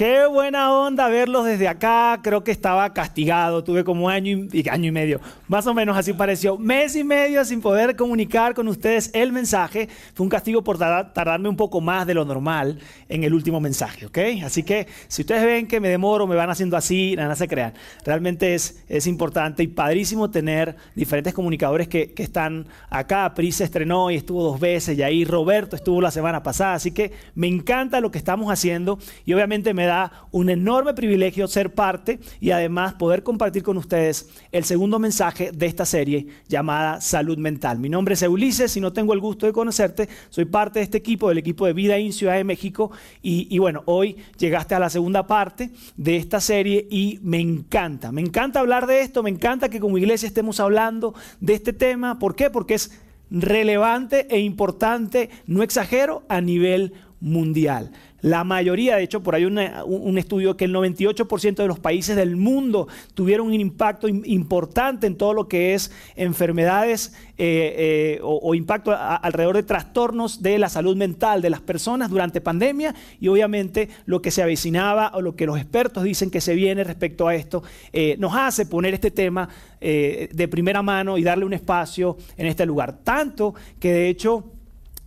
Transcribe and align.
Qué 0.00 0.24
buena 0.24 0.72
onda 0.72 1.08
verlos 1.08 1.44
desde 1.44 1.68
acá. 1.68 2.20
Creo 2.22 2.42
que 2.42 2.52
estaba 2.52 2.94
castigado. 2.94 3.62
Tuve 3.62 3.84
como 3.84 4.08
año 4.08 4.48
y, 4.50 4.66
año 4.70 4.88
y 4.88 4.92
medio. 4.92 5.20
Más 5.46 5.66
o 5.66 5.74
menos 5.74 5.94
así 5.94 6.14
pareció. 6.14 6.56
Mes 6.56 6.96
y 6.96 7.04
medio 7.04 7.44
sin 7.44 7.60
poder 7.60 7.96
comunicar 7.96 8.54
con 8.54 8.66
ustedes 8.68 9.10
el 9.12 9.30
mensaje. 9.30 9.90
Fue 10.14 10.24
un 10.24 10.30
castigo 10.30 10.64
por 10.64 10.78
tardarme 10.78 11.50
un 11.50 11.56
poco 11.56 11.82
más 11.82 12.06
de 12.06 12.14
lo 12.14 12.24
normal 12.24 12.78
en 13.10 13.24
el 13.24 13.34
último 13.34 13.60
mensaje, 13.60 14.06
¿ok? 14.06 14.18
Así 14.42 14.62
que 14.62 14.86
si 15.06 15.20
ustedes 15.20 15.44
ven 15.44 15.66
que 15.66 15.80
me 15.80 15.90
demoro, 15.90 16.26
me 16.26 16.34
van 16.34 16.48
haciendo 16.48 16.78
así, 16.78 17.14
nada 17.14 17.36
se 17.36 17.46
crean. 17.46 17.74
Realmente 18.02 18.54
es, 18.54 18.82
es 18.88 19.06
importante 19.06 19.62
y 19.62 19.66
padrísimo 19.66 20.30
tener 20.30 20.76
diferentes 20.94 21.34
comunicadores 21.34 21.88
que, 21.88 22.12
que 22.12 22.22
están 22.22 22.68
acá. 22.88 23.34
Pris 23.34 23.56
se 23.56 23.64
estrenó 23.64 24.10
y 24.10 24.16
estuvo 24.16 24.44
dos 24.44 24.58
veces. 24.58 24.96
Y 24.96 25.02
ahí 25.02 25.26
Roberto 25.26 25.76
estuvo 25.76 26.00
la 26.00 26.10
semana 26.10 26.42
pasada. 26.42 26.72
Así 26.72 26.90
que 26.90 27.12
me 27.34 27.48
encanta 27.48 28.00
lo 28.00 28.10
que 28.10 28.16
estamos 28.16 28.50
haciendo. 28.50 28.98
Y 29.26 29.34
obviamente 29.34 29.74
me 29.74 29.84
da 29.84 29.89
un 30.30 30.50
enorme 30.50 30.94
privilegio 30.94 31.48
ser 31.48 31.74
parte 31.74 32.20
y 32.40 32.50
además 32.50 32.94
poder 32.94 33.22
compartir 33.22 33.62
con 33.62 33.76
ustedes 33.76 34.28
el 34.52 34.64
segundo 34.64 34.98
mensaje 34.98 35.50
de 35.52 35.66
esta 35.66 35.84
serie 35.84 36.26
llamada 36.48 37.00
Salud 37.00 37.38
Mental. 37.38 37.78
Mi 37.78 37.88
nombre 37.88 38.14
es 38.14 38.22
Ulises 38.22 38.76
y 38.76 38.80
no 38.80 38.92
tengo 38.92 39.12
el 39.12 39.20
gusto 39.20 39.46
de 39.46 39.52
conocerte. 39.52 40.08
Soy 40.28 40.44
parte 40.44 40.78
de 40.78 40.84
este 40.84 40.98
equipo, 40.98 41.28
del 41.28 41.38
equipo 41.38 41.66
de 41.66 41.72
Vida 41.72 41.96
en 41.96 42.12
Ciudad 42.12 42.34
de 42.34 42.44
México. 42.44 42.90
Y, 43.22 43.58
bueno, 43.58 43.82
hoy 43.86 44.16
llegaste 44.38 44.74
a 44.74 44.78
la 44.78 44.90
segunda 44.90 45.26
parte 45.26 45.70
de 45.96 46.16
esta 46.16 46.40
serie 46.40 46.86
y 46.90 47.18
me 47.22 47.40
encanta. 47.40 48.12
Me 48.12 48.20
encanta 48.20 48.60
hablar 48.60 48.86
de 48.86 49.00
esto, 49.00 49.22
me 49.22 49.30
encanta 49.30 49.68
que 49.68 49.80
como 49.80 49.98
iglesia 49.98 50.26
estemos 50.26 50.60
hablando 50.60 51.14
de 51.40 51.54
este 51.54 51.72
tema. 51.72 52.18
¿Por 52.18 52.36
qué? 52.36 52.50
Porque 52.50 52.74
es 52.74 52.92
relevante 53.30 54.26
e 54.30 54.40
importante, 54.40 55.30
no 55.46 55.62
exagero, 55.62 56.22
a 56.28 56.40
nivel 56.40 56.92
mundial. 57.20 57.92
La 58.22 58.44
mayoría, 58.44 58.96
de 58.96 59.02
hecho, 59.02 59.22
por 59.22 59.34
ahí 59.34 59.44
un 59.44 60.18
estudio 60.18 60.56
que 60.56 60.66
el 60.66 60.74
98% 60.74 61.54
de 61.54 61.66
los 61.66 61.78
países 61.78 62.16
del 62.16 62.36
mundo 62.36 62.88
tuvieron 63.14 63.46
un 63.46 63.54
impacto 63.54 64.08
importante 64.08 65.06
en 65.06 65.16
todo 65.16 65.34
lo 65.34 65.48
que 65.48 65.74
es 65.74 65.90
enfermedades 66.16 67.14
eh, 67.38 68.18
eh, 68.18 68.20
o, 68.22 68.54
impacto 68.54 68.94
alrededor 68.94 69.56
de 69.56 69.62
trastornos 69.62 70.42
de 70.42 70.58
la 70.58 70.68
salud 70.68 70.96
mental 70.96 71.40
de 71.40 71.50
las 71.50 71.60
personas 71.60 72.10
durante 72.10 72.40
pandemia 72.40 72.94
y 73.18 73.28
obviamente 73.28 73.88
lo 74.04 74.20
que 74.20 74.30
se 74.30 74.42
avecinaba 74.42 75.12
o 75.14 75.22
lo 75.22 75.34
que 75.36 75.46
los 75.46 75.56
expertos 75.56 76.04
dicen 76.04 76.30
que 76.30 76.40
se 76.40 76.54
viene 76.54 76.84
respecto 76.84 77.26
a 77.26 77.34
esto 77.34 77.62
eh, 77.92 78.16
nos 78.18 78.34
hace 78.34 78.66
poner 78.66 78.94
este 78.94 79.10
tema 79.10 79.48
de 79.80 80.48
primera 80.50 80.82
mano 80.82 81.16
y 81.16 81.22
darle 81.22 81.46
un 81.46 81.54
espacio 81.54 82.18
en 82.36 82.46
este 82.46 82.66
lugar. 82.66 82.98
Tanto 83.02 83.54
que 83.78 83.90
de 83.90 84.08
hecho 84.10 84.59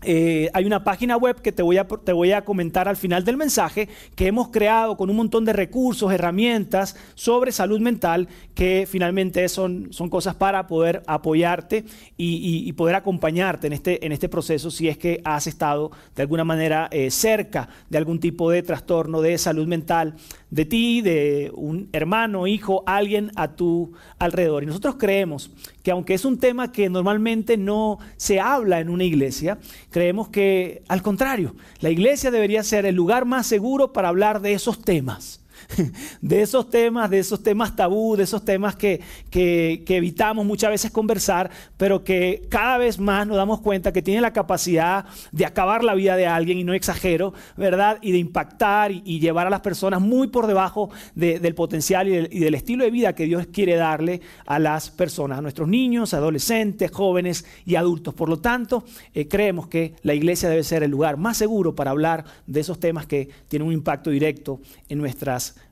eh, 0.05 0.49
hay 0.53 0.65
una 0.65 0.83
página 0.83 1.17
web 1.17 1.41
que 1.41 1.51
te 1.51 1.63
voy, 1.63 1.77
a, 1.77 1.87
te 1.87 2.13
voy 2.13 2.31
a 2.31 2.43
comentar 2.43 2.87
al 2.87 2.97
final 2.97 3.23
del 3.23 3.37
mensaje 3.37 3.89
que 4.15 4.27
hemos 4.27 4.49
creado 4.49 4.97
con 4.97 5.09
un 5.09 5.15
montón 5.15 5.45
de 5.45 5.53
recursos, 5.53 6.11
herramientas 6.11 6.95
sobre 7.15 7.51
salud 7.51 7.79
mental 7.79 8.27
que 8.55 8.87
finalmente 8.89 9.47
son, 9.49 9.91
son 9.91 10.09
cosas 10.09 10.35
para 10.35 10.67
poder 10.67 11.03
apoyarte 11.07 11.85
y, 12.17 12.71
poder 12.73 12.95
acompañarte 12.95 13.67
en 13.67 13.73
este, 13.73 14.05
en 14.05 14.11
este 14.11 14.29
proceso 14.29 14.71
si 14.71 14.87
es 14.87 14.97
que 14.97 15.21
has 15.23 15.45
estado 15.47 15.91
de 16.15 16.23
alguna 16.23 16.43
manera 16.43 16.87
eh, 16.91 17.11
cerca 17.11 17.69
de 17.89 17.97
algún 17.97 18.19
tipo 18.19 18.49
de 18.49 18.63
trastorno 18.63 19.21
de 19.21 19.37
salud 19.37 19.67
mental 19.67 20.15
de 20.49 20.65
ti, 20.65 21.01
de 21.01 21.51
un 21.55 21.89
hermano, 21.93 22.47
hijo, 22.47 22.83
alguien 22.85 23.31
a 23.35 23.55
tu 23.55 23.93
alrededor. 24.19 24.63
Y 24.63 24.67
nosotros 24.67 24.95
creemos 24.99 25.51
que 25.83 25.91
aunque 25.91 26.13
es 26.13 26.25
un 26.25 26.39
tema 26.39 26.71
que 26.71 26.89
normalmente 26.89 27.57
no 27.57 27.99
se 28.17 28.39
habla 28.39 28.79
en 28.79 28.89
una 28.89 29.03
iglesia, 29.03 29.59
creemos 29.91 30.29
que 30.29 30.81
al 30.87 31.01
contrario, 31.01 31.55
la 31.81 31.89
iglesia 31.89 32.31
debería 32.31 32.63
ser 32.63 32.85
el 32.85 32.95
lugar 32.95 33.25
más 33.25 33.45
seguro 33.45 33.93
para 33.93 34.07
hablar 34.07 34.41
de 34.41 34.53
esos 34.53 34.81
temas. 34.81 35.42
de 36.21 36.41
esos 36.41 36.69
temas, 36.69 37.09
de 37.09 37.19
esos 37.19 37.41
temas 37.41 37.75
tabú, 37.75 38.15
de 38.15 38.23
esos 38.23 38.43
temas 38.43 38.75
que, 38.75 39.01
que, 39.29 39.83
evitamos 39.87 40.45
muchas 40.45 40.71
veces 40.71 40.91
conversar, 40.91 41.49
pero 41.77 42.03
que 42.03 42.45
cada 42.49 42.77
vez 42.77 42.99
más 42.99 43.27
nos 43.27 43.37
damos 43.37 43.61
cuenta 43.61 43.93
que 43.93 44.01
tiene 44.01 44.21
la 44.21 44.33
capacidad 44.33 45.05
de 45.31 45.45
acabar 45.45 45.83
la 45.83 45.93
vida 45.93 46.15
de 46.15 46.27
alguien, 46.27 46.57
y 46.57 46.63
no 46.63 46.73
exagero, 46.73 47.33
¿verdad? 47.57 47.99
Y 48.01 48.11
de 48.11 48.17
impactar 48.17 48.91
y, 48.91 49.19
llevar 49.23 49.47
a 49.47 49.49
las 49.49 49.61
personas 49.61 50.01
muy 50.01 50.27
por 50.27 50.47
debajo 50.47 50.89
del 51.15 51.55
potencial 51.55 52.07
y 52.07 52.39
del, 52.39 52.55
estilo 52.55 52.83
de 52.83 52.91
vida 52.91 53.15
que 53.15 53.25
Dios 53.25 53.47
quiere 53.47 53.75
darle 53.75 54.21
a 54.45 54.59
las 54.59 54.89
personas, 54.89 55.39
a 55.39 55.41
nuestros 55.41 55.67
niños, 55.69 56.13
adolescentes, 56.13 56.91
jóvenes 56.91 57.45
y 57.65 57.75
adultos. 57.75 58.13
Por 58.13 58.27
lo 58.27 58.39
tanto, 58.39 58.83
eh, 59.13 59.27
creemos 59.27 59.67
que 59.67 59.95
la 60.01 60.13
iglesia 60.13 60.49
debe 60.49 60.63
ser 60.63 60.83
el 60.83 60.91
lugar 60.91 61.17
más 61.17 61.37
seguro 61.37 61.73
para 61.73 61.91
hablar 61.91 62.25
de 62.47 62.59
esos 62.59 62.79
temas 62.79 63.05
que 63.05 63.29
tienen 63.47 63.67
un 63.67 63.73
impacto 63.73 64.09
directo 64.09 64.59
en 64.89 64.97
nuestras 64.97 65.23
vidas. 65.33 65.62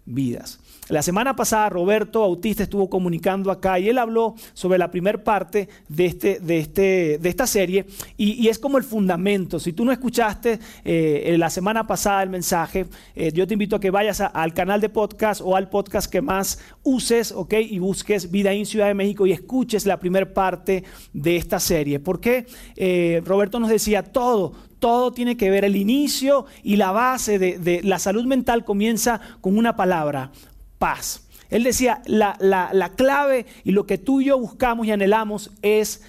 La 0.89 1.01
semana 1.01 1.35
pasada 1.35 1.69
Roberto 1.69 2.21
Bautista 2.21 2.63
estuvo 2.63 2.89
comunicando 2.89 3.49
acá 3.49 3.79
y 3.79 3.87
él 3.87 3.97
habló 3.97 4.35
sobre 4.53 4.77
la 4.77 4.91
primera 4.91 5.23
parte 5.23 5.69
de, 5.87 6.05
este, 6.05 6.39
de, 6.39 6.59
este, 6.59 7.17
de 7.17 7.29
esta 7.29 7.47
serie 7.47 7.85
y, 8.17 8.47
es 8.49 8.59
como 8.59 8.77
el 8.77 8.83
fundamento. 8.83 9.59
Si 9.59 9.71
tú 9.71 9.85
no 9.85 9.91
escuchaste 9.91 10.59
eh, 10.83 11.35
la 11.37 11.49
semana 11.49 11.87
pasada 11.87 12.23
el 12.23 12.29
mensaje, 12.29 12.87
eh, 13.15 13.31
yo 13.33 13.47
te 13.47 13.53
invito 13.53 13.77
a 13.77 13.79
que 13.79 13.91
vayas 13.91 14.19
al 14.19 14.53
canal 14.53 14.81
de 14.81 14.89
podcast 14.89 15.39
o 15.41 15.55
al 15.55 15.69
podcast 15.69 16.11
que 16.11 16.21
más 16.21 16.59
uses, 16.83 17.31
¿ok? 17.31 17.53
Y 17.53 17.79
busques 17.79 18.29
Vida 18.29 18.51
en 18.51 18.65
Ciudad 18.65 18.87
de 18.87 18.93
México 18.93 19.25
y 19.25 19.31
escuches 19.31 19.85
la 19.85 19.99
primera 19.99 20.33
parte 20.33 20.83
de 21.13 21.37
esta 21.37 21.59
serie. 21.59 21.99
Porque 21.99 22.47
eh, 22.75 23.21
Roberto 23.23 23.59
nos 23.59 23.69
decía 23.69 24.03
todo, 24.03 24.53
todo 24.81 25.13
tiene 25.13 25.37
que 25.37 25.51
ver, 25.51 25.63
el 25.63 25.75
inicio 25.75 26.47
y 26.63 26.75
la 26.75 26.91
base 26.91 27.37
de, 27.37 27.81
la 27.83 27.99
salud 27.99 28.25
mental 28.25 28.65
comienza 28.65 29.21
con 29.39 29.57
una 29.57 29.75
palabra, 29.75 30.31
paz. 30.79 31.27
Él 31.51 31.63
decía, 31.63 32.01
la, 32.07 32.35
la, 32.39 32.89
clave 32.95 33.45
y 33.63 33.71
lo 33.71 33.85
que 33.85 33.99
tú 33.99 34.21
y 34.21 34.25
yo 34.25 34.39
buscamos 34.39 34.87
y 34.87 34.91
anhelamos 34.91 35.51
es 35.61 36.01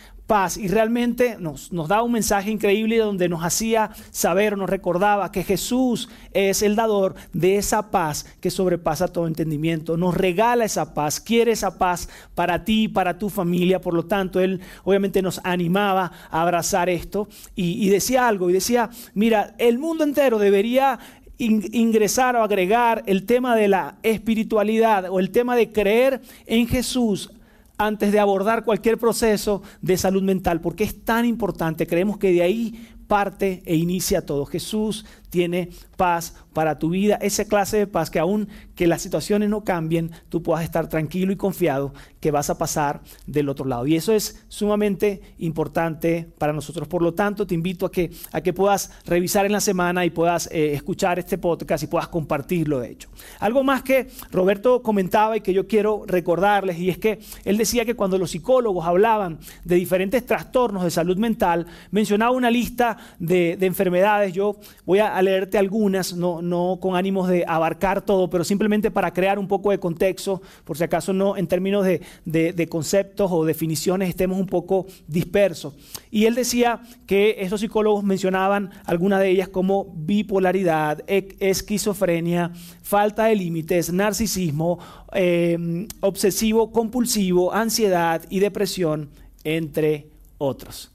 Y 0.56 0.68
realmente 0.68 1.36
nos, 1.38 1.72
nos 1.72 1.88
da 1.88 2.02
un 2.02 2.12
mensaje 2.12 2.50
increíble 2.50 2.96
donde 2.96 3.28
nos 3.28 3.44
hacía 3.44 3.90
saber, 4.10 4.56
nos 4.56 4.70
recordaba 4.70 5.30
que 5.30 5.44
Jesús 5.44 6.08
es 6.32 6.62
el 6.62 6.74
dador 6.74 7.14
de 7.34 7.56
esa 7.56 7.90
paz 7.90 8.24
que 8.40 8.50
sobrepasa 8.50 9.08
todo 9.08 9.26
entendimiento. 9.26 9.98
Nos 9.98 10.16
regala 10.16 10.64
esa 10.64 10.94
paz, 10.94 11.20
quiere 11.20 11.52
esa 11.52 11.76
paz 11.76 12.08
para 12.34 12.64
ti, 12.64 12.88
para 12.88 13.18
tu 13.18 13.28
familia. 13.28 13.82
Por 13.82 13.92
lo 13.92 14.06
tanto, 14.06 14.40
Él 14.40 14.62
obviamente 14.84 15.20
nos 15.20 15.38
animaba 15.44 16.10
a 16.30 16.40
abrazar 16.40 16.88
esto 16.88 17.28
y, 17.54 17.86
y 17.86 17.90
decía 17.90 18.26
algo, 18.26 18.48
y 18.48 18.54
decía, 18.54 18.88
mira, 19.12 19.54
el 19.58 19.78
mundo 19.78 20.02
entero 20.02 20.38
debería 20.38 20.98
ingresar 21.36 22.36
o 22.36 22.42
agregar 22.42 23.02
el 23.04 23.26
tema 23.26 23.54
de 23.54 23.68
la 23.68 23.96
espiritualidad 24.02 25.10
o 25.10 25.20
el 25.20 25.30
tema 25.30 25.56
de 25.56 25.72
creer 25.72 26.22
en 26.46 26.66
Jesús 26.66 27.32
antes 27.78 28.12
de 28.12 28.20
abordar 28.20 28.64
cualquier 28.64 28.98
proceso 28.98 29.62
de 29.80 29.96
salud 29.96 30.22
mental, 30.22 30.60
porque 30.60 30.84
es 30.84 31.04
tan 31.04 31.24
importante. 31.24 31.86
Creemos 31.86 32.18
que 32.18 32.32
de 32.32 32.42
ahí 32.42 32.88
parte 33.06 33.62
e 33.66 33.76
inicia 33.76 34.24
todo. 34.24 34.46
Jesús 34.46 35.04
tiene 35.28 35.68
paz 35.96 36.34
para 36.52 36.78
tu 36.78 36.90
vida, 36.90 37.18
esa 37.20 37.44
clase 37.44 37.78
de 37.78 37.86
paz 37.86 38.10
que 38.10 38.18
aún 38.18 38.48
que 38.74 38.86
las 38.86 39.02
situaciones 39.02 39.48
no 39.48 39.64
cambien, 39.64 40.10
tú 40.28 40.42
puedas 40.42 40.64
estar 40.64 40.88
tranquilo 40.88 41.32
y 41.32 41.36
confiado 41.36 41.94
que 42.20 42.30
vas 42.30 42.50
a 42.50 42.58
pasar 42.58 43.02
del 43.26 43.48
otro 43.48 43.64
lado. 43.64 43.86
Y 43.86 43.96
eso 43.96 44.12
es 44.12 44.44
sumamente 44.48 45.20
importante 45.38 46.28
para 46.38 46.52
nosotros. 46.52 46.88
Por 46.88 47.02
lo 47.02 47.14
tanto, 47.14 47.46
te 47.46 47.54
invito 47.54 47.86
a 47.86 47.90
que, 47.90 48.10
a 48.32 48.40
que 48.40 48.52
puedas 48.52 48.90
revisar 49.06 49.46
en 49.46 49.52
la 49.52 49.60
semana 49.60 50.04
y 50.04 50.10
puedas 50.10 50.48
eh, 50.52 50.72
escuchar 50.74 51.18
este 51.18 51.38
podcast 51.38 51.84
y 51.84 51.86
puedas 51.86 52.08
compartirlo, 52.08 52.80
de 52.80 52.90
hecho. 52.90 53.08
Algo 53.40 53.64
más 53.64 53.82
que 53.82 54.08
Roberto 54.30 54.82
comentaba 54.82 55.36
y 55.36 55.40
que 55.40 55.52
yo 55.52 55.66
quiero 55.66 56.04
recordarles, 56.06 56.78
y 56.78 56.90
es 56.90 56.98
que 56.98 57.20
él 57.44 57.56
decía 57.56 57.84
que 57.84 57.94
cuando 57.94 58.18
los 58.18 58.32
psicólogos 58.32 58.86
hablaban 58.86 59.38
de 59.64 59.76
diferentes 59.76 60.26
trastornos 60.26 60.84
de 60.84 60.90
salud 60.90 61.16
mental, 61.16 61.66
mencionaba 61.90 62.32
una 62.32 62.50
lista 62.50 62.96
de, 63.18 63.56
de 63.56 63.66
enfermedades. 63.66 64.32
Yo 64.32 64.58
voy 64.84 64.98
a 64.98 65.20
leerte 65.22 65.58
algunas, 65.58 66.14
no, 66.14 66.41
no 66.42 66.78
con 66.80 66.96
ánimos 66.96 67.28
de 67.28 67.44
abarcar 67.46 68.02
todo, 68.02 68.28
pero 68.28 68.44
simplemente 68.44 68.90
para 68.90 69.12
crear 69.12 69.38
un 69.38 69.48
poco 69.48 69.70
de 69.70 69.78
contexto, 69.78 70.42
por 70.64 70.76
si 70.76 70.84
acaso 70.84 71.12
no 71.12 71.36
en 71.36 71.46
términos 71.46 71.84
de, 71.84 72.68
conceptos 72.68 73.30
o 73.32 73.44
definiciones 73.44 74.08
estemos 74.08 74.38
un 74.38 74.46
poco 74.46 74.86
dispersos. 75.06 75.74
Y 76.10 76.26
él 76.26 76.34
decía 76.34 76.82
que 77.06 77.36
estos 77.38 77.60
psicólogos 77.60 78.04
mencionaban 78.04 78.70
algunas 78.84 79.20
de 79.20 79.30
ellas 79.30 79.48
como 79.48 79.92
bipolaridad, 79.94 81.02
esquizofrenia, 81.06 82.52
falta 82.82 83.24
de 83.24 83.36
límites, 83.36 83.92
narcisismo, 83.92 84.78
eh, 85.12 85.86
obsesivo 86.00 86.70
compulsivo, 86.70 87.52
ansiedad 87.52 88.22
y 88.28 88.38
depresión, 88.38 89.08
entre 89.44 90.06
otros. 90.38 90.91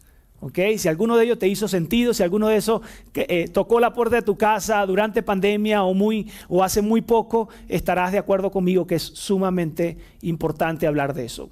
Si 0.78 0.88
alguno 0.88 1.18
de 1.18 1.25
ellos 1.25 1.39
te 1.39 1.48
hizo 1.48 1.68
sentido, 1.68 2.13
si 2.13 2.24
alguno 2.24 2.48
de 2.48 2.57
esos 2.57 2.81
eh, 3.16 3.48
tocó 3.51 3.80
la 3.80 3.94
puerta 3.94 4.18
de 4.18 4.22
tu 4.22 4.38
casa 4.38 4.86
durante 4.86 5.24
pandemia 5.24 5.84
o, 5.84 5.94
muy, 5.94 6.31
o 6.48 6.63
hace 6.63 6.81
muy 6.81 7.01
poco, 7.01 7.50
estarás 7.68 8.12
de 8.12 8.19
acuerdo 8.19 8.51
conmigo 8.51 8.86
que 8.86 8.95
es 8.95 9.04
sumamente 9.04 9.98
importante 10.22 10.86
hablar 10.88 11.13
de 11.13 11.25
eso. 11.25 11.50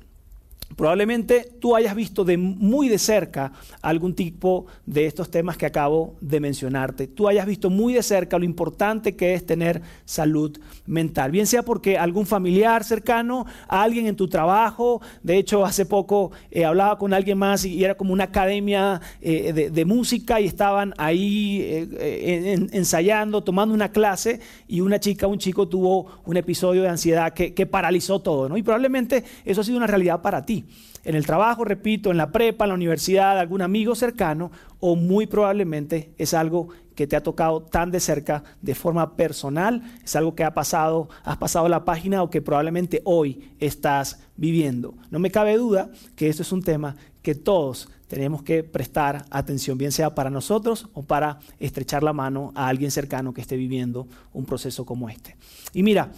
Probablemente 0.75 1.51
tú 1.61 1.75
hayas 1.75 1.95
visto 1.95 2.25
muy 2.37 2.89
de 2.89 2.97
cerca 2.97 3.53
algún 3.81 4.13
tipo 4.13 4.65
de 4.85 5.05
estos 5.05 5.29
temas 5.29 5.55
que 5.55 5.65
acabo 5.65 6.15
de 6.19 6.41
mencionarte. 6.41 7.07
Tú 7.07 7.29
hayas 7.29 7.45
visto 7.45 7.69
muy 7.69 7.93
de 7.93 8.03
cerca 8.03 8.37
lo 8.37 8.43
importante 8.43 9.15
que 9.15 9.35
es 9.35 9.45
tener 9.45 9.81
salud 10.03 10.57
mental. 10.85 11.31
Bien 11.31 11.47
sea 11.47 11.63
porque 11.63 11.97
algún 11.97 12.25
familiar 12.25 12.83
cercano, 12.83 13.45
alguien 13.69 14.07
en 14.07 14.17
tu 14.17 14.27
trabajo. 14.27 15.01
De 15.23 15.37
hecho, 15.37 15.63
hace 15.63 15.85
poco 15.85 16.31
eh, 16.51 16.65
hablaba 16.65 16.97
con 16.97 17.13
alguien 17.13 17.37
más 17.37 17.63
y, 17.63 17.85
era 17.85 17.95
como 17.95 18.11
una 18.11 18.25
academia 18.25 18.99
eh, 19.21 19.53
de, 19.53 19.85
música 19.85 20.41
y 20.41 20.45
estaban 20.45 20.93
ahí 20.97 21.59
eh, 21.61 22.67
ensayando, 22.71 23.43
tomando 23.43 23.73
una 23.73 23.89
clase 23.89 24.39
y 24.67 24.81
una 24.81 24.99
chica, 24.99 25.27
un 25.27 25.37
chico 25.37 25.67
tuvo 25.67 26.07
un 26.25 26.35
episodio 26.35 26.81
de 26.81 26.89
ansiedad 26.89 27.33
que, 27.33 27.53
que 27.53 27.65
paralizó 27.65 28.19
todo. 28.19 28.49
¿no? 28.49 28.57
Y 28.57 28.63
probablemente 28.63 29.23
eso 29.45 29.61
ha 29.61 29.63
sido 29.63 29.77
una 29.77 29.87
realidad 29.87 30.21
para 30.21 30.45
ti 30.45 30.54
en 31.03 31.15
el 31.15 31.25
trabajo, 31.25 31.63
repito, 31.63 32.11
en 32.11 32.17
la 32.17 32.31
prepa, 32.31 32.65
en 32.65 32.69
la 32.69 32.75
universidad, 32.75 33.39
algún 33.39 33.61
amigo 33.61 33.95
cercano, 33.95 34.51
o 34.79 34.95
muy 34.95 35.27
probablemente 35.27 36.13
es 36.17 36.33
algo 36.33 36.69
que 36.95 37.07
te 37.07 37.15
ha 37.15 37.23
tocado 37.23 37.61
tan 37.61 37.91
de 37.91 37.99
cerca 37.99 38.43
de 38.61 38.73
forma 38.73 39.15
personal, 39.15 39.83
es 40.03 40.15
algo 40.15 40.33
que 40.33 40.43
ha 40.43 40.53
pasado, 40.53 41.09
has 41.23 41.37
pasado 41.37 41.67
la 41.69 41.85
página 41.85 42.23
o 42.23 42.29
que 42.29 42.41
probablemente 42.41 43.01
hoy 43.03 43.51
estás 43.59 44.19
viviendo. 44.35 44.95
No 45.11 45.19
me 45.19 45.31
cabe 45.31 45.57
duda 45.57 45.89
que 46.15 46.29
esto 46.29 46.41
es 46.41 46.51
un 46.51 46.63
tema 46.63 46.95
que 47.21 47.35
todos 47.35 47.89
tenemos 48.07 48.43
que 48.43 48.63
prestar 48.63 49.25
atención, 49.29 49.77
bien 49.77 49.91
sea 49.91 50.15
para 50.15 50.29
nosotros 50.29 50.87
o 50.93 51.03
para 51.03 51.39
estrechar 51.59 52.03
la 52.03 52.13
mano 52.13 52.51
a 52.55 52.67
alguien 52.67 52.91
cercano 52.91 53.33
que 53.33 53.41
esté 53.41 53.57
viviendo 53.57 54.07
un 54.31 54.45
proceso 54.45 54.85
como 54.85 55.09
este. 55.09 55.35
Y 55.73 55.83
mira, 55.83 56.11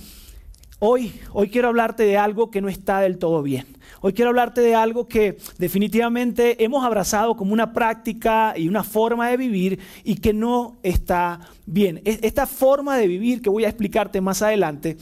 Hoy, 0.80 1.12
hoy 1.34 1.50
quiero 1.50 1.70
hablarte 1.70 2.04
de 2.04 2.18
algo 2.18 2.52
que 2.52 2.62
no 2.62 2.70
está 2.70 3.00
del 3.00 3.18
todo 3.18 3.42
bien. 3.42 3.66
Hoy 4.00 4.14
quiero 4.14 4.30
hablarte 4.30 4.62
de 4.62 4.76
algo 4.76 5.08
que 5.08 5.40
definitivamente 5.58 6.64
hemos 6.64 6.86
abrazado 6.86 7.36
como 7.36 7.52
una 7.52 7.74
práctica 7.74 8.54
y 8.56 8.68
una 8.68 8.84
forma 8.84 9.28
de 9.28 9.38
vivir 9.38 9.80
y 10.04 10.18
que 10.18 10.34
no 10.34 10.78
está 10.84 11.40
bien. 11.66 12.04
Esta 12.06 12.46
forma 12.46 12.96
de 12.96 13.08
vivir 13.08 13.42
que 13.42 13.50
voy 13.50 13.66
a 13.66 13.70
explicarte 13.70 14.22
más 14.22 14.44
adelante, 14.44 14.98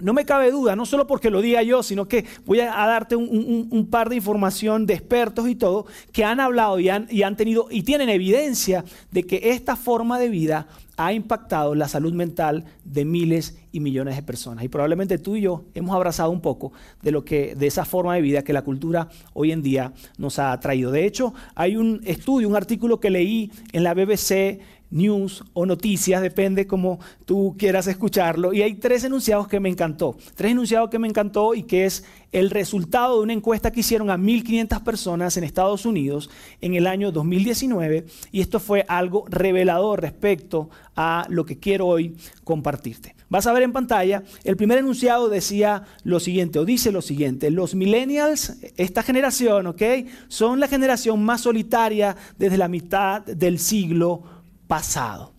no 0.00 0.12
me 0.12 0.24
cabe 0.24 0.50
duda, 0.50 0.74
no 0.74 0.84
solo 0.86 1.06
porque 1.06 1.30
lo 1.30 1.40
diga 1.40 1.62
yo, 1.62 1.84
sino 1.84 2.08
que 2.08 2.24
voy 2.44 2.58
a, 2.58 2.72
darte 2.74 3.14
un, 3.14 3.88
par 3.92 4.08
de 4.08 4.16
información 4.16 4.86
de 4.86 4.94
expertos 4.94 5.48
y 5.48 5.54
todo 5.54 5.86
que 6.10 6.24
han 6.24 6.40
hablado 6.40 6.80
y 6.80 6.88
han 6.88 7.36
tenido 7.36 7.68
y 7.70 7.84
tienen 7.84 8.08
evidencia 8.08 8.84
de 9.12 9.22
que 9.22 9.50
esta 9.50 9.76
forma 9.76 10.18
de 10.18 10.30
vida 10.30 10.66
ha 11.00 11.14
impactado 11.14 11.74
la 11.74 11.88
salud 11.88 12.12
mental 12.12 12.66
de 12.84 13.06
miles 13.06 13.56
y 13.72 13.80
millones 13.80 14.16
de 14.16 14.22
personas. 14.22 14.64
Y 14.64 14.68
probablemente 14.68 15.16
tú 15.16 15.34
y 15.34 15.40
yo 15.40 15.64
hemos 15.72 15.96
abrazado 15.96 16.30
un 16.30 16.42
poco 16.42 16.72
de 17.00 17.10
lo 17.10 17.24
que 17.24 17.54
de 17.54 17.66
esa 17.66 17.86
forma 17.86 18.14
de 18.14 18.20
vida 18.20 18.42
que 18.42 18.52
la 18.52 18.62
cultura 18.62 19.08
hoy 19.32 19.50
en 19.50 19.62
día 19.62 19.94
nos 20.18 20.38
ha 20.38 20.60
traído. 20.60 20.90
De 20.90 21.06
hecho, 21.06 21.32
hay 21.54 21.76
un 21.76 22.02
estudio, 22.04 22.48
un 22.48 22.56
artículo 22.56 23.00
que 23.00 23.08
leí 23.08 23.50
en 23.72 23.82
la 23.82 23.94
BBC 23.94 24.60
news 24.90 25.44
o 25.52 25.66
noticias, 25.66 26.20
depende 26.22 26.66
como 26.66 27.00
tú 27.24 27.54
quieras 27.58 27.86
escucharlo. 27.86 28.52
Y 28.52 28.62
hay 28.62 28.74
tres 28.74 29.04
enunciados 29.04 29.48
que 29.48 29.60
me 29.60 29.68
encantó. 29.68 30.16
Tres 30.34 30.52
enunciados 30.52 30.90
que 30.90 30.98
me 30.98 31.08
encantó 31.08 31.54
y 31.54 31.62
que 31.62 31.86
es 31.86 32.04
el 32.32 32.50
resultado 32.50 33.16
de 33.16 33.22
una 33.22 33.32
encuesta 33.32 33.70
que 33.70 33.80
hicieron 33.80 34.10
a 34.10 34.16
1.500 34.16 34.82
personas 34.82 35.36
en 35.36 35.44
Estados 35.44 35.84
Unidos 35.84 36.30
en 36.60 36.74
el 36.74 36.86
año 36.86 37.12
2019. 37.12 38.06
Y 38.30 38.40
esto 38.40 38.60
fue 38.60 38.84
algo 38.88 39.24
revelador 39.28 40.00
respecto 40.00 40.70
a 40.94 41.26
lo 41.28 41.44
que 41.44 41.58
quiero 41.58 41.86
hoy 41.86 42.16
compartirte. 42.44 43.14
Vas 43.28 43.46
a 43.46 43.52
ver 43.52 43.62
en 43.62 43.72
pantalla, 43.72 44.24
el 44.42 44.56
primer 44.56 44.78
enunciado 44.78 45.28
decía 45.28 45.84
lo 46.02 46.18
siguiente, 46.18 46.58
o 46.58 46.64
dice 46.64 46.90
lo 46.90 47.00
siguiente, 47.00 47.50
los 47.52 47.76
millennials, 47.76 48.56
esta 48.76 49.04
generación, 49.04 49.68
¿ok? 49.68 49.82
Son 50.26 50.58
la 50.58 50.66
generación 50.66 51.22
más 51.22 51.42
solitaria 51.42 52.16
desde 52.38 52.58
la 52.58 52.66
mitad 52.66 53.22
del 53.22 53.60
siglo 53.60 54.39
pasado. 54.70 55.32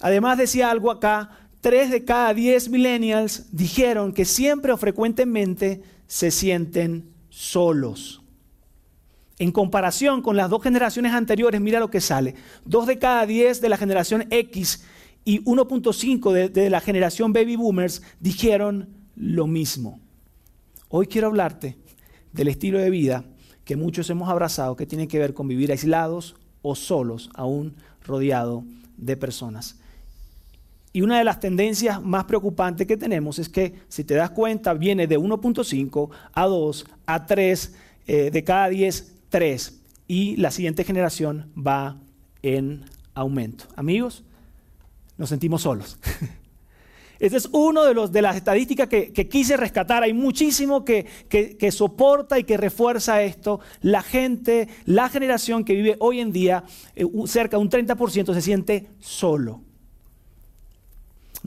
Además 0.00 0.38
decía 0.38 0.70
algo 0.70 0.92
acá, 0.92 1.30
tres 1.60 1.90
de 1.90 2.04
cada 2.04 2.32
diez 2.32 2.68
millennials 2.68 3.48
dijeron 3.50 4.12
que 4.12 4.24
siempre 4.24 4.70
o 4.70 4.76
frecuentemente 4.76 5.82
se 6.06 6.30
sienten 6.30 7.12
solos. 7.30 8.22
En 9.40 9.50
comparación 9.50 10.22
con 10.22 10.36
las 10.36 10.50
dos 10.50 10.62
generaciones 10.62 11.12
anteriores, 11.12 11.60
mira 11.60 11.80
lo 11.80 11.90
que 11.90 12.00
sale. 12.00 12.36
Dos 12.64 12.86
de 12.86 13.00
cada 13.00 13.26
diez 13.26 13.60
de 13.60 13.68
la 13.68 13.76
generación 13.76 14.28
X 14.30 14.84
y 15.24 15.42
1.5 15.42 16.32
de, 16.32 16.48
de, 16.50 16.70
la 16.70 16.80
generación 16.80 17.32
Baby 17.32 17.56
Boomers 17.56 18.02
dijeron 18.20 18.88
lo 19.16 19.48
mismo. 19.48 19.98
Hoy 20.88 21.08
quiero 21.08 21.26
hablarte 21.26 21.76
del 22.32 22.46
estilo 22.46 22.78
de 22.78 22.90
vida 22.90 23.24
que 23.64 23.74
muchos 23.74 24.08
hemos 24.10 24.28
abrazado, 24.28 24.76
que 24.76 24.86
tiene 24.86 25.08
que 25.08 25.18
ver 25.18 25.34
con 25.34 25.48
vivir 25.48 25.72
aislados 25.72 26.36
o 26.62 26.74
solos, 26.74 27.30
aún 27.34 27.76
rodeado 28.04 28.64
de 28.96 29.16
personas. 29.16 29.76
Y 30.92 31.02
una 31.02 31.18
de 31.18 31.24
las 31.24 31.38
tendencias 31.38 32.02
más 32.02 32.24
preocupantes 32.24 32.86
que 32.86 32.96
tenemos 32.96 33.38
es 33.38 33.48
que, 33.48 33.74
si 33.88 34.04
te 34.04 34.14
das 34.14 34.30
cuenta, 34.30 34.74
viene 34.74 35.06
de 35.06 35.18
1.5 35.18 36.10
a 36.32 36.46
2 36.46 36.86
a 37.06 37.26
3, 37.26 37.74
eh, 38.06 38.30
de 38.30 38.44
cada 38.44 38.68
10, 38.68 39.12
3. 39.28 39.80
Y 40.06 40.36
la 40.36 40.50
siguiente 40.50 40.84
generación 40.84 41.52
va 41.56 41.98
en 42.42 42.84
aumento. 43.14 43.64
Amigos, 43.76 44.24
nos 45.18 45.28
sentimos 45.28 45.62
solos. 45.62 45.98
Esta 47.18 47.36
es 47.36 47.48
una 47.52 47.84
de, 47.84 47.94
los, 47.94 48.12
de 48.12 48.22
las 48.22 48.36
estadísticas 48.36 48.88
que, 48.88 49.28
quise 49.28 49.56
rescatar. 49.56 50.02
Hay 50.02 50.12
muchísimo 50.12 50.84
que, 50.84 51.06
que, 51.28 51.72
soporta 51.72 52.38
y 52.38 52.44
que 52.44 52.56
refuerza 52.56 53.22
esto. 53.22 53.60
La 53.82 54.02
gente, 54.02 54.68
la 54.84 55.08
generación 55.08 55.64
que 55.64 55.74
vive 55.74 55.96
hoy 55.98 56.20
en 56.20 56.32
día, 56.32 56.64
eh, 56.94 57.04
cerca 57.26 57.56
de 57.56 57.62
un 57.62 57.70
30% 57.70 58.34
se 58.34 58.42
siente 58.42 58.90
solo. 59.00 59.67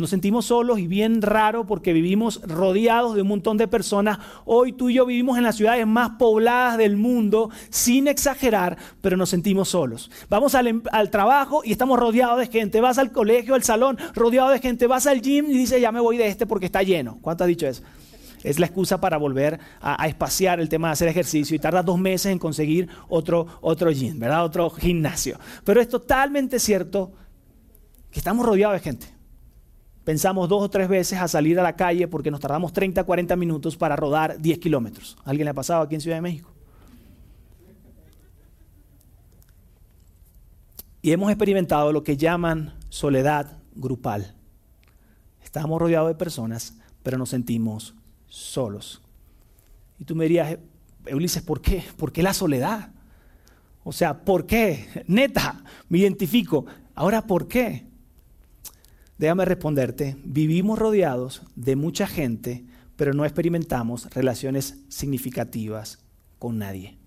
Nos 0.01 0.09
sentimos 0.09 0.45
solos 0.45 0.79
y 0.79 0.87
bien 0.87 1.21
raro 1.21 1.67
porque 1.67 1.93
vivimos 1.93 2.41
rodeados 2.41 3.13
de 3.13 3.21
un 3.21 3.27
montón 3.27 3.57
de 3.57 3.67
personas. 3.67 4.17
Hoy 4.45 4.73
tú 4.73 4.89
y 4.89 4.95
yo 4.95 5.05
vivimos 5.05 5.37
en 5.37 5.43
las 5.43 5.57
ciudades 5.57 5.85
más 5.85 6.13
pobladas 6.17 6.79
del 6.79 6.97
mundo, 6.97 7.51
sin 7.69 8.07
exagerar, 8.07 8.77
pero 9.01 9.15
nos 9.15 9.29
sentimos 9.29 9.69
solos. 9.69 10.09
Vamos 10.27 10.55
al, 10.55 10.67
em, 10.67 10.81
trabajo 11.11 11.61
y 11.63 11.71
estamos 11.71 11.99
rodeados 11.99 12.39
de 12.39 12.47
gente. 12.47 12.81
Vas 12.81 12.97
al 12.97 13.11
colegio, 13.11 13.53
al 13.53 13.61
salón, 13.61 13.95
rodeado 14.15 14.49
de 14.49 14.57
gente. 14.57 14.87
Vas 14.87 15.05
al 15.05 15.21
gym 15.21 15.45
y 15.51 15.53
dices, 15.53 15.79
ya 15.79 15.91
me 15.91 15.99
voy 15.99 16.17
de 16.17 16.27
este 16.27 16.47
porque 16.47 16.65
está 16.65 16.81
lleno. 16.81 17.19
¿Cuánto 17.21 17.43
has 17.43 17.47
dicho 17.47 17.67
eso? 17.67 17.83
Es 18.43 18.57
la 18.57 18.65
excusa 18.65 18.99
para 18.99 19.17
volver 19.17 19.59
a, 19.81 20.07
espaciar 20.07 20.59
el 20.59 20.67
tema 20.67 20.87
de 20.87 20.93
hacer 20.93 21.09
ejercicio 21.09 21.55
y 21.55 21.59
tardas 21.59 21.85
dos 21.85 21.99
meses 21.99 22.31
en 22.31 22.39
conseguir 22.39 22.89
otro, 23.07 23.45
otro 23.61 23.91
gym, 23.91 24.17
¿verdad? 24.17 24.45
Otro 24.45 24.71
gimnasio. 24.71 25.37
Pero 25.63 25.79
es 25.79 25.87
totalmente 25.87 26.57
cierto 26.57 27.11
que 28.09 28.17
estamos 28.17 28.43
rodeados 28.43 28.73
de 28.73 28.79
gente 28.79 29.20
pensamos 30.03 30.49
dos 30.49 30.63
o 30.63 30.69
tres 30.69 30.87
veces 30.87 31.19
a 31.19 31.27
salir 31.27 31.59
a 31.59 31.63
la 31.63 31.75
calle 31.75 32.07
porque 32.07 32.31
nos 32.31 32.39
tardamos 32.39 32.73
30, 32.73 33.03
40 33.03 33.35
minutos 33.35 33.77
para 33.77 33.95
rodar 33.95 34.39
10 34.39 34.59
kilómetros. 34.59 35.17
¿Alguien 35.23 35.45
le 35.45 35.51
ha 35.51 35.53
pasado 35.53 35.81
aquí 35.81 35.95
en 35.95 36.01
Ciudad 36.01 36.17
de 36.17 36.21
México? 36.21 36.51
Y 41.01 41.11
hemos 41.11 41.31
experimentado 41.31 41.91
lo 41.91 42.03
que 42.03 42.15
llaman 42.15 42.73
soledad 42.89 43.57
grupal. 43.73 44.35
Estamos 45.43 45.81
rodeados 45.81 46.09
de 46.09 46.15
personas, 46.15 46.77
pero 47.01 47.17
nos 47.17 47.29
sentimos 47.29 47.95
solos. 48.27 49.01
Y 49.99 50.05
tú 50.05 50.15
me 50.15 50.25
dirías, 50.25 50.57
Ulises, 51.11 51.41
¿por 51.41 51.61
qué? 51.61 51.83
¿Por 51.97 52.11
qué 52.11 52.21
la 52.21 52.33
soledad? 52.33 52.91
O 53.83 53.91
sea, 53.91 54.23
¿por 54.23 54.45
qué? 54.45 55.03
Neta, 55.07 55.63
me 55.89 55.97
identifico. 55.97 56.65
Ahora, 56.93 57.25
¿por 57.25 57.47
qué? 57.47 57.90
Déjame 59.21 59.45
responderte, 59.45 60.17
vivimos 60.23 60.79
rodeados 60.79 61.43
de 61.55 61.75
mucha 61.75 62.07
gente, 62.07 62.65
pero 62.95 63.13
no 63.13 63.23
experimentamos 63.23 64.09
relaciones 64.09 64.79
significativas 64.89 65.99
con 66.39 66.57
nadie. 66.57 66.97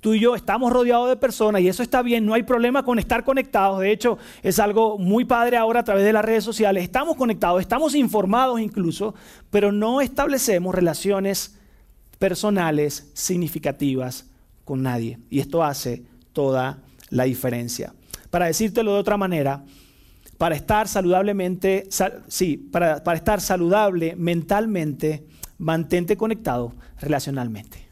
Tú 0.00 0.14
y 0.14 0.18
yo 0.18 0.34
estamos 0.34 0.72
rodeados 0.72 1.08
de 1.08 1.14
personas 1.14 1.62
y 1.62 1.68
eso 1.68 1.84
está 1.84 2.02
bien, 2.02 2.26
no 2.26 2.34
hay 2.34 2.42
problema 2.42 2.82
con 2.82 2.98
estar 2.98 3.22
conectados. 3.22 3.78
De 3.78 3.92
hecho, 3.92 4.18
es 4.42 4.58
algo 4.58 4.98
muy 4.98 5.24
padre 5.24 5.56
ahora 5.56 5.80
a 5.80 5.84
través 5.84 6.02
de 6.02 6.12
las 6.12 6.24
redes 6.24 6.42
sociales. 6.42 6.82
Estamos 6.82 7.14
conectados, 7.14 7.60
estamos 7.60 7.94
informados 7.94 8.60
incluso, 8.60 9.14
pero 9.50 9.70
no 9.70 10.00
establecemos 10.00 10.74
relaciones 10.74 11.56
personales 12.18 13.08
significativas 13.14 14.28
con 14.64 14.82
nadie. 14.82 15.20
Y 15.30 15.38
esto 15.38 15.62
hace 15.62 16.02
toda 16.32 16.82
la 17.08 17.22
diferencia. 17.22 17.94
Para 18.30 18.46
decírtelo 18.46 18.94
de 18.94 18.98
otra 18.98 19.16
manera, 19.16 19.64
para 20.38 20.54
estar 20.54 20.88
saludablemente, 20.88 21.88
sí, 22.28 22.56
para, 22.56 23.04
para 23.04 23.18
estar 23.18 23.40
saludable 23.40 24.16
mentalmente, 24.16 25.26
mantente 25.58 26.16
conectado 26.16 26.74
relacionalmente 27.00 27.88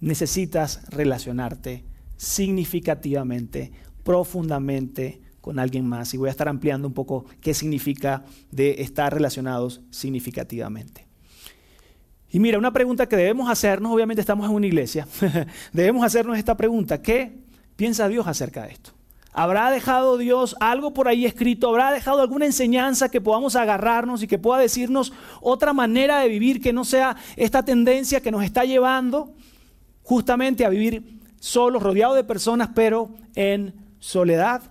necesitas 0.00 0.82
relacionarte 0.90 1.84
significativamente, 2.16 3.72
profundamente 4.02 5.20
con 5.40 5.58
alguien 5.58 5.86
más. 5.86 6.12
Y 6.14 6.16
voy 6.16 6.28
a 6.28 6.30
estar 6.30 6.48
ampliando 6.48 6.88
un 6.88 6.94
poco 6.94 7.24
qué 7.40 7.54
significa 7.54 8.24
de 8.50 8.82
estar 8.82 9.12
relacionados 9.12 9.82
significativamente. 9.90 11.06
Y 12.30 12.38
mira, 12.38 12.58
una 12.58 12.72
pregunta 12.72 13.08
que 13.08 13.16
debemos 13.16 13.50
hacernos, 13.50 13.92
obviamente 13.92 14.20
estamos 14.20 14.48
en 14.48 14.54
una 14.54 14.66
iglesia, 14.66 15.06
debemos 15.72 16.04
hacernos 16.04 16.38
esta 16.38 16.56
pregunta, 16.56 17.02
¿qué 17.02 17.38
piensa 17.76 18.08
Dios 18.08 18.26
acerca 18.26 18.64
de 18.66 18.72
esto? 18.72 18.92
¿Habrá 19.32 19.70
dejado 19.70 20.18
Dios 20.18 20.56
algo 20.58 20.92
por 20.92 21.06
ahí 21.06 21.24
escrito? 21.24 21.68
¿Habrá 21.68 21.92
dejado 21.92 22.20
alguna 22.20 22.46
enseñanza 22.46 23.10
que 23.10 23.20
podamos 23.20 23.54
agarrarnos 23.54 24.22
y 24.22 24.26
que 24.26 24.38
pueda 24.38 24.60
decirnos 24.60 25.12
otra 25.40 25.72
manera 25.72 26.18
de 26.18 26.28
vivir 26.28 26.60
que 26.60 26.72
no 26.72 26.84
sea 26.84 27.16
esta 27.36 27.64
tendencia 27.64 28.20
que 28.20 28.32
nos 28.32 28.42
está 28.42 28.64
llevando 28.64 29.32
justamente 30.02 30.64
a 30.64 30.68
vivir 30.68 31.20
solos, 31.38 31.82
rodeados 31.82 32.16
de 32.16 32.24
personas, 32.24 32.70
pero 32.74 33.10
en 33.36 33.72
soledad. 34.00 34.62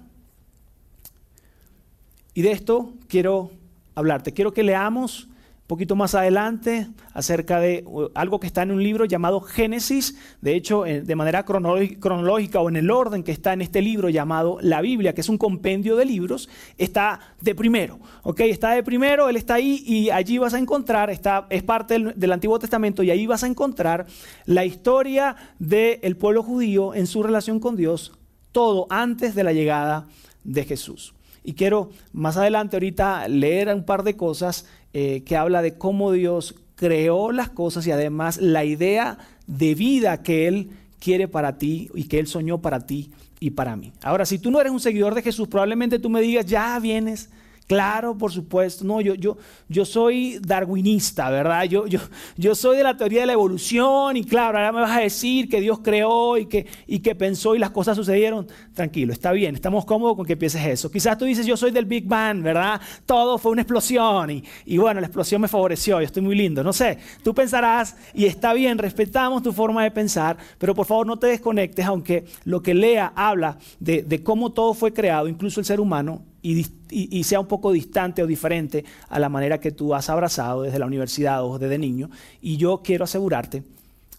Y 2.33 2.41
de 2.41 2.51
esto 2.51 2.91
quiero 3.07 3.51
hablarte. 3.95 4.33
Quiero 4.33 4.53
que 4.53 4.63
leamos 4.63 5.28
poquito 5.69 5.95
más 5.95 6.15
adelante 6.15 6.87
acerca 7.13 7.59
de 7.59 7.85
algo 8.15 8.39
que 8.39 8.47
está 8.47 8.63
en 8.63 8.71
un 8.71 8.81
libro 8.81 9.05
llamado 9.05 9.39
Génesis, 9.39 10.17
de 10.41 10.55
hecho 10.55 10.81
de 10.81 11.15
manera 11.15 11.45
cronológica 11.45 12.59
o 12.59 12.69
en 12.69 12.75
el 12.75 12.89
orden 12.89 13.21
que 13.21 13.31
está 13.31 13.53
en 13.53 13.61
este 13.61 13.83
libro 13.83 14.09
llamado 14.09 14.57
la 14.61 14.81
Biblia, 14.81 15.13
que 15.13 15.21
es 15.21 15.29
un 15.29 15.37
compendio 15.37 15.95
de 15.95 16.05
libros, 16.05 16.49
está 16.79 17.19
de 17.39 17.53
primero, 17.53 17.99
¿ok? 18.23 18.39
Está 18.39 18.71
de 18.71 18.81
primero, 18.81 19.29
él 19.29 19.35
está 19.35 19.53
ahí 19.53 19.83
y 19.85 20.09
allí 20.09 20.39
vas 20.39 20.55
a 20.55 20.57
encontrar, 20.57 21.11
está, 21.11 21.45
es 21.51 21.61
parte 21.61 22.13
del 22.15 22.31
Antiguo 22.31 22.57
Testamento 22.57 23.03
y 23.03 23.11
ahí 23.11 23.27
vas 23.27 23.43
a 23.43 23.47
encontrar 23.47 24.07
la 24.47 24.65
historia 24.65 25.35
del 25.59 26.17
pueblo 26.17 26.41
judío 26.41 26.95
en 26.95 27.05
su 27.05 27.21
relación 27.21 27.59
con 27.59 27.75
Dios, 27.75 28.13
todo 28.51 28.87
antes 28.89 29.35
de 29.35 29.43
la 29.43 29.53
llegada 29.53 30.07
de 30.43 30.65
Jesús. 30.65 31.13
Y 31.43 31.53
quiero 31.53 31.89
más 32.13 32.37
adelante 32.37 32.75
ahorita 32.75 33.27
leer 33.27 33.73
un 33.73 33.83
par 33.83 34.03
de 34.03 34.15
cosas 34.15 34.65
eh, 34.93 35.23
que 35.25 35.37
habla 35.37 35.61
de 35.61 35.77
cómo 35.77 36.11
Dios 36.11 36.55
creó 36.75 37.31
las 37.31 37.49
cosas 37.49 37.85
y 37.87 37.91
además 37.91 38.37
la 38.37 38.63
idea 38.65 39.17
de 39.47 39.75
vida 39.75 40.23
que 40.23 40.47
Él 40.47 40.71
quiere 40.99 41.27
para 41.27 41.57
ti 41.57 41.89
y 41.93 42.05
que 42.05 42.19
Él 42.19 42.27
soñó 42.27 42.61
para 42.61 42.85
ti 42.85 43.11
y 43.39 43.51
para 43.51 43.75
mí. 43.75 43.91
Ahora, 44.01 44.25
si 44.25 44.39
tú 44.39 44.51
no 44.51 44.59
eres 44.59 44.71
un 44.71 44.79
seguidor 44.79 45.15
de 45.15 45.21
Jesús, 45.21 45.47
probablemente 45.47 45.99
tú 45.99 46.09
me 46.09 46.21
digas, 46.21 46.45
ya 46.45 46.77
vienes 46.79 47.29
Claro, 47.69 48.17
por 48.17 48.31
supuesto. 48.31 48.83
No, 48.83 48.99
yo, 48.99 49.13
yo, 49.13 49.37
yo 49.67 49.85
soy 49.85 50.39
darwinista, 50.41 51.29
¿verdad? 51.29 51.65
Yo, 51.65 51.85
yo, 51.85 51.99
yo 52.35 52.55
soy 52.55 52.77
de 52.77 52.83
la 52.83 52.97
teoría 52.97 53.19
de 53.21 53.27
la 53.27 53.33
evolución 53.33 54.17
y 54.17 54.23
claro, 54.23 54.57
ahora 54.57 54.71
me 54.71 54.81
vas 54.81 54.97
a 54.97 55.01
decir 55.01 55.47
que 55.47 55.61
Dios 55.61 55.77
creó 55.83 56.35
y 56.39 56.47
que, 56.47 56.65
y 56.87 56.97
que 56.97 57.13
pensó 57.13 57.53
y 57.53 57.59
las 57.59 57.69
cosas 57.69 57.95
sucedieron. 57.95 58.47
Tranquilo, 58.73 59.13
está 59.13 59.31
bien, 59.33 59.53
estamos 59.53 59.85
cómodos 59.85 60.15
con 60.15 60.25
que 60.25 60.35
pienses 60.35 60.65
eso. 60.65 60.89
Quizás 60.89 61.15
tú 61.19 61.25
dices, 61.25 61.45
yo 61.45 61.55
soy 61.55 61.69
del 61.69 61.85
Big 61.85 62.07
Bang, 62.07 62.41
¿verdad? 62.41 62.81
Todo 63.05 63.37
fue 63.37 63.51
una 63.51 63.61
explosión 63.61 64.31
y, 64.31 64.43
y 64.65 64.79
bueno, 64.79 64.99
la 64.99 65.05
explosión 65.05 65.39
me 65.39 65.47
favoreció, 65.47 65.99
yo 65.99 66.05
estoy 66.07 66.23
muy 66.23 66.35
lindo. 66.35 66.63
No 66.63 66.73
sé, 66.73 66.97
tú 67.23 67.35
pensarás 67.35 67.95
y 68.15 68.25
está 68.25 68.53
bien, 68.53 68.79
respetamos 68.79 69.43
tu 69.43 69.53
forma 69.53 69.83
de 69.83 69.91
pensar, 69.91 70.37
pero 70.57 70.73
por 70.73 70.87
favor 70.87 71.05
no 71.05 71.19
te 71.19 71.27
desconectes, 71.27 71.85
aunque 71.85 72.25
lo 72.45 72.63
que 72.63 72.73
lea 72.73 73.13
habla 73.15 73.59
de, 73.79 74.01
de 74.01 74.23
cómo 74.23 74.53
todo 74.53 74.73
fue 74.73 74.91
creado, 74.91 75.27
incluso 75.27 75.59
el 75.59 75.67
ser 75.67 75.79
humano, 75.79 76.23
y, 76.41 77.23
sea 77.23 77.39
un 77.39 77.47
poco 77.47 77.71
distante 77.71 78.23
o 78.23 78.27
diferente 78.27 78.85
a 79.09 79.19
la 79.19 79.29
manera 79.29 79.59
que 79.59 79.71
tú 79.71 79.93
has 79.93 80.09
abrazado 80.09 80.63
desde 80.63 80.79
la 80.79 80.85
universidad 80.85 81.43
o 81.43 81.59
desde 81.59 81.77
niño. 81.77 82.09
Y 82.41 82.57
yo 82.57 82.81
quiero 82.83 83.03
asegurarte, 83.03 83.63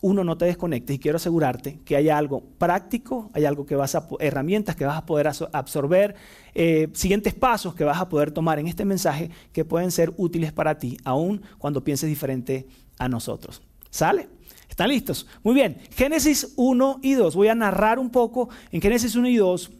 uno, 0.03 0.25
no 0.25 0.39
te 0.39 0.47
desconectes 0.47 0.97
y 0.97 0.99
quiero 0.99 1.17
asegurarte 1.17 1.79
que 1.85 1.97
hay 1.97 2.09
algo 2.09 2.43
práctico, 2.59 3.31
hay 3.35 3.45
algo 3.45 3.67
que 3.67 3.77
vas 3.77 3.95
a, 3.95 4.09
herramientas 4.19 4.77
que 4.77 4.87
vas 4.87 4.97
a 4.97 5.05
poder 5.05 5.31
absorber, 5.53 6.15
eh, 6.55 6.89
siguientes 6.93 7.35
pasos 7.35 7.75
que 7.75 7.85
vas 7.85 8.01
a 8.01 8.09
poder 8.09 8.31
tomar 8.31 8.59
en 8.59 8.67
este 8.67 8.85
mensaje 8.85 9.31
que 9.53 9.65
pueden 9.65 9.91
ser 9.91 10.13
útiles 10.17 10.53
para 10.53 10.79
ti, 10.79 10.97
aun 11.05 11.43
cuando 11.59 11.85
pienses 11.85 12.09
diferente 12.09 12.67
a 12.99 13.09
nosotros. 13.09 13.63
¿Sale? 13.91 14.29
¿Están 14.69 14.89
listos? 14.89 15.27
Muy 15.43 15.55
bien. 15.55 15.79
Génesis 15.91 16.55
1 16.57 17.01
y 17.03 17.15
2. 17.15 17.35
Voy 17.35 17.49
a 17.49 17.55
narrar 17.55 17.99
un 17.99 18.09
poco 18.09 18.49
en 18.71 18.81
Génesis 18.81 19.17
1 19.17 19.29
y 19.29 19.37
2 19.37 19.71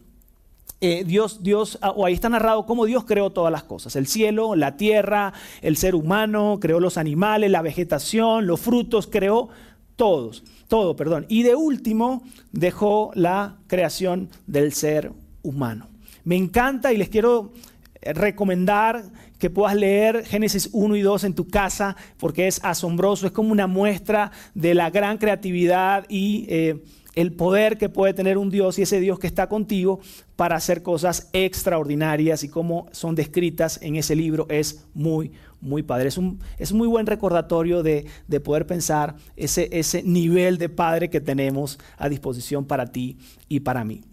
eh, 0.83 1.03
Dios, 1.05 1.43
Dios, 1.43 1.77
ah, 1.81 1.91
o 1.91 2.07
ahí 2.07 2.13
está 2.13 2.27
narrado 2.27 2.65
cómo 2.65 2.87
Dios 2.87 3.05
creó 3.05 3.29
todas 3.29 3.51
las 3.51 3.63
cosas, 3.63 3.95
el 3.95 4.07
cielo, 4.07 4.55
la 4.55 4.77
tierra, 4.77 5.31
el 5.61 5.77
ser 5.77 5.93
humano, 5.93 6.57
creó 6.59 6.79
los 6.79 6.97
animales, 6.97 7.51
la 7.51 7.61
vegetación, 7.61 8.47
los 8.47 8.59
frutos, 8.59 9.05
creó 9.05 9.49
todos, 9.95 10.43
todo, 10.67 10.95
perdón. 10.95 11.27
Y 11.29 11.43
de 11.43 11.53
último 11.53 12.23
dejó 12.51 13.11
la 13.13 13.57
creación 13.67 14.29
del 14.47 14.73
ser 14.73 15.11
humano. 15.43 15.87
Me 16.23 16.35
encanta 16.35 16.91
y 16.91 16.97
les 16.97 17.09
quiero 17.09 17.53
eh, 18.01 18.13
recomendar 18.13 19.03
que 19.37 19.51
puedas 19.51 19.75
leer 19.75 20.25
Génesis 20.25 20.69
1 20.71 20.95
y 20.95 21.01
2 21.01 21.25
en 21.25 21.35
tu 21.35 21.47
casa 21.47 21.95
porque 22.17 22.47
es 22.47 22.59
asombroso, 22.63 23.27
es 23.27 23.31
como 23.31 23.51
una 23.51 23.67
muestra 23.67 24.31
de 24.55 24.73
la 24.73 24.89
gran 24.89 25.19
creatividad 25.19 26.05
y... 26.09 26.47
Eh, 26.49 26.83
el 27.15 27.33
poder 27.33 27.77
que 27.77 27.89
puede 27.89 28.13
tener 28.13 28.37
un 28.37 28.49
Dios 28.49 28.79
y 28.79 28.83
ese 28.83 28.99
Dios 28.99 29.19
que 29.19 29.27
está 29.27 29.47
contigo 29.47 29.99
para 30.35 30.55
hacer 30.55 30.81
cosas 30.81 31.29
extraordinarias 31.33 32.43
y 32.43 32.49
como 32.49 32.87
son 32.91 33.15
descritas 33.15 33.79
en 33.81 33.95
ese 33.95 34.15
libro 34.15 34.45
es 34.49 34.85
muy, 34.93 35.31
muy 35.59 35.83
padre. 35.83 36.07
Es 36.09 36.17
un, 36.17 36.39
es 36.57 36.71
muy 36.71 36.87
buen 36.87 37.05
recordatorio 37.05 37.83
de, 37.83 38.07
poder 38.43 38.65
pensar 38.65 39.15
ese, 39.35 39.69
ese 39.71 40.03
nivel 40.03 40.57
de 40.57 40.69
Padre 40.69 41.09
que 41.09 41.21
tenemos 41.21 41.79
a 41.97 42.09
disposición 42.09 42.65
para 42.65 42.87
ti 42.87 43.17
y 43.47 43.59
para 43.59 43.83
mí. 43.83 44.03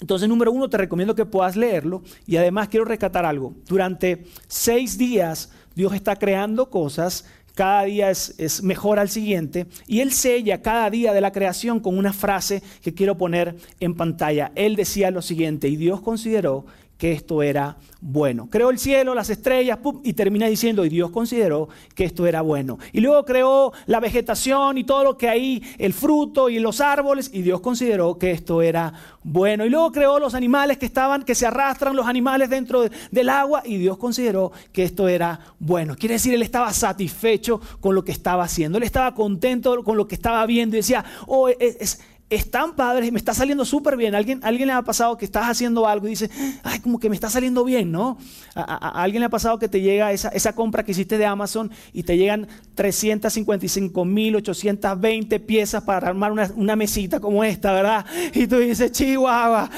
Entonces, 0.00 0.28
número 0.28 0.52
uno, 0.52 0.70
te 0.70 0.76
recomiendo 0.76 1.14
que 1.14 1.26
puedas 1.26 1.56
leerlo 1.56 2.02
y 2.24 2.36
además 2.36 2.68
quiero 2.68 2.84
rescatar 2.84 3.24
algo. 3.24 3.54
Durante 3.66 4.26
seis 4.46 4.96
días 4.96 5.50
Dios 5.74 5.92
está 5.94 6.16
creando 6.16 6.70
cosas 6.70 7.24
cada 7.58 7.82
día 7.82 8.08
es, 8.08 8.62
mejor 8.62 9.00
al 9.00 9.08
siguiente. 9.08 9.66
Y 9.88 9.98
él 9.98 10.12
sella 10.12 10.62
cada 10.62 10.88
día 10.90 11.12
de 11.12 11.20
la 11.20 11.32
creación 11.32 11.80
con 11.80 11.98
una 11.98 12.12
frase 12.12 12.62
que 12.82 12.94
quiero 12.94 13.18
poner 13.18 13.56
en 13.80 13.96
pantalla. 13.96 14.52
Él 14.54 14.76
decía 14.76 15.10
lo 15.10 15.22
siguiente, 15.22 15.66
y 15.66 15.74
Dios 15.74 16.00
consideró 16.00 16.66
que 16.98 17.12
esto 17.12 17.42
era 17.42 17.76
bueno. 18.00 18.48
Creó 18.50 18.70
el 18.70 18.78
cielo, 18.78 19.14
las 19.14 19.30
estrellas, 19.30 19.78
y 20.02 20.12
termina 20.12 20.46
diciendo, 20.46 20.84
y 20.84 20.88
Dios 20.88 21.10
consideró 21.10 21.68
que 21.94 22.04
esto 22.04 22.26
era 22.26 22.42
bueno. 22.42 22.78
Y 22.92 23.00
luego 23.00 23.24
creó 23.24 23.72
la 23.86 24.00
vegetación 24.00 24.78
y 24.78 24.84
todo 24.84 25.04
lo 25.04 25.16
que 25.16 25.28
hay, 25.28 25.62
el 25.78 25.92
fruto 25.92 26.50
y 26.50 26.58
los 26.58 26.80
árboles, 26.80 27.30
y 27.32 27.42
Dios 27.42 27.60
consideró 27.60 28.18
que 28.18 28.32
esto 28.32 28.62
era 28.62 28.92
bueno. 29.22 29.64
Y 29.64 29.70
luego 29.70 29.92
creó 29.92 30.18
los 30.18 30.34
animales 30.34 30.76
que 30.76 30.86
estaban, 30.86 31.22
que 31.22 31.36
se 31.36 31.46
arrastran, 31.46 31.94
los 31.94 32.06
animales 32.06 32.50
dentro 32.50 32.84
del 33.12 33.28
agua, 33.28 33.62
y 33.64 33.78
Dios 33.78 33.96
consideró 33.96 34.50
que 34.72 34.82
esto 34.82 35.06
era 35.06 35.38
bueno. 35.60 35.94
Quiere 35.94 36.14
decir, 36.14 36.34
él 36.34 36.42
estaba 36.42 36.72
satisfecho 36.72 37.60
con 37.80 37.94
lo 37.94 38.04
que 38.04 38.12
estaba 38.12 38.42
haciendo, 38.42 38.76
él 38.76 38.84
estaba 38.84 39.14
contento 39.14 39.84
con 39.84 39.96
lo 39.96 40.08
que 40.08 40.16
estaba 40.16 40.44
viendo 40.46 40.74
y 40.74 40.80
decía, 40.80 41.04
oh, 41.26 41.48
es 41.48 42.00
están 42.30 42.74
padres 42.74 43.08
y 43.08 43.12
me 43.12 43.18
está 43.18 43.34
saliendo 43.34 43.64
súper 43.64 43.96
bien. 43.96 44.14
¿Alguien, 44.14 44.40
alguien 44.42 44.66
le 44.66 44.74
ha 44.74 44.82
pasado 44.82 45.16
que 45.16 45.24
estás 45.24 45.46
haciendo 45.46 45.88
algo 45.88 46.06
y 46.06 46.10
dice, 46.10 46.28
ay, 46.62 46.80
como 46.80 46.98
que 46.98 47.08
me 47.08 47.14
está 47.14 47.30
saliendo 47.30 47.64
bien, 47.64 47.90
¿no? 47.90 48.18
A, 48.54 49.02
alguien 49.02 49.20
le 49.20 49.26
ha 49.26 49.30
pasado 49.30 49.58
que 49.58 49.68
te 49.68 49.80
llega 49.80 50.12
esa, 50.12 50.28
esa, 50.28 50.54
compra 50.54 50.84
que 50.84 50.92
hiciste 50.92 51.16
de 51.16 51.24
Amazon 51.24 51.70
y 51.92 52.02
te 52.02 52.18
llegan 52.18 52.46
355.820 52.76 55.46
piezas 55.46 55.82
para 55.84 56.08
armar 56.08 56.32
una, 56.32 56.76
mesita 56.76 57.18
como 57.20 57.44
esta, 57.44 57.72
¿verdad? 57.72 58.04
Y 58.34 58.46
tú 58.46 58.58
dices, 58.58 58.92
chihuahua. 58.92 59.70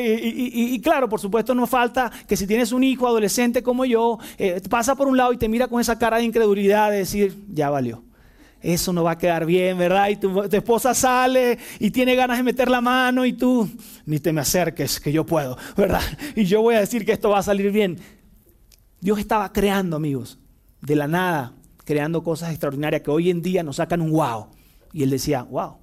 y, 0.00 0.80
claro, 0.80 1.08
por 1.08 1.18
supuesto, 1.20 1.52
no 1.54 1.66
falta 1.66 2.12
que 2.26 2.36
si 2.36 2.46
tienes 2.46 2.72
un 2.72 2.84
hijo 2.84 3.06
adolescente 3.06 3.62
como 3.62 3.84
yo, 3.84 4.18
eh, 4.38 4.60
pasa 4.68 4.94
por 4.94 5.08
un 5.08 5.16
lado 5.16 5.32
y 5.32 5.38
te 5.38 5.48
mira 5.48 5.68
con 5.68 5.80
esa 5.80 5.98
cara 5.98 6.18
de 6.18 6.24
incredulidad 6.24 6.90
de 6.90 6.98
decir, 6.98 7.34
ya 7.52 7.70
valió 7.70 8.09
eso 8.60 8.92
no 8.92 9.04
va 9.04 9.12
a 9.12 9.18
quedar 9.18 9.46
bien, 9.46 9.78
¿verdad? 9.78 10.08
Y 10.08 10.16
tu, 10.16 10.42
esposa 10.42 10.94
sale 10.94 11.58
y 11.78 11.90
tiene 11.90 12.14
ganas 12.14 12.36
de 12.38 12.42
meter 12.42 12.70
la 12.70 12.80
mano 12.80 13.24
y 13.24 13.32
tú, 13.32 13.68
ni 14.06 14.18
te 14.18 14.32
me 14.32 14.40
acerques, 14.40 15.00
que 15.00 15.12
yo 15.12 15.24
puedo, 15.24 15.56
¿verdad? 15.76 16.02
Y 16.36 16.44
yo 16.44 16.62
voy 16.62 16.74
a 16.74 16.80
decir 16.80 17.04
que 17.04 17.12
esto 17.12 17.30
va 17.30 17.38
a 17.38 17.42
salir 17.42 17.70
bien. 17.72 17.98
Dios 19.00 19.18
estaba 19.18 19.52
creando, 19.52 19.96
amigos, 19.96 20.38
de 20.82 20.96
la 20.96 21.08
nada, 21.08 21.54
creando 21.84 22.22
cosas 22.22 22.50
extraordinarias 22.50 23.02
que 23.02 23.10
hoy 23.10 23.30
en 23.30 23.42
día 23.42 23.62
nos 23.62 23.76
sacan 23.76 24.00
un 24.00 24.10
wow. 24.10 24.48
Y 24.92 25.02
él 25.02 25.10
decía, 25.10 25.42
wow, 25.42 25.78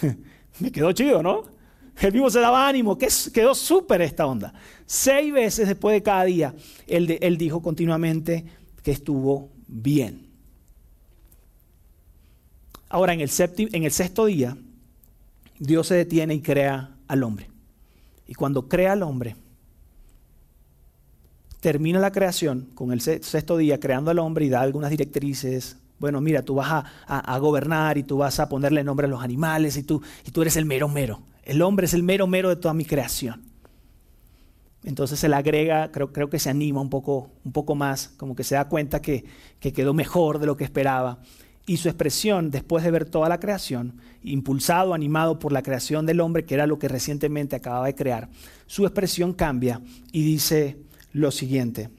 Me 0.60 0.72
quedó 0.72 0.92
chido, 0.92 1.22
¿no? 1.22 1.44
Él 2.00 2.12
mismo 2.12 2.30
se 2.30 2.40
daba 2.40 2.68
ánimo, 2.68 2.96
que 2.96 3.08
quedó 3.32 3.54
súper 3.54 4.02
esta 4.02 4.26
onda. 4.26 4.52
Seis 4.86 5.32
veces 5.32 5.66
después 5.66 5.94
de 5.94 6.02
cada 6.02 6.24
día, 6.24 6.54
él, 6.86 7.18
él 7.20 7.36
dijo 7.36 7.60
continuamente 7.60 8.44
que 8.82 8.92
estuvo 8.92 9.50
bien. 9.66 10.27
Ahora, 12.88 13.12
en 13.12 13.20
el, 13.20 13.30
en 13.72 13.84
el 13.84 13.90
sexto 13.92 14.26
día, 14.26 14.56
Dios 15.58 15.88
se 15.88 15.94
detiene 15.94 16.34
y 16.34 16.40
crea 16.40 16.96
al 17.06 17.22
hombre. 17.22 17.48
Y 18.26 18.34
cuando 18.34 18.68
crea 18.68 18.92
al 18.92 19.02
hombre, 19.02 19.36
termina 21.60 21.98
la 21.98 22.12
creación 22.12 22.68
con 22.74 22.92
el 22.92 23.00
sexto 23.00 23.56
día 23.56 23.80
creando 23.80 24.10
al 24.10 24.18
hombre 24.18 24.44
y 24.44 24.48
da 24.48 24.60
algunas 24.60 24.90
directrices. 24.90 25.76
Bueno, 25.98 26.20
mira, 26.20 26.42
tú 26.42 26.54
vas 26.54 26.84
a, 27.06 27.38
gobernar 27.38 27.98
y 27.98 28.04
tú 28.04 28.18
vas 28.18 28.38
a 28.38 28.48
ponerle 28.48 28.84
nombre 28.84 29.06
a 29.06 29.10
los 29.10 29.22
animales 29.22 29.76
y 29.76 29.82
tú, 29.82 30.00
y 30.24 30.30
tú 30.30 30.42
eres 30.42 30.56
el 30.56 30.64
mero 30.64 30.88
mero. 30.88 31.20
El 31.42 31.62
hombre 31.62 31.86
es 31.86 31.94
el 31.94 32.02
mero 32.02 32.26
mero 32.26 32.50
de 32.50 32.56
toda 32.56 32.74
mi 32.74 32.84
creación. 32.84 33.42
Entonces 34.84 35.18
se 35.18 35.28
le 35.28 35.34
agrega, 35.34 35.90
creo, 35.90 36.12
creo 36.12 36.30
que 36.30 36.38
se 36.38 36.50
anima 36.50 36.80
un 36.80 36.88
poco, 36.88 37.30
un 37.44 37.52
poco 37.52 37.74
más, 37.74 38.08
como 38.16 38.36
que 38.36 38.44
se 38.44 38.54
da 38.54 38.68
cuenta 38.68 39.02
que, 39.02 39.24
que 39.58 39.72
quedó 39.72 39.92
mejor 39.92 40.38
de 40.38 40.46
lo 40.46 40.56
que 40.56 40.64
esperaba. 40.64 41.18
Y 41.68 41.76
su 41.76 41.90
expresión, 41.90 42.50
después 42.50 42.82
de 42.82 42.90
ver 42.90 43.04
toda 43.04 43.28
la 43.28 43.38
creación, 43.38 44.00
impulsado, 44.22 44.94
animado 44.94 45.38
por 45.38 45.52
la 45.52 45.62
creación 45.62 46.06
del 46.06 46.20
hombre, 46.20 46.46
que 46.46 46.54
era 46.54 46.66
lo 46.66 46.78
que 46.78 46.88
recientemente 46.88 47.56
acababa 47.56 47.84
de 47.84 47.94
crear, 47.94 48.30
su 48.66 48.86
expresión 48.86 49.34
cambia 49.34 49.82
y 50.10 50.22
dice, 50.24 50.78
lo 51.12 51.30
siguiente. 51.30 51.90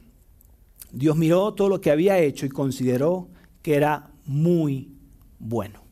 Dios 0.91 1.15
miró 1.17 1.53
todo 1.53 1.69
lo 1.69 1.81
que 1.81 1.91
había 1.91 2.17
hecho 2.17 2.47
y 2.47 2.49
consideró 2.49 3.29
que 3.61 3.75
era 3.75 4.09
muy 4.25 4.91
bueno. 5.37 5.83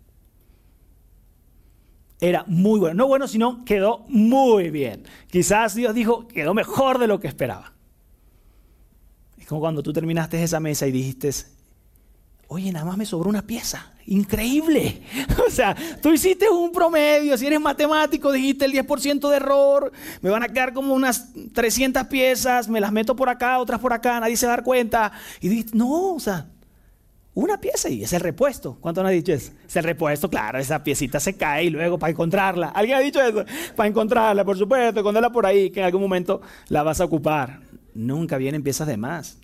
Era 2.19 2.46
muy 2.48 2.79
bueno. 2.79 2.96
No 2.96 3.07
bueno, 3.07 3.27
sino 3.27 3.63
quedó 3.63 4.05
muy 4.07 4.72
bien. 4.72 5.03
Quizás 5.29 5.75
Dios 5.75 5.93
dijo, 5.93 6.27
quedó 6.27 6.55
mejor 6.55 6.98
de 6.98 7.05
lo 7.05 7.19
que 7.19 7.27
esperaba. 7.27 7.74
Es 9.38 9.46
como 9.46 9.62
cuando 9.62 9.84
tú 9.84 9.93
terminaste 9.93 10.41
esa 10.41 10.60
mesa 10.60 10.88
y 10.88 10.91
dijiste, 10.91 11.29
oye, 12.47 12.71
nada 12.71 12.85
más 12.85 12.97
me 12.97 13.05
sobró 13.05 13.29
una 13.29 13.41
pieza. 13.41 13.91
Increíble. 14.05 15.01
O 15.47 15.49
sea, 15.49 15.75
tú 16.01 16.11
hiciste 16.11 16.49
un 16.49 16.71
promedio, 16.71 17.37
si 17.37 17.47
eres 17.47 17.59
matemático, 17.59 18.31
dijiste 18.31 18.65
el 18.65 18.73
10% 18.73 19.29
de 19.29 19.35
error, 19.35 19.91
me 20.21 20.29
van 20.29 20.43
a 20.43 20.49
quedar 20.49 20.73
como 20.73 20.93
unas 20.93 21.29
300 21.53 22.05
piezas, 22.07 22.67
me 22.67 22.81
las 22.81 22.91
meto 22.91 23.15
por 23.15 23.29
acá, 23.29 23.57
otras 23.59 23.79
por 23.79 23.93
acá, 23.93 24.19
nadie 24.19 24.35
se 24.35 24.45
va 24.45 24.51
dar 24.51 24.63
cuenta. 24.63 25.11
Y 25.39 25.47
dijiste, 25.47 25.77
no, 25.77 26.15
o 26.15 26.19
sea, 26.19 26.47
una 27.33 27.59
pieza 27.59 27.89
y 27.89 28.03
es 28.03 28.13
el 28.13 28.21
repuesto. 28.21 28.77
¿Cuánto 28.81 29.01
no 29.01 29.09
ha 29.09 29.11
dicho 29.11 29.31
eso? 29.31 29.51
Es 29.65 29.75
el 29.75 29.83
repuesto, 29.83 30.29
claro, 30.29 30.59
esa 30.59 30.83
piecita 30.83 31.19
se 31.19 31.37
cae 31.37 31.65
y 31.65 31.69
luego 31.69 31.97
para 31.97 32.11
encontrarla. 32.11 32.69
¿Alguien 32.69 32.97
ha 32.97 33.01
dicho 33.01 33.21
eso? 33.21 33.45
Para 33.75 33.87
encontrarla, 33.87 34.43
por 34.43 34.57
supuesto, 34.57 34.99
esconderla 34.99 35.29
por 35.29 35.45
ahí, 35.45 35.69
que 35.69 35.79
en 35.79 35.85
algún 35.85 36.01
momento 36.01 36.41
la 36.67 36.83
vas 36.83 36.99
a 36.99 37.05
ocupar. 37.05 37.61
Nunca 37.93 38.37
vienen 38.37 38.63
piezas 38.63 38.87
de 38.87 38.97
más. 38.97 39.37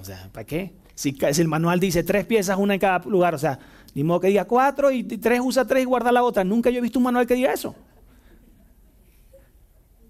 O 0.00 0.04
sea, 0.04 0.28
¿para 0.32 0.46
qué? 0.46 0.79
Si, 1.00 1.16
el 1.18 1.48
manual 1.48 1.80
dice 1.80 2.02
tres 2.04 2.26
piezas, 2.26 2.58
una 2.58 2.74
en 2.74 2.80
cada 2.80 2.98
lugar, 3.06 3.34
o 3.34 3.38
sea, 3.38 3.58
ni 3.94 4.04
modo 4.04 4.20
que 4.20 4.26
diga 4.28 4.44
cuatro 4.44 4.90
y 4.90 5.02
tres 5.02 5.40
usa 5.42 5.66
tres 5.66 5.84
y 5.84 5.86
guarda 5.86 6.12
la 6.12 6.22
otra. 6.22 6.44
Nunca 6.44 6.68
yo 6.68 6.76
he 6.76 6.82
visto 6.82 6.98
un 6.98 7.04
manual 7.04 7.26
que 7.26 7.32
diga 7.32 7.54
eso. 7.54 7.74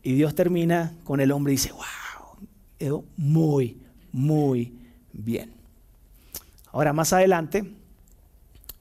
Y 0.02 0.14
Dios 0.14 0.34
termina 0.34 0.92
con 1.04 1.20
el 1.20 1.30
hombre 1.30 1.52
y 1.52 1.54
dice, 1.54 1.70
wow, 1.70 2.48
quedó 2.76 3.04
muy, 3.16 3.80
muy 4.10 4.74
bien. 5.12 5.52
Ahora, 6.72 6.92
más 6.92 7.12
adelante, 7.12 7.72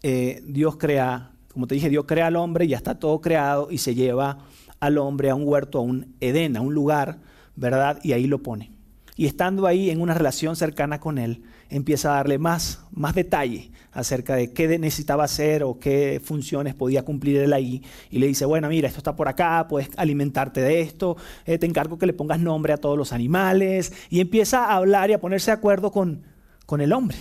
eh, 0.02 0.42
Dios 0.48 0.78
crea, 0.78 1.30
como 1.54 1.68
te 1.68 1.76
dije, 1.76 1.90
Dios 1.90 2.06
crea 2.08 2.26
al 2.26 2.38
hombre, 2.38 2.68
ya 2.68 2.78
está 2.78 2.98
todo 2.98 3.22
creado 3.22 3.70
y 3.70 3.78
se 3.78 3.94
lleva 3.94 4.40
al 4.80 4.98
hombre 4.98 5.30
a 5.30 5.36
un 5.36 5.48
huerto, 5.48 5.78
a 5.78 5.82
un 5.82 6.16
Edén, 6.22 6.58
a 6.58 6.62
un 6.62 6.74
lugar, 6.74 7.20
¿verdad? 7.56 8.00
Y 8.02 8.14
ahí 8.14 8.26
lo 8.26 8.42
pone. 8.42 8.72
Y 9.16 9.28
estando 9.28 9.68
ahí 9.68 9.92
en 9.92 10.02
una 10.02 10.16
relación 10.16 10.56
cercana 10.56 11.00
con 11.00 11.20
él, 11.20 11.44
empieza 11.70 12.12
a 12.12 12.16
darle 12.16 12.38
más, 12.38 12.82
más 12.92 13.16
detalle 13.16 13.72
acerca 13.92 14.36
de 14.36 14.52
qué 14.52 14.80
necesitaba 14.80 15.24
hacer 15.24 15.64
o 15.64 15.80
qué 15.80 16.22
funciones 16.24 16.76
podía 16.76 17.04
cumplir 17.04 17.38
él 17.38 17.54
ahí. 17.54 17.84
Y 18.10 18.20
le 18.20 18.28
dice, 18.28 18.46
bueno, 18.46 18.70
mira, 18.70 18.88
esto 18.88 19.00
está 19.00 19.16
por 19.16 19.28
acá, 19.28 19.68
puedes 19.68 19.90
alimentarte 19.98 20.62
de 20.62 20.82
esto, 20.82 21.18
eh, 21.46 21.58
te 21.58 21.66
encargo 21.66 21.98
que 21.98 22.06
le 22.06 22.14
pongas 22.14 22.40
nombre 22.40 22.74
a 22.74 22.78
todos 22.78 22.98
los 22.98 23.14
animales. 23.14 23.94
Y 24.10 24.20
empieza 24.20 24.66
a 24.66 24.76
hablar 24.76 25.10
y 25.10 25.14
a 25.14 25.20
ponerse 25.20 25.52
de 25.52 25.58
acuerdo 25.58 25.92
con, 25.92 26.24
con 26.66 26.82
el 26.82 26.94
hombre. 26.94 27.18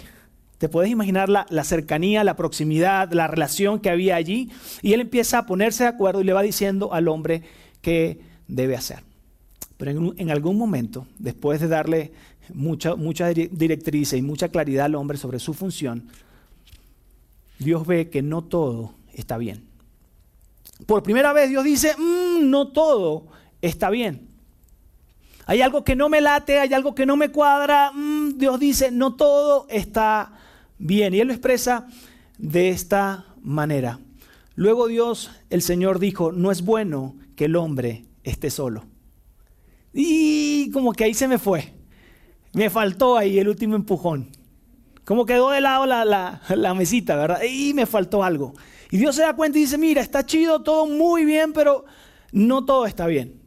Te 0.59 0.69
puedes 0.69 0.90
imaginar 0.90 1.28
la, 1.28 1.47
la, 1.50 1.62
cercanía, 1.62 2.25
la 2.25 2.35
proximidad, 2.35 3.12
la 3.12 3.28
relación 3.28 3.78
que 3.78 3.90
había 3.90 4.17
allí. 4.17 4.50
Y 4.83 4.93
él 4.93 5.00
empieza 5.00 5.38
a 5.38 5.47
ponerse 5.47 5.84
de 5.84 5.91
acuerdo 5.91 6.21
y 6.21 6.25
le 6.25 6.32
va 6.32 6.43
diciendo 6.43 6.93
al 6.93 7.06
hombre 7.08 7.43
qué 7.80 8.21
debe 8.49 8.76
hacer. 8.76 9.04
Pero 9.76 9.93
en, 9.93 10.15
en 10.17 10.30
algún 10.30 10.58
momento, 10.58 11.06
después 11.21 11.61
de 11.61 11.69
darle 11.69 12.13
mucha, 12.54 12.97
mucha 12.97 13.28
directriz 13.28 14.13
y 14.13 14.23
mucha 14.23 14.49
claridad 14.49 14.87
al 14.87 14.95
hombre 14.95 15.19
sobre 15.19 15.39
su 15.39 15.54
función, 15.54 16.08
Dios 17.58 17.87
ve 17.87 18.08
que 18.08 18.23
no 18.23 18.43
todo 18.43 18.95
está 19.13 19.39
bien. 19.39 19.65
Por 20.87 21.02
primera 21.02 21.32
vez 21.32 21.50
Dios 21.50 21.65
dice, 21.65 21.95
mm, 21.97 22.49
no 22.49 22.69
todo 22.69 23.26
está 23.61 23.91
bien. 23.91 24.28
Hay 25.47 25.63
algo 25.63 25.82
que 25.82 25.97
no 25.97 26.08
me 26.08 26.21
late, 26.21 26.61
hay 26.61 26.73
algo 26.75 26.95
que 26.95 27.06
no 27.06 27.17
me 27.17 27.30
cuadra. 27.30 27.91
Mm, 27.93 28.39
Dios 28.39 28.61
dice, 28.61 28.91
no 28.91 29.15
todo 29.15 29.67
está 29.71 30.32
bien. 30.78 31.15
Y 31.15 31.21
Él 31.21 31.28
lo 31.28 31.32
expresa 31.32 31.89
de 32.37 32.69
esta 32.69 33.26
manera. 33.43 33.99
Luego 34.54 34.89
Dios, 34.89 35.30
el 35.50 35.63
Señor 35.63 35.99
dijo, 35.99 36.32
no 36.32 36.50
es 36.50 36.63
bueno 36.63 37.17
que 37.34 37.47
el 37.47 37.56
hombre 37.56 38.04
esté 38.25 38.50
solo. 38.50 38.84
Y 39.93 40.71
como 40.71 40.93
que 40.93 41.04
ahí 41.04 41.15
se 41.15 41.28
me 41.28 41.39
fue. 41.39 41.77
Me 42.52 42.71
faltó 42.71 43.17
ahí 43.17 43.39
el 43.39 43.49
último 43.49 43.76
empujón. 43.76 44.30
Como 45.04 45.25
quedó 45.25 45.50
de 45.50 45.61
lado 45.61 45.87
la, 45.87 46.75
mesita, 46.75 47.17
¿verdad? 47.17 47.41
Y 47.43 47.73
me 47.73 47.87
faltó 47.87 48.23
algo. 48.23 48.54
Y 48.91 48.99
Dios 48.99 49.17
se 49.17 49.23
da 49.23 49.34
cuenta 49.34 49.58
y 49.58 49.63
dice, 49.63 49.78
mira, 49.78 50.02
está 50.02 50.25
chido, 50.25 50.63
todo 50.63 50.87
muy 50.87 51.25
bien, 51.25 51.52
pero 51.52 51.84
no 52.32 52.65
todo 52.65 52.87
está 52.87 53.06
bien. 53.06 53.41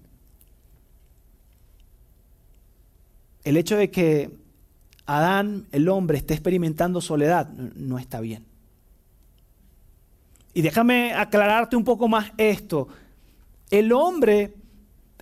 El 3.43 3.57
hecho 3.57 3.77
de 3.77 3.91
que 3.91 4.31
Adán, 5.05 5.67
el 5.71 5.89
hombre, 5.89 6.17
esté 6.17 6.33
experimentando 6.33 7.01
soledad 7.01 7.49
no 7.49 7.99
está 7.99 8.21
bien. 8.21 8.45
Y 10.53 10.61
déjame 10.61 11.13
aclararte 11.13 11.75
un 11.75 11.83
poco 11.83 12.07
más 12.07 12.31
esto. 12.37 12.87
El 13.69 13.91
hombre 13.93 14.53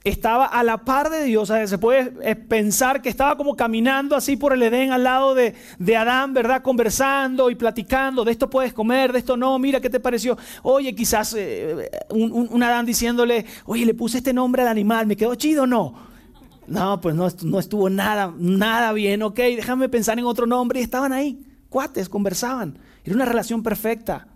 estaba 0.04 0.46
a 0.46 0.64
la 0.64 0.78
par 0.80 1.10
de 1.10 1.24
Dios. 1.24 1.52
se 1.66 1.78
puede 1.78 2.14
eh, 2.22 2.36
pensar 2.36 3.02
que 3.02 3.10
estaba 3.10 3.36
como 3.36 3.56
caminando 3.56 4.16
así 4.16 4.38
por 4.38 4.54
el 4.54 4.64
Edén 4.64 4.92
al 4.92 5.04
lado 5.04 5.36
de, 5.36 5.56
Adán, 5.96 6.34
¿verdad? 6.34 6.62
Conversando 6.62 7.50
y 7.50 7.56
platicando. 7.56 8.24
De 8.24 8.32
esto 8.32 8.50
puedes 8.50 8.74
comer, 8.74 9.12
de 9.12 9.20
esto 9.20 9.36
no. 9.36 9.60
Mira, 9.60 9.82
¿qué 9.82 9.90
te 9.90 10.00
pareció? 10.00 10.38
Oye, 10.64 10.96
quizás 10.96 11.34
eh, 11.38 11.90
un, 12.10 12.64
Adán 12.64 12.86
diciéndole, 12.86 13.46
oye, 13.66 13.86
le 13.86 13.94
puse 13.94 14.20
este 14.20 14.34
nombre 14.34 14.62
al 14.62 14.70
animal, 14.70 15.08
¿me 15.08 15.18
quedó 15.18 15.36
chido 15.36 15.64
o 15.64 15.68
no? 15.68 15.94
No, 16.68 17.02
pues 17.02 17.16
no, 17.16 17.28
no 17.44 17.60
estuvo 17.60 17.90
nada, 17.90 18.34
nada 18.38 18.94
bien. 18.94 19.24
Ok, 19.24 19.38
déjame 19.38 19.90
pensar 19.90 20.20
en 20.20 20.26
otro 20.26 20.46
nombre. 20.46 20.80
Y 20.80 20.84
estaban 20.84 21.12
ahí, 21.12 21.44
cuates, 21.68 22.08
conversaban. 22.10 22.78
Era 23.04 23.16
una 23.16 23.26
relación 23.26 23.64
perfecta. 23.64 24.28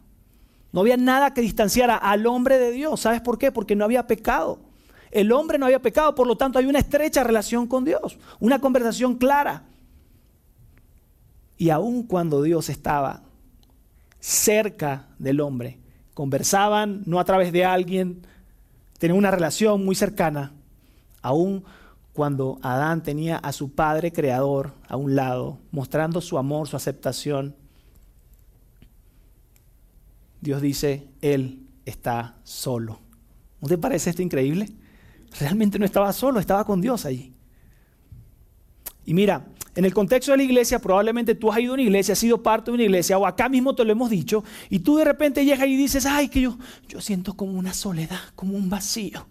No 0.72 0.82
había 0.82 0.98
nada 0.98 1.36
que 1.36 1.42
distanciara 1.42 1.96
al 1.96 2.26
hombre 2.26 2.58
de 2.58 2.72
Dios. 2.72 3.02
¿Sabes 3.02 3.22
por 3.22 3.38
qué? 3.38 3.52
Porque 3.52 3.76
no 3.76 3.86
había 3.86 4.08
pecado. 4.08 4.73
El 5.14 5.32
hombre 5.32 5.60
no 5.60 5.68
había 5.68 5.80
pecado, 5.80 6.16
por 6.16 6.26
lo 6.26 6.36
tanto 6.36 6.58
hay 6.58 6.66
una 6.66 6.80
estrecha 6.80 7.24
relación 7.24 7.68
con 7.68 7.86
Dios, 7.86 8.18
una 8.40 8.60
conversación 8.60 9.16
clara. 9.16 9.64
Y 11.56 11.70
aun 11.70 12.02
cuando 12.02 12.42
Dios 12.42 12.68
estaba 12.70 13.22
cerca 14.20 15.06
del 15.20 15.40
hombre, 15.40 15.78
conversaban 16.16 17.04
no 17.06 17.20
a 17.20 17.26
través 17.26 17.52
de 17.52 17.64
alguien, 17.64 18.26
tenían 18.98 19.20
una 19.20 19.30
relación 19.30 19.86
muy 19.86 19.94
cercana, 19.94 20.52
aun 21.22 21.64
cuando 22.14 22.58
Adán 22.64 23.04
tenía 23.04 23.38
a 23.38 23.52
su 23.52 23.72
padre 23.72 24.12
creador 24.12 24.74
a 24.88 24.98
un 24.98 25.16
lado, 25.16 25.60
mostrando 25.72 26.22
su 26.22 26.40
amor, 26.40 26.68
su 26.68 26.76
aceptación, 26.76 27.56
Dios 30.42 30.60
dice, 30.60 31.08
Él 31.22 31.68
está 31.86 32.36
solo. 32.44 33.00
¿No 33.62 33.68
te 33.68 33.78
parece 33.78 34.10
esto 34.10 34.24
increíble? 34.24 34.70
Realmente 35.40 35.80
no 35.80 35.86
estaba 35.86 36.12
solo, 36.14 36.40
estaba 36.40 36.64
con 36.66 36.82
Dios 36.82 37.06
allí. 37.06 37.34
Y 39.06 39.14
mira, 39.14 39.46
en 39.76 39.86
el 39.86 39.94
contexto 39.94 40.32
de 40.32 40.38
la 40.38 40.44
iglesia, 40.44 40.80
probablemente 40.80 41.36
tú 41.36 41.52
has 41.52 41.60
ido 41.60 41.72
a 41.72 41.74
una 41.74 41.84
iglesia, 41.84 42.14
has 42.14 42.20
sido 42.20 42.44
parte 42.44 42.70
de 42.70 42.76
una 42.76 42.84
iglesia, 42.84 43.18
o 43.18 43.26
acá 43.26 43.50
mismo 43.50 43.74
te 43.76 43.84
lo 43.84 43.92
hemos 43.92 44.10
dicho, 44.10 44.44
y 44.70 44.80
tú 44.80 44.98
de 44.98 45.06
repente 45.06 45.44
llegas 45.44 45.68
y 45.68 45.76
dices, 45.76 46.06
ay, 46.06 46.30
que 46.30 46.42
yo, 46.42 46.58
yo 46.88 47.02
siento 47.02 47.34
como 47.34 47.54
una 47.54 47.74
soledad, 47.74 48.20
como 48.36 48.56
un 48.56 48.70
vacío. 48.70 49.26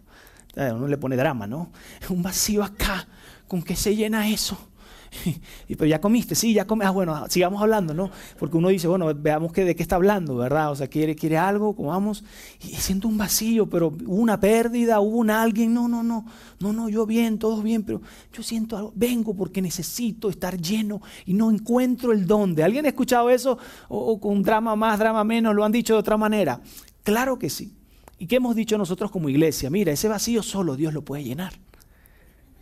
Uno 0.55 0.87
le 0.87 0.99
pone 0.99 1.17
drama, 1.17 1.47
¿no? 1.47 1.71
Un 2.11 2.23
vacío 2.23 2.63
acá, 2.63 3.07
¿con 3.49 3.63
qué 3.63 3.75
se 3.75 3.97
llena 3.97 4.29
eso? 4.29 4.69
y, 5.69 5.77
pero 5.77 5.87
ya 5.87 6.01
comiste, 6.01 6.35
sí, 6.35 6.55
ya 6.55 6.67
comiste. 6.67 6.89
Ah, 6.89 6.91
bueno, 6.91 7.25
sigamos 7.29 7.61
hablando, 7.61 7.95
¿no? 7.95 8.11
Porque 8.39 8.57
uno 8.57 8.69
dice, 8.69 8.89
bueno, 8.89 9.13
veamos 9.15 9.53
que, 9.53 9.65
de 9.65 9.77
qué 9.77 9.83
está 9.83 9.97
hablando, 9.97 10.37
¿verdad? 10.37 10.71
O 10.71 10.77
sea, 10.77 10.89
quiere, 10.89 11.15
quiere 11.15 11.39
algo, 11.39 11.77
comamos. 11.77 12.25
Y, 12.63 12.69
siento 12.77 13.09
un 13.09 13.19
vacío, 13.19 13.69
pero 13.69 13.89
hubo 13.89 14.17
una 14.17 14.41
pérdida, 14.41 15.01
hubo 15.01 15.19
un 15.19 15.31
alguien. 15.31 15.75
No, 15.75 15.89
no, 15.89 16.03
no, 16.03 16.25
no, 16.61 16.73
no, 16.73 16.89
yo 16.89 17.07
bien, 17.07 17.39
todo 17.39 17.63
bien, 17.63 17.83
pero 17.83 18.01
yo 18.33 18.43
siento 18.43 18.77
algo. 18.77 18.93
Vengo 18.95 19.35
porque 19.35 19.63
necesito 19.63 20.29
estar 20.29 20.61
lleno 20.61 21.03
y 21.27 21.35
no 21.35 21.51
encuentro 21.51 22.13
el 22.13 22.27
dónde. 22.27 22.65
¿Alguien 22.65 22.87
ha 22.87 22.89
escuchado 22.89 23.31
eso? 23.31 23.59
O, 23.89 23.99
o 23.99 24.21
con 24.21 24.43
drama 24.43 24.77
más, 24.77 24.99
drama 24.99 25.25
menos, 25.25 25.55
lo 25.55 25.65
han 25.65 25.73
dicho 25.73 25.95
de 25.95 26.01
otra 26.01 26.17
manera. 26.17 26.61
Claro 27.03 27.39
que 27.39 27.51
sí. 27.51 27.75
¿Y 28.19 28.27
qué 28.27 28.37
hemos 28.37 28.55
dicho 28.55 28.79
nosotros 28.79 29.11
como 29.11 29.29
iglesia? 29.29 29.69
Mira, 29.69 29.93
ese 29.93 30.09
vacío 30.09 30.43
solo 30.43 30.77
Dios 30.77 30.95
lo 30.95 31.03
puede 31.03 31.25
llenar. 31.25 31.53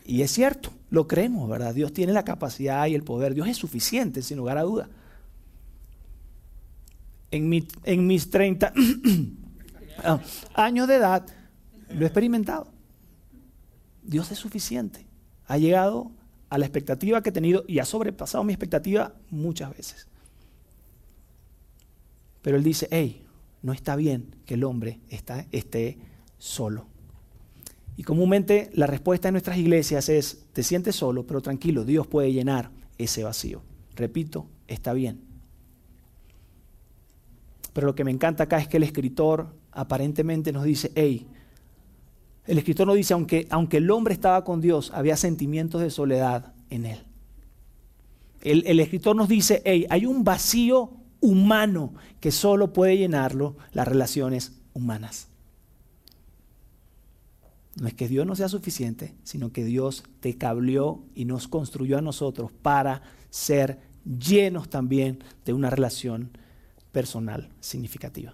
Y 0.05 0.23
es 0.23 0.31
cierto, 0.31 0.71
lo 0.91 1.07
creemos, 1.07 1.49
¿verdad? 1.49 1.75
Dios 1.75 1.93
tiene 1.93 2.13
la 2.13 2.25
capacidad 2.25 2.87
y 2.87 2.95
el 2.95 3.05
poder. 3.05 3.35
Dios 3.35 3.49
es 3.49 3.57
suficiente, 3.57 4.23
sin 4.23 4.39
lugar 4.39 4.59
a 4.59 4.63
duda. 4.63 4.89
En, 7.31 7.49
mis 8.07 8.31
30 8.31 8.73
ah, 10.05 10.21
años 10.55 10.89
de 10.89 10.97
edad 10.97 11.25
lo 11.91 12.03
he 12.03 12.07
experimentado. 12.07 12.73
Dios 14.03 14.33
es 14.33 14.39
suficiente. 14.39 15.07
Ha 15.47 15.59
llegado 15.59 16.11
a 16.49 16.59
la 16.59 16.67
expectativa 16.67 17.23
que 17.23 17.29
he 17.29 17.33
tenido 17.33 17.65
y 17.69 17.79
ha 17.79 17.85
sobrepasado 17.85 18.43
mi 18.43 18.53
expectativa 18.53 19.15
muchas 19.31 19.71
veces. 19.77 20.09
Pero 22.43 22.57
Él 22.57 22.65
dice, 22.65 22.89
hey, 22.91 23.25
no 23.63 23.73
está 23.73 23.95
bien 23.97 24.35
que 24.47 24.55
el 24.55 24.65
hombre 24.65 25.01
esté 25.53 25.99
solo. 26.39 26.87
Y 28.01 28.03
comúnmente 28.03 28.71
la 28.73 28.87
respuesta 28.87 29.29
en 29.29 29.35
nuestras 29.35 29.59
iglesias 29.59 30.09
es, 30.09 30.47
te 30.55 30.63
sientes 30.63 30.97
solo, 30.97 31.27
pero 31.27 31.43
tranquilo, 31.43 31.85
Dios 31.85 32.07
puede 32.07 32.33
llenar 32.33 32.71
ese 32.97 33.25
vacío. 33.25 33.61
Repito, 33.95 34.47
está 34.69 34.95
bien. 34.95 35.21
Pero 37.75 37.89
lo 37.89 37.95
que 37.95 38.05
me 38.05 38.11
encanta 38.11 38.45
acá 38.45 38.57
es 38.57 38.69
que 38.69 38.79
el 38.79 38.85
escritor 38.85 39.55
aparentemente 39.71 40.51
nos 40.51 40.65
dice, 40.65 40.91
hey, 40.95 41.27
el 42.47 42.57
escritor 42.57 42.87
nos 42.87 42.97
dice, 42.97 43.13
aunque, 43.13 43.47
aunque 43.51 43.77
el 43.77 43.91
hombre 43.91 44.15
estaba 44.15 44.45
con 44.45 44.63
Dios, 44.63 44.91
había 44.95 45.19
sentimientos 45.19 45.83
de 45.83 45.91
soledad 45.91 46.55
en 46.71 46.87
él. 46.87 47.03
El, 48.41 48.65
el 48.67 48.81
escritor 48.81 49.15
nos 49.15 49.29
dice, 49.29 49.61
hey, 49.67 49.85
hay 49.91 50.07
un 50.07 50.25
vacío 50.25 50.93
humano 51.21 51.93
que 52.19 52.31
solo 52.31 52.73
puede 52.73 52.97
llenarlo 52.97 53.59
las 53.73 53.87
relaciones 53.87 54.59
humanas. 54.73 55.30
No 57.77 57.87
es 57.87 57.95
que 57.95 58.09
Dios 58.09 58.27
no 58.27 58.35
sea 58.35 58.49
suficiente, 58.49 59.15
sino 59.23 59.53
que 59.53 59.65
Dios 59.65 60.03
te 60.21 60.37
cableó 60.37 61.05
y 61.15 61.25
nos 61.25 61.49
construyó 61.49 61.99
a 61.99 62.03
nosotros 62.03 62.51
para 62.51 63.03
ser 63.31 63.79
llenos 64.05 64.69
también 64.69 65.23
de 65.45 65.53
una 65.53 65.71
relación 65.71 66.31
personal 66.93 67.49
significativa. 67.61 68.33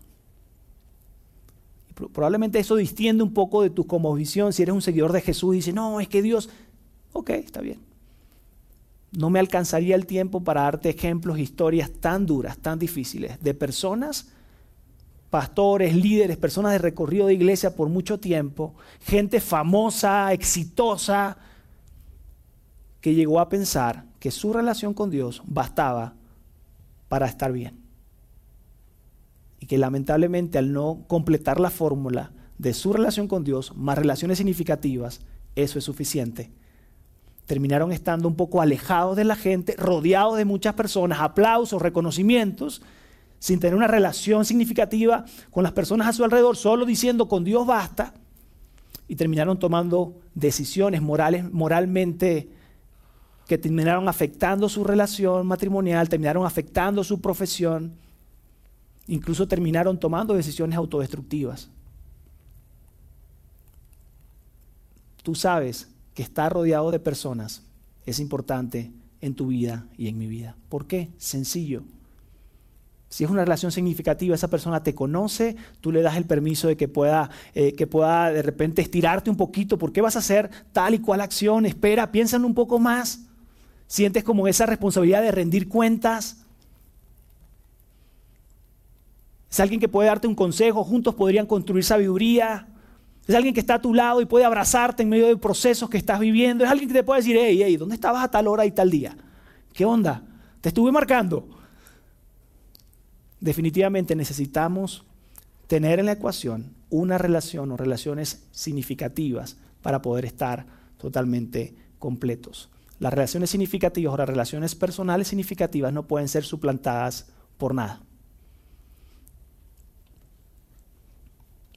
Probablemente 1.95 2.59
eso 2.59 2.77
distiende 2.77 3.23
un 3.23 3.33
poco 3.33 3.63
de 3.63 3.71
tu 3.71 3.87
visión. 4.15 4.53
Si 4.53 4.63
eres 4.63 4.75
un 4.75 4.83
seguidor 4.83 5.13
de 5.13 5.23
Jesús 5.23 5.67
y 5.67 5.73
no, 5.73 6.01
es 6.01 6.09
que 6.09 6.21
Dios, 6.21 6.51
ok, 7.13 7.31
está 7.31 7.61
bien. 7.61 7.81
No 9.13 9.31
me 9.31 9.39
alcanzaría 9.39 9.95
el 9.95 10.05
tiempo 10.05 10.45
para 10.45 10.63
darte 10.63 10.91
ejemplos, 10.91 11.39
historias 11.39 11.91
tan 11.91 12.27
duras, 12.27 12.59
tan 12.59 12.79
difíciles, 12.79 13.43
de 13.43 13.55
personas 13.55 14.29
pastores, 15.31 15.95
líderes, 15.95 16.37
personas 16.37 16.73
de 16.73 16.79
recorrido 16.79 17.27
de 17.27 17.35
iglesia 17.35 17.75
por 17.75 17.89
mucho 17.89 18.19
tiempo, 18.19 18.75
gente 19.01 19.41
famosa, 19.41 20.33
exitosa, 20.33 21.37
que 23.01 23.15
llegó 23.15 23.41
a 23.41 23.49
pensar 23.49 24.05
que 24.19 24.31
su 24.31 24.53
relación 24.53 24.95
con 24.95 25.11
Dios 25.11 25.43
bastaba 25.45 26.15
para 27.09 27.27
estar 27.27 27.53
bien. 27.53 27.79
Y 29.61 29.67
que 29.67 29.79
lamentablemente 29.79 30.59
al 30.59 30.73
no 30.73 31.05
completar 31.07 31.61
la 31.61 31.71
fórmula 31.71 32.33
de 32.59 32.75
su 32.75 32.93
relación 32.93 33.29
con 33.29 33.45
Dios, 33.45 33.77
más 33.77 33.99
relaciones 33.99 34.39
significativas, 34.39 35.21
eso 35.55 35.79
es 35.79 35.85
suficiente. 35.85 36.51
Terminaron 37.47 37.93
estando 37.93 38.27
un 38.27 38.35
poco 38.35 38.61
alejados 38.61 39.17
de 39.17 39.25
la 39.25 39.37
gente, 39.37 39.75
rodeados 39.79 40.37
de 40.37 40.45
muchas 40.45 40.75
personas, 40.75 41.21
aplausos, 41.21 41.81
reconocimientos, 41.81 42.83
sin 43.39 43.61
tener 43.61 43.77
una 43.77 43.87
relación 43.87 44.45
significativa 44.45 45.25
con 45.51 45.63
las 45.63 45.73
personas 45.73 46.09
a 46.09 46.13
su 46.13 46.25
alrededor, 46.25 46.57
solo 46.57 46.85
diciendo 46.85 47.29
con 47.29 47.45
Dios 47.45 47.67
basta, 47.67 48.15
y 49.09 49.17
terminaron 49.17 49.59
tomando 49.59 50.17
decisiones 50.35 51.01
morales, 51.01 51.45
moralmente 51.53 52.49
que 53.47 53.59
terminaron 53.59 54.09
afectando 54.09 54.69
su 54.69 54.83
relación 54.83 55.47
matrimonial, 55.47 56.09
terminaron 56.09 56.45
afectando 56.45 57.05
su 57.05 57.21
profesión, 57.21 57.93
incluso 59.07 59.47
terminaron 59.47 60.01
tomando 60.01 60.35
decisiones 60.35 60.77
autodestructivas. 60.77 61.71
Tú 65.23 65.37
sabes 65.37 65.89
que 66.15 66.23
estar 66.25 66.53
rodeado 66.53 66.91
de 66.91 66.99
personas 66.99 67.63
es 68.05 68.19
importante 68.19 68.91
en 69.21 69.35
tu 69.35 69.49
vida 69.49 69.87
y 69.97 70.09
en 70.09 70.19
mi 70.19 70.27
vida. 70.27 70.57
¿Por 70.69 70.87
qué? 70.87 71.11
Sencillo 71.19 71.85
si 73.17 73.25
es 73.25 73.31
una 73.31 73.47
relación 73.47 73.73
significativa, 73.73 74.35
esa 74.35 74.51
persona 74.51 74.83
te 74.83 74.95
conoce, 74.95 75.57
tú 75.81 75.91
le 75.91 76.03
das 76.03 76.19
el 76.19 76.27
permiso 76.27 76.69
de 76.69 76.77
que 76.77 76.87
pueda, 76.87 77.31
eh, 77.55 77.73
que 77.73 77.87
pueda 77.87 78.31
de 78.31 78.43
repente 78.43 78.83
estirarte 78.83 79.31
un 79.31 79.39
poquito. 79.39 79.79
¿Por 79.79 79.91
qué 79.91 80.03
vas 80.03 80.17
a 80.17 80.19
hacer 80.19 80.51
tal 80.75 80.93
y 80.93 80.99
cual 80.99 81.23
acción? 81.23 81.65
Espera, 81.65 82.13
piensa 82.13 82.37
un 82.37 82.53
poco 82.53 82.79
más. 82.79 83.21
Sientes 83.87 84.23
como 84.23 84.47
esa 84.49 84.67
responsabilidad 84.67 85.23
de 85.23 85.31
rendir 85.31 85.67
cuentas. 85.67 86.45
Es 89.51 89.61
alguien 89.61 89.81
que 89.81 89.89
puede 89.89 90.09
darte 90.09 90.29
un 90.29 90.35
consejo, 90.35 90.85
juntos 90.85 91.15
podrían 91.15 91.47
construir 91.47 91.85
sabiduría. 91.85 92.69
Es 93.27 93.35
alguien 93.35 93.55
que 93.55 93.61
está 93.61 93.77
a 93.77 93.81
tu 93.81 93.95
lado 93.95 94.21
y 94.21 94.27
puede 94.27 94.45
abrazarte 94.45 95.05
en 95.05 95.09
medio 95.09 95.27
de 95.27 95.39
procesos 95.39 95.89
que 95.89 95.97
estás 95.97 96.21
viviendo. 96.21 96.65
Es 96.65 96.71
alguien 96.71 96.87
que 96.87 96.95
te 96.95 97.03
puede 97.03 97.23
decir, 97.23 97.39
hey, 97.41 97.63
hey, 97.65 97.79
¿dónde 97.79 97.95
estabas 97.95 98.23
a 98.23 98.31
tal 98.31 98.47
hora 98.47 98.67
y 98.67 98.73
tal 98.73 98.91
día? 98.91 99.17
¿Qué 99.73 99.87
onda? 99.87 100.23
Te 100.61 100.69
estuve 100.69 100.93
marcando 100.93 101.56
definitivamente 103.41 104.17
necesitamos 104.17 105.05
tener 105.67 105.99
en 105.99 106.07
la 106.07 106.13
ecuación 106.13 106.75
una 106.91 107.19
relación 107.19 107.73
o 107.73 107.77
relaciones 107.77 108.45
significativas 108.53 109.57
para 109.83 110.03
poder 110.03 110.25
estar 110.25 110.67
totalmente 110.99 111.75
completos. 111.99 112.71
Las 112.99 113.13
relaciones 113.13 113.51
significativas 113.51 114.15
o 114.15 114.17
las 114.17 114.29
relaciones 114.29 114.75
personales 114.75 115.29
significativas 115.29 115.93
no 115.93 116.07
pueden 116.07 116.29
ser 116.29 116.45
suplantadas 116.45 117.27
por 117.59 117.75
nada. 117.75 118.01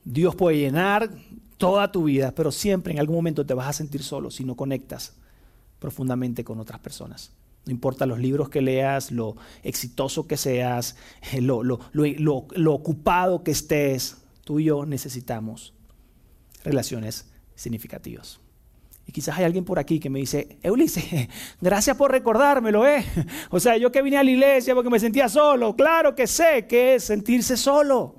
Dios 0.06 0.36
puede 0.36 0.58
llenar 0.58 1.10
toda 1.58 1.92
tu 1.92 2.06
vida, 2.06 2.34
pero 2.34 2.52
siempre 2.52 2.94
en 2.94 3.00
algún 3.00 3.18
momento 3.18 3.46
te 3.46 3.54
vas 3.54 3.68
a 3.68 3.74
sentir 3.74 4.02
solo 4.02 4.32
si 4.32 4.46
no 4.46 4.56
conectas 4.56 5.14
profundamente 5.78 6.44
con 6.44 6.60
otras 6.60 6.80
personas. 6.80 7.32
No 7.66 7.72
importa 7.72 8.06
los 8.06 8.20
libros 8.20 8.50
que 8.50 8.62
leas, 8.62 9.12
lo 9.12 9.36
exitoso 9.64 10.28
que 10.28 10.38
seas, 10.38 10.96
eh, 11.34 11.42
lo, 11.42 11.64
lo, 11.64 12.74
ocupado 12.74 13.44
que 13.44 13.52
estés, 13.52 14.18
tú 14.44 14.60
y 14.60 14.66
yo 14.66 14.86
necesitamos 14.86 15.74
relaciones 16.64 17.30
significativas. 17.56 18.40
Y 19.06 19.12
quizás 19.12 19.38
hay 19.38 19.46
alguien 19.46 19.66
por 19.66 19.80
aquí 19.80 20.00
que 20.00 20.10
me 20.10 20.20
dice, 20.20 20.60
Ulises, 20.64 21.28
gracias 21.62 21.98
por 21.98 22.12
recordármelo, 22.12 22.88
¿eh? 22.88 23.04
O 23.50 23.60
sea, 23.60 23.78
yo 23.78 23.92
que 23.92 24.02
vine 24.02 24.18
a 24.18 24.24
la 24.24 24.32
iglesia 24.32 24.76
porque 24.76 24.90
me 24.90 25.00
sentía 25.00 25.28
solo, 25.30 25.76
claro 25.76 26.16
que 26.16 26.28
sé 26.28 26.68
que 26.68 26.96
es 26.96 27.04
sentirse 27.06 27.58
solo. 27.58 28.16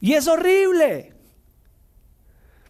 Y 0.00 0.14
es 0.14 0.26
horrible. 0.26 1.11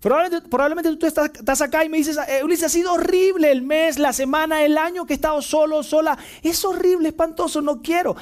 Probablemente, 0.02 0.96
tú 0.96 1.06
estás, 1.06 1.60
acá 1.60 1.84
y 1.84 1.88
me 1.88 1.96
dices, 1.96 2.18
eh, 2.28 2.42
Ulises, 2.42 2.64
ha 2.64 2.68
sido 2.68 2.92
horrible 2.92 3.52
el 3.52 3.62
mes, 3.62 4.00
la 4.00 4.12
semana, 4.12 4.64
el 4.64 4.76
año 4.76 5.06
que 5.06 5.12
he 5.12 5.14
estado 5.14 5.40
solo, 5.40 5.84
sola. 5.84 6.18
Es 6.42 6.64
horrible, 6.64 7.10
espantoso, 7.10 7.62
no 7.62 7.82
quiero. 7.82 8.16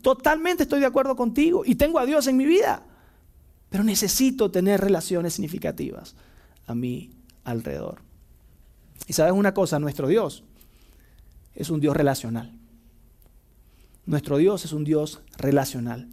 Totalmente 0.00 0.62
estoy 0.62 0.78
de 0.78 0.86
acuerdo 0.86 1.16
contigo 1.16 1.64
y 1.66 1.74
tengo 1.74 1.98
a 1.98 2.06
Dios 2.06 2.28
en 2.28 2.36
mi 2.36 2.46
vida. 2.46 2.84
Pero 3.68 3.82
necesito 3.82 4.52
tener 4.52 4.80
relaciones 4.80 5.34
significativas 5.34 6.14
a 6.68 6.76
mi 6.76 7.10
alrededor. 7.42 8.00
Y 9.08 9.12
sabes 9.12 9.32
una 9.32 9.52
cosa, 9.52 9.80
nuestro 9.80 10.06
Dios 10.06 10.44
es 11.56 11.68
un 11.68 11.80
Dios 11.80 11.96
relacional. 11.96 12.56
Nuestro 14.06 14.36
Dios 14.36 14.64
es 14.64 14.72
un 14.72 14.84
Dios 14.84 15.20
relacional. 15.36 16.08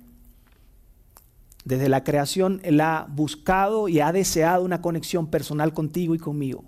Desde 1.65 1.89
la 1.89 2.03
creación 2.03 2.61
Él 2.63 2.79
ha 2.79 3.07
buscado 3.09 3.89
y 3.89 3.99
ha 3.99 4.11
deseado 4.11 4.63
una 4.63 4.81
conexión 4.81 5.27
personal 5.27 5.73
contigo 5.73 6.15
y 6.15 6.19
conmigo. 6.19 6.63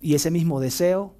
Y 0.00 0.14
ese 0.14 0.30
mismo 0.30 0.58
deseo 0.58 1.14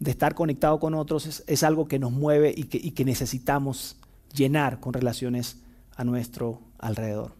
de 0.00 0.10
estar 0.10 0.34
conectado 0.34 0.80
con 0.80 0.94
otros 0.94 1.44
es, 1.46 1.62
algo 1.62 1.86
que 1.88 2.00
nos 2.00 2.12
mueve 2.12 2.52
y 2.54 2.64
que, 2.64 3.04
necesitamos 3.04 3.96
llenar 4.34 4.80
con 4.80 4.92
relaciones 4.92 5.62
a 5.96 6.04
nuestro 6.04 6.60
alrededor. 6.78 7.32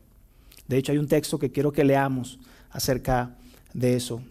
De 0.69 0.77
hecho, 0.79 0.93
hay 0.93 0.99
un 0.99 1.09
texto 1.09 1.39
que 1.39 1.51
quiero 1.51 1.73
que 1.73 1.85
leamos 1.85 2.39
acerca 2.71 3.37
de 3.75 3.97
eso. 3.97 4.23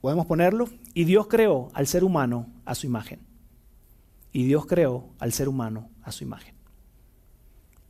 podemos 0.00 0.24
ponerlo, 0.24 0.66
y 0.94 1.04
Dios 1.04 1.26
creó 1.26 1.70
al 1.74 1.86
ser 1.86 2.04
humano 2.04 2.46
a 2.64 2.74
su 2.74 2.86
imagen. 2.86 3.29
Y 4.32 4.44
Dios 4.44 4.66
creó 4.66 5.10
al 5.18 5.32
ser 5.32 5.48
humano 5.48 5.90
a 6.02 6.12
su 6.12 6.24
imagen. 6.24 6.54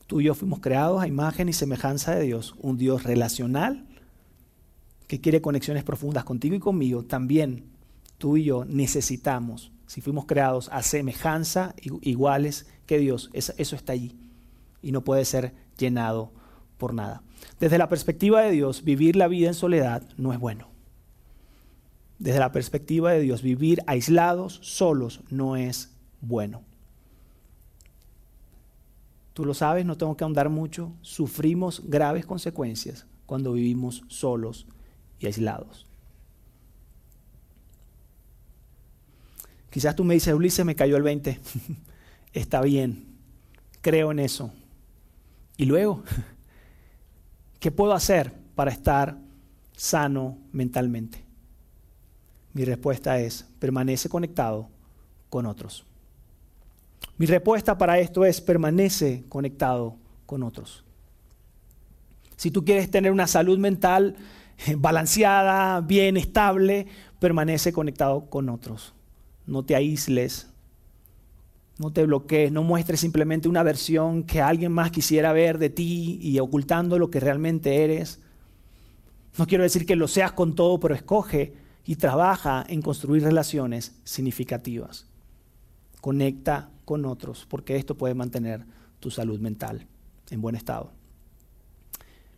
Tú 0.06 0.20
y 0.20 0.24
yo 0.24 0.34
fuimos 0.34 0.60
creados 0.60 1.00
a 1.00 1.06
imagen 1.06 1.48
y 1.48 1.52
semejanza 1.52 2.14
de 2.14 2.22
Dios, 2.22 2.54
un 2.58 2.76
Dios 2.76 3.04
relacional 3.04 3.86
que 5.06 5.20
quiere 5.20 5.40
conexiones 5.40 5.84
profundas 5.84 6.24
contigo 6.24 6.54
y 6.54 6.60
conmigo. 6.60 7.04
También 7.04 7.64
tú 8.18 8.36
y 8.36 8.44
yo 8.44 8.64
necesitamos, 8.64 9.72
si 9.86 10.00
fuimos 10.00 10.26
creados 10.26 10.68
a 10.72 10.82
semejanza 10.82 11.74
iguales 12.00 12.66
que 12.86 12.98
Dios, 12.98 13.30
eso, 13.32 13.76
está 13.76 13.92
allí 13.92 14.16
y 14.82 14.92
no 14.92 15.02
puede 15.02 15.24
ser 15.24 15.52
llenado 15.76 16.32
por 16.78 16.94
nada. 16.94 17.22
Desde 17.58 17.78
la 17.78 17.88
perspectiva 17.88 18.40
de 18.42 18.50
Dios, 18.50 18.84
vivir 18.84 19.16
la 19.16 19.28
vida 19.28 19.48
en 19.48 19.54
soledad 19.54 20.02
no 20.16 20.32
es 20.32 20.38
bueno. 20.38 20.68
Desde 22.18 22.38
la 22.38 22.52
perspectiva 22.52 23.12
de 23.12 23.20
Dios, 23.20 23.42
vivir 23.42 23.82
aislados, 23.86 24.60
solos, 24.62 25.22
no 25.30 25.56
es 25.56 25.90
bueno. 26.20 26.62
Tú 29.34 29.44
lo 29.44 29.54
sabes, 29.54 29.86
no 29.86 29.96
tengo 29.96 30.16
que 30.16 30.24
ahondar 30.24 30.48
mucho. 30.48 30.92
Sufrimos 31.00 31.82
graves 31.88 32.26
consecuencias 32.26 33.06
cuando 33.26 33.52
vivimos 33.52 34.02
solos 34.08 34.66
y 35.18 35.26
aislados. 35.26 35.86
Quizás 39.70 39.94
tú 39.94 40.04
me 40.04 40.14
dices, 40.14 40.34
Ulises, 40.34 40.66
me 40.66 40.74
cayó 40.74 40.96
el 40.96 41.04
20. 41.04 41.40
Está 42.32 42.60
bien, 42.60 43.06
creo 43.80 44.10
en 44.10 44.18
eso. 44.18 44.52
Y 45.56 45.64
luego, 45.64 46.02
¿qué 47.60 47.70
puedo 47.70 47.92
hacer 47.92 48.32
para 48.54 48.72
estar 48.72 49.16
sano 49.76 50.38
mentalmente? 50.52 51.24
Mi 52.52 52.64
respuesta 52.64 53.20
es, 53.20 53.46
permanece 53.60 54.08
conectado 54.08 54.68
con 55.28 55.46
otros. 55.46 55.86
Mi 57.20 57.26
respuesta 57.26 57.76
para 57.76 57.98
esto 57.98 58.24
es 58.24 58.40
permanece 58.40 59.24
conectado 59.28 59.98
con 60.24 60.42
otros. 60.42 60.84
Si 62.38 62.50
tú 62.50 62.64
quieres 62.64 62.90
tener 62.90 63.12
una 63.12 63.26
salud 63.26 63.58
mental 63.58 64.16
balanceada, 64.78 65.82
bien, 65.82 66.16
estable, 66.16 66.86
permanece 67.18 67.74
conectado 67.74 68.30
con 68.30 68.48
otros. 68.48 68.94
No 69.46 69.62
te 69.62 69.76
aísles, 69.76 70.48
no 71.76 71.92
te 71.92 72.06
bloquees, 72.06 72.52
no 72.52 72.62
muestres 72.62 73.00
simplemente 73.00 73.50
una 73.50 73.62
versión 73.62 74.22
que 74.22 74.40
alguien 74.40 74.72
más 74.72 74.90
quisiera 74.90 75.34
ver 75.34 75.58
de 75.58 75.68
ti 75.68 76.18
y 76.22 76.38
ocultando 76.38 76.98
lo 76.98 77.10
que 77.10 77.20
realmente 77.20 77.84
eres. 77.84 78.18
No 79.36 79.46
quiero 79.46 79.64
decir 79.64 79.84
que 79.84 79.94
lo 79.94 80.08
seas 80.08 80.32
con 80.32 80.54
todo, 80.54 80.80
pero 80.80 80.94
escoge 80.94 81.52
y 81.84 81.96
trabaja 81.96 82.64
en 82.66 82.80
construir 82.80 83.24
relaciones 83.24 83.94
significativas. 84.04 85.04
Conecta 86.00 86.70
con 86.90 87.04
otros, 87.04 87.46
porque 87.48 87.76
esto 87.76 87.94
puede 87.94 88.14
mantener 88.14 88.64
tu 88.98 89.12
salud 89.12 89.38
mental 89.38 89.86
en 90.28 90.40
buen 90.40 90.56
estado. 90.56 90.90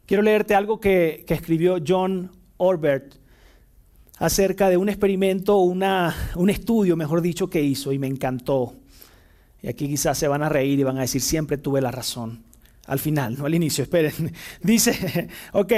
Quiero 0.05 0.23
leerte 0.23 0.55
algo 0.55 0.79
que, 0.79 1.25
escribió 1.27 1.79
John 1.83 2.31
Orbert 2.59 3.15
acerca 4.19 4.69
de 4.69 4.77
un 4.77 4.91
experimento, 4.91 5.57
una, 5.57 6.15
un 6.35 6.51
estudio, 6.51 6.99
mejor 6.99 7.23
dicho, 7.23 7.49
que 7.49 7.63
hizo 7.63 7.93
y 7.93 7.99
me 7.99 8.07
encantó. 8.07 8.75
Y 9.63 9.69
aquí 9.69 9.89
quizás 9.89 10.19
se 10.19 10.29
van 10.29 10.43
a 10.43 10.51
reír 10.51 10.79
y 10.79 10.83
van 10.83 10.99
a 10.99 11.01
decir, 11.01 11.23
siempre 11.23 11.57
tuve 11.57 11.81
la 11.81 11.91
razón. 11.91 12.43
Al 12.85 12.99
final, 12.99 13.39
no 13.39 13.47
al 13.47 13.55
inicio, 13.55 13.83
esperen. 13.85 14.35
Dice, 14.63 15.31
ok, 15.55 15.73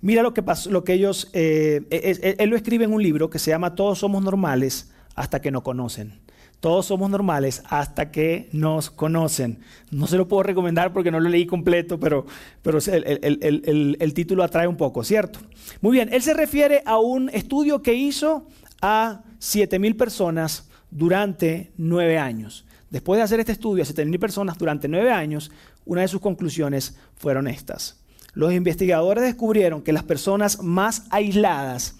mira 0.00 0.24
lo 0.24 0.34
que 0.34 0.42
pasó, 0.42 0.72
lo 0.72 0.82
que 0.82 0.94
ellos, 0.94 1.30
eh, 1.34 2.34
él 2.36 2.50
lo 2.50 2.56
escribe 2.56 2.84
en 2.84 2.92
un 2.92 3.00
libro 3.00 3.30
que 3.30 3.38
se 3.38 3.52
llama 3.52 3.76
Todos 3.76 4.00
somos 4.00 4.24
normales 4.24 4.90
hasta 5.14 5.40
que 5.40 5.52
no 5.52 5.62
conocen. 5.62 6.18
Todos 6.60 6.86
somos 6.86 7.08
normales 7.08 7.62
hasta 7.68 8.10
que 8.10 8.48
nos 8.52 8.90
conocen. 8.90 9.60
No 9.92 10.08
se 10.08 10.16
lo 10.16 10.26
puedo 10.26 10.42
recomendar 10.42 10.92
porque 10.92 11.12
no 11.12 11.20
lo 11.20 11.28
leí 11.28 11.46
completo, 11.46 12.00
pero, 12.00 12.26
pero 12.62 12.78
el, 12.78 13.96
el, 14.00 14.14
título 14.14 14.42
atrae 14.42 14.66
un 14.66 14.76
poco, 14.76 15.04
¿cierto? 15.04 15.38
Muy 15.80 15.92
bien, 15.92 16.08
él 16.12 16.20
se 16.22 16.34
refiere 16.34 16.82
a 16.84 16.98
un 16.98 17.28
estudio 17.28 17.80
que 17.80 17.94
hizo 17.94 18.48
a 18.82 19.22
7.000 19.40 19.96
personas 19.96 20.68
durante 20.90 21.72
nueve 21.76 22.18
años. 22.18 22.66
Después 22.90 23.18
de 23.18 23.24
hacer 23.24 23.38
este 23.38 23.52
estudio 23.52 23.84
a 23.84 23.86
7.000 23.86 24.18
personas 24.18 24.58
durante 24.58 24.88
nueve 24.88 25.12
años, 25.12 25.52
una 25.84 26.00
de 26.00 26.08
sus 26.08 26.20
conclusiones 26.20 26.96
fueron 27.16 27.46
estas. 27.46 28.00
Los 28.34 28.52
investigadores 28.52 29.22
descubrieron 29.22 29.82
que 29.82 29.92
las 29.92 30.02
personas 30.02 30.62
más 30.62 31.04
aisladas 31.10 31.97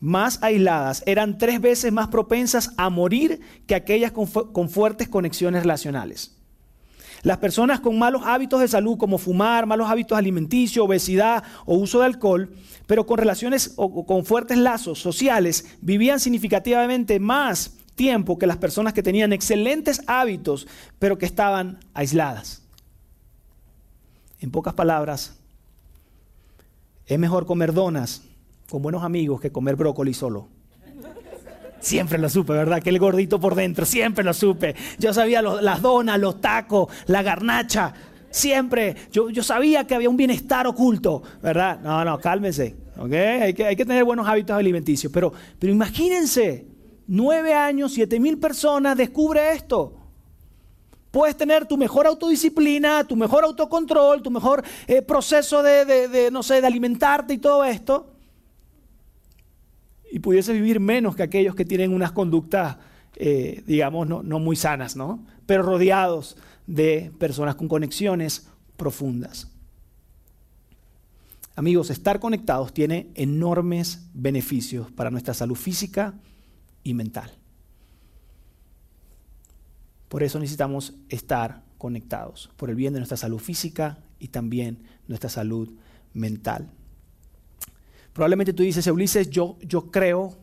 más 0.00 0.42
aisladas 0.42 1.02
eran 1.06 1.36
tres 1.36 1.60
veces 1.60 1.92
más 1.92 2.08
propensas 2.08 2.72
a 2.78 2.88
morir 2.88 3.40
que 3.66 3.74
aquellas 3.74 4.12
con, 4.12 4.26
fuertes 4.68 5.08
conexiones 5.08 5.62
relacionales. 5.62 6.36
Las 7.22 7.36
personas 7.36 7.80
con 7.80 7.98
malos 7.98 8.22
hábitos 8.24 8.60
de 8.60 8.68
salud 8.68 8.96
como 8.96 9.18
fumar, 9.18 9.66
malos 9.66 9.90
hábitos 9.90 10.16
alimenticios, 10.16 10.86
obesidad 10.86 11.44
o 11.66 11.74
uso 11.74 12.00
de 12.00 12.06
alcohol, 12.06 12.50
pero 12.86 13.04
con 13.04 13.18
relaciones 13.18 13.74
o 13.76 14.06
con 14.06 14.24
fuertes 14.24 14.56
lazos 14.56 14.98
sociales, 14.98 15.76
vivían 15.82 16.18
significativamente 16.18 17.20
más 17.20 17.76
tiempo 17.94 18.38
que 18.38 18.46
las 18.46 18.56
personas 18.56 18.94
que 18.94 19.02
tenían 19.02 19.34
excelentes 19.34 20.00
hábitos, 20.06 20.66
pero 20.98 21.18
que 21.18 21.26
estaban 21.26 21.78
aisladas. 21.92 22.62
En 24.40 24.50
pocas 24.50 24.72
palabras, 24.72 25.36
es 27.04 27.18
mejor 27.18 27.44
comer 27.44 27.74
donas 27.74 28.22
con 28.70 28.80
buenos 28.80 29.02
amigos 29.02 29.40
que 29.40 29.50
comer 29.50 29.76
brócoli 29.76 30.14
solo. 30.14 30.48
Siempre 31.80 32.18
lo 32.18 32.28
supe, 32.28 32.52
¿verdad? 32.52 32.82
Que 32.82 32.90
el 32.90 32.98
gordito 32.98 33.40
por 33.40 33.54
dentro, 33.54 33.84
siempre 33.84 34.22
lo 34.22 34.32
supe. 34.32 34.74
Yo 34.98 35.12
sabía 35.12 35.42
las 35.42 35.82
donas, 35.82 36.20
los 36.20 36.40
tacos, 36.40 36.88
la 37.06 37.22
garnacha. 37.22 37.92
Siempre. 38.30 38.94
Yo, 39.10 39.30
yo, 39.30 39.42
sabía 39.42 39.86
que 39.86 39.94
había 39.94 40.08
un 40.08 40.16
bienestar 40.16 40.66
oculto, 40.66 41.22
¿verdad? 41.42 41.80
No, 41.80 42.04
no, 42.04 42.18
cálmense. 42.18 42.76
¿ok? 42.98 43.12
Hay, 43.12 43.54
que, 43.54 43.66
hay 43.66 43.76
que 43.76 43.84
tener 43.84 44.04
buenos 44.04 44.28
hábitos 44.28 44.56
alimenticios. 44.56 45.12
Pero, 45.12 45.32
pero 45.58 45.72
imagínense, 45.72 46.66
nueve 47.08 47.54
años, 47.54 47.92
siete 47.92 48.20
mil 48.20 48.38
personas, 48.38 48.96
descubre 48.96 49.52
esto. 49.52 49.96
Puedes 51.10 51.36
tener 51.36 51.66
tu 51.66 51.76
mejor 51.76 52.06
autodisciplina, 52.06 53.02
tu 53.04 53.16
mejor 53.16 53.42
autocontrol, 53.42 54.22
tu 54.22 54.30
mejor 54.30 54.62
eh, 54.86 55.02
proceso 55.02 55.62
de, 55.62 55.84
de, 55.86 56.30
no 56.30 56.42
sé, 56.42 56.60
de 56.60 56.66
alimentarte 56.68 57.34
y 57.34 57.38
todo 57.38 57.64
esto 57.64 58.09
y 60.10 60.18
pudiese 60.18 60.52
vivir 60.52 60.80
menos 60.80 61.16
que 61.16 61.22
aquellos 61.22 61.54
que 61.54 61.64
tienen 61.64 61.92
unas 61.92 62.12
conductas, 62.12 62.76
eh, 63.16 63.62
digamos, 63.66 64.08
no, 64.08 64.22
no, 64.22 64.38
muy 64.38 64.56
sanas, 64.56 64.96
¿no? 64.96 65.24
Pero 65.46 65.62
rodeados 65.62 66.36
de 66.66 67.12
personas 67.18 67.54
con 67.54 67.68
conexiones 67.68 68.48
profundas. 68.76 69.48
Amigos, 71.54 71.90
estar 71.90 72.20
conectados 72.20 72.72
tiene 72.72 73.10
enormes 73.14 74.08
beneficios 74.14 74.90
para 74.90 75.10
nuestra 75.10 75.34
salud 75.34 75.56
física 75.56 76.14
y 76.82 76.94
mental. 76.94 77.32
Por 80.08 80.22
eso 80.22 80.40
necesitamos 80.40 80.94
estar 81.08 81.62
conectados, 81.78 82.50
por 82.56 82.70
el 82.70 82.76
bien 82.76 82.92
de 82.92 83.00
nuestra 83.00 83.16
salud 83.16 83.38
física 83.38 83.98
y 84.18 84.28
también 84.28 84.78
nuestra 85.06 85.30
salud 85.30 85.70
mental. 86.14 86.68
Probablemente 88.12 88.52
tú 88.52 88.62
dices, 88.62 88.86
Ulises, 88.86 89.30
yo, 89.30 89.56
yo 89.62 89.90
creo, 89.90 90.36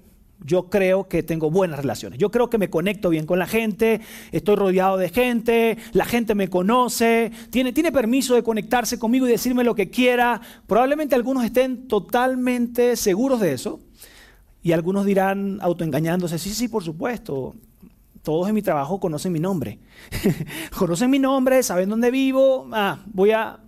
yo 0.43 0.69
creo 0.69 1.07
que 1.07 1.23
tengo 1.23 1.51
buenas 1.51 1.79
relaciones. 1.79 2.19
Yo 2.19 2.31
creo 2.31 2.49
que 2.49 2.57
me 2.57 2.69
conecto 2.69 3.09
bien 3.09 3.25
con 3.25 3.39
la 3.39 3.47
gente, 3.47 4.01
estoy 4.31 4.55
rodeado 4.55 4.97
de 4.97 5.09
gente, 5.09 5.77
la 5.93 6.05
gente 6.05 6.35
me 6.35 6.49
conoce, 6.49 7.31
tiene, 7.49 7.73
tiene 7.73 7.91
permiso 7.91 8.35
de 8.35 8.43
conectarse 8.43 8.97
conmigo 8.97 9.27
y 9.27 9.31
decirme 9.31 9.63
lo 9.63 9.75
que 9.75 9.89
quiera. 9.89 10.41
Probablemente 10.65 11.15
algunos 11.15 11.43
estén 11.43 11.87
totalmente 11.87 12.95
seguros 12.95 13.39
de 13.39 13.53
eso 13.53 13.79
y 14.61 14.71
algunos 14.71 15.05
dirán 15.05 15.59
autoengañándose, 15.61 16.39
sí, 16.39 16.49
sí, 16.49 16.67
por 16.67 16.83
supuesto, 16.83 17.55
todos 18.21 18.49
en 18.49 18.55
mi 18.55 18.61
trabajo 18.61 18.99
conocen 18.99 19.31
mi 19.31 19.39
nombre. 19.39 19.79
conocen 20.77 21.09
mi 21.09 21.19
nombre, 21.19 21.63
saben 21.63 21.89
dónde 21.89 22.11
vivo. 22.11 22.67
Ah, 22.73 22.99
voy 23.05 23.31
a 23.31 23.59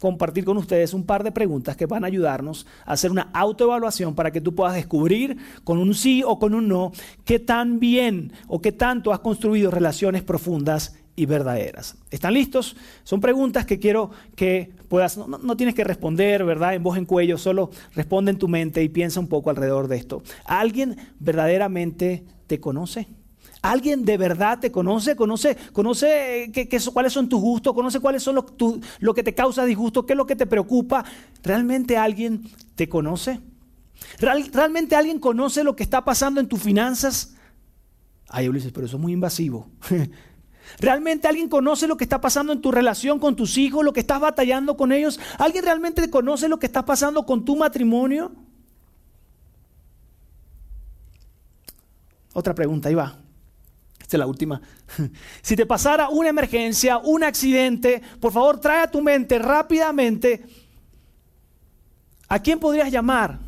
compartir 0.00 0.44
con 0.44 0.56
ustedes 0.56 0.94
un 0.94 1.04
par 1.04 1.24
de 1.24 1.32
preguntas 1.32 1.76
que 1.76 1.86
van 1.86 2.04
a 2.04 2.08
ayudarnos 2.08 2.66
a 2.84 2.92
hacer 2.92 3.10
una 3.10 3.30
autoevaluación 3.32 4.14
para 4.14 4.30
que 4.30 4.40
tú 4.40 4.54
puedas 4.54 4.74
descubrir 4.74 5.36
con 5.64 5.78
un 5.78 5.94
sí 5.94 6.22
o 6.24 6.38
con 6.38 6.54
un 6.54 6.68
no 6.68 6.92
qué 7.24 7.38
tan 7.38 7.80
bien 7.80 8.32
o 8.48 8.60
qué 8.60 8.72
tanto 8.72 9.12
has 9.12 9.20
construido 9.20 9.70
relaciones 9.70 10.22
profundas 10.22 10.94
y 11.16 11.24
verdaderas. 11.24 11.96
¿Están 12.10 12.34
listos? 12.34 12.76
Son 13.02 13.20
preguntas 13.20 13.64
que 13.64 13.78
quiero 13.78 14.10
que 14.34 14.70
puedas, 14.88 15.16
no, 15.16 15.26
no, 15.26 15.56
tienes 15.56 15.74
que 15.74 15.82
responder, 15.82 16.44
¿verdad? 16.44 16.74
En 16.74 16.82
voz 16.82 16.98
en 16.98 17.06
cuello, 17.06 17.38
solo 17.38 17.70
responde 17.94 18.30
en 18.30 18.38
tu 18.38 18.48
mente 18.48 18.82
y 18.82 18.90
piensa 18.90 19.18
un 19.18 19.26
poco 19.26 19.48
alrededor 19.48 19.88
de 19.88 19.96
esto. 19.96 20.22
¿Alguien 20.44 20.96
verdaderamente 21.18 22.24
te 22.46 22.60
conoce? 22.60 23.08
¿Alguien 23.66 24.04
de 24.04 24.16
verdad 24.16 24.60
te 24.60 24.70
conoce? 24.70 25.16
¿Conoce, 25.16 25.56
conoce 25.72 26.50
qué, 26.52 26.68
cuáles 26.92 27.12
son 27.12 27.28
tus 27.28 27.40
gustos? 27.40 27.74
¿Conoce 27.74 27.98
cuáles 27.98 28.22
son 28.22 28.36
lo 29.00 29.14
que 29.14 29.22
te 29.24 29.34
causa 29.34 29.64
disgusto? 29.64 30.06
¿Qué 30.06 30.12
es 30.12 30.16
lo 30.16 30.24
que 30.24 30.36
te 30.36 30.46
preocupa? 30.46 31.04
¿Realmente 31.42 31.96
alguien 31.96 32.48
te 32.76 32.88
conoce? 32.88 33.40
¿Realmente 34.18 34.94
alguien 34.94 35.18
conoce 35.18 35.64
lo 35.64 35.74
que 35.74 35.82
está 35.82 36.04
pasando 36.04 36.40
en 36.40 36.46
tus 36.46 36.62
finanzas? 36.62 37.34
Ay, 38.28 38.48
Ulises, 38.48 38.70
pero 38.70 38.86
eso 38.86 38.98
es 38.98 39.02
muy 39.02 39.12
invasivo. 39.12 39.68
¿Realmente 40.78 41.26
alguien 41.26 41.48
conoce 41.48 41.88
lo 41.88 41.96
que 41.96 42.04
está 42.04 42.20
pasando 42.20 42.52
en 42.52 42.60
tu 42.60 42.70
relación 42.70 43.18
con 43.18 43.34
tus 43.34 43.58
hijos, 43.58 43.84
lo 43.84 43.92
que 43.92 44.00
estás 44.00 44.20
batallando 44.20 44.76
con 44.76 44.92
ellos? 44.92 45.18
¿Alguien 45.38 45.64
realmente 45.64 46.08
conoce 46.08 46.48
lo 46.48 46.60
que 46.60 46.66
está 46.66 46.84
pasando 46.84 47.26
con 47.26 47.44
tu 47.44 47.56
matrimonio? 47.56 48.30
Otra 52.32 52.54
pregunta, 52.54 52.88
ahí 52.88 52.94
va. 52.94 53.25
Esta 54.06 54.18
es 54.18 54.20
la 54.20 54.28
última. 54.28 54.60
Si 55.42 55.56
te 55.56 55.66
pasara 55.66 56.10
una 56.10 56.28
emergencia, 56.28 56.98
un 56.98 57.24
accidente, 57.24 58.00
por 58.20 58.30
favor 58.30 58.60
trae 58.60 58.84
a 58.84 58.90
tu 58.90 59.02
mente 59.02 59.36
rápidamente 59.40 60.44
a 62.28 62.38
quién 62.38 62.60
podrías 62.60 62.92
llamar 62.92 63.40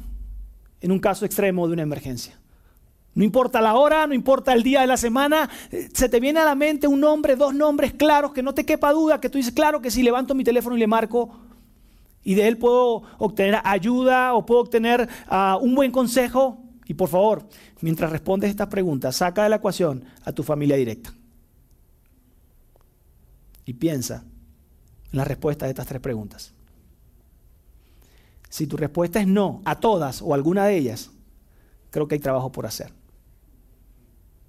en 0.81 0.91
un 0.91 0.99
caso 0.99 1.25
extremo 1.25 1.69
de 1.69 1.75
una 1.75 1.83
emergencia. 1.83 2.41
No 3.15 3.23
importa 3.23 3.61
la 3.61 3.77
hora, 3.77 4.09
no 4.09 4.15
importa 4.15 4.53
el 4.53 4.65
día 4.65 4.81
de 4.81 4.89
la 4.89 4.97
semana, 4.97 5.49
se 5.93 6.09
te 6.09 6.19
viene 6.19 6.41
a 6.41 6.45
la 6.45 6.57
mente 6.57 6.89
un 6.89 6.99
nombre, 6.99 7.37
dos 7.37 7.55
nombres 7.55 7.93
claros, 7.93 8.33
que 8.33 8.43
no 8.43 8.53
te 8.53 8.67
quepa 8.67 8.93
duda, 8.93 9.21
que 9.21 9.31
tú 9.31 9.39
dices, 9.39 9.55
claro 9.55 9.81
que 9.81 9.93
si 9.93 10.03
levanto 10.03 10.35
mi 10.35 10.43
teléfono 10.43 10.75
y 10.75 10.81
le 10.81 10.89
marco, 10.89 11.39
y 12.25 12.35
de 12.35 12.49
él 12.49 12.59
puedo 12.59 13.05
obtener 13.19 13.61
ayuda 13.63 14.35
o 14.35 14.45
puedo 14.45 14.61
obtener 14.61 15.09
ah, 15.29 15.57
un 15.61 15.77
buen 15.77 15.93
consejo. 15.93 16.68
Y 16.89 16.95
por 16.95 17.11
favor, 17.11 17.47
mientras 17.83 18.11
respondes 18.11 18.49
estas 18.49 18.69
preguntas, 18.69 19.15
saca 19.15 19.43
de 19.45 19.51
la 19.51 19.57
ecuación 19.57 20.05
a 20.25 20.33
tu 20.33 20.43
familia 20.43 20.75
directa. 20.75 21.13
Y 23.67 23.75
piensa 23.75 24.25
en 25.13 25.19
la 25.19 25.25
respuesta 25.25 25.67
de 25.67 25.73
estas 25.73 25.87
tres 25.87 26.01
preguntas. 26.01 26.55
Si 28.49 28.67
tu 28.67 28.79
respuesta 28.79 29.21
es 29.21 29.29
no 29.29 29.61
a 29.67 29.79
todas 29.79 30.23
o 30.23 30.33
alguna 30.33 30.65
de 30.65 30.79
ellas, 30.79 31.11
creo 31.91 32.09
que 32.09 32.15
hay 32.15 32.21
trabajo 32.21 32.51
por 32.51 32.65
hacer. 32.65 32.95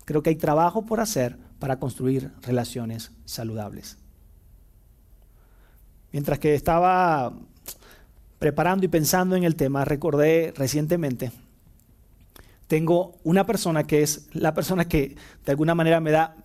Creo 0.06 0.24
que 0.24 0.30
hay 0.30 0.38
trabajo 0.38 0.86
por 0.86 1.02
hacer 1.02 1.38
para 1.60 1.78
construir 1.78 2.32
relaciones 2.42 3.12
saludables. 3.26 3.98
Mientras 6.14 6.40
que 6.40 6.56
estaba 6.56 7.34
preparando 8.40 8.86
y 8.86 8.88
pensando 8.88 9.36
en 9.36 9.44
el 9.44 9.56
tema, 9.56 9.84
recordé 9.84 10.54
recientemente, 10.56 11.34
tengo 12.70 13.18
una 13.24 13.48
persona 13.48 13.86
que 13.86 14.04
es 14.04 14.28
la 14.32 14.54
persona 14.54 14.88
que 14.88 15.16
de 15.44 15.52
alguna 15.52 15.74
manera 15.74 16.00
me 16.00 16.12
da 16.12 16.36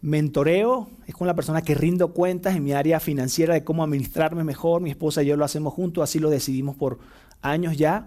mentoreo, 0.00 0.88
es 1.08 1.14
con 1.16 1.26
la 1.26 1.34
persona 1.34 1.60
que 1.60 1.74
rindo 1.74 2.14
cuentas 2.14 2.54
en 2.54 2.62
mi 2.62 2.72
área 2.72 3.00
financiera 3.00 3.54
de 3.54 3.64
cómo 3.64 3.82
administrarme 3.82 4.44
mejor. 4.44 4.80
Mi 4.80 4.90
esposa 4.90 5.24
y 5.24 5.26
yo 5.26 5.36
lo 5.36 5.44
hacemos 5.44 5.74
juntos, 5.74 6.04
así 6.04 6.20
lo 6.20 6.30
decidimos 6.30 6.76
por 6.76 7.00
años 7.42 7.76
ya. 7.76 8.06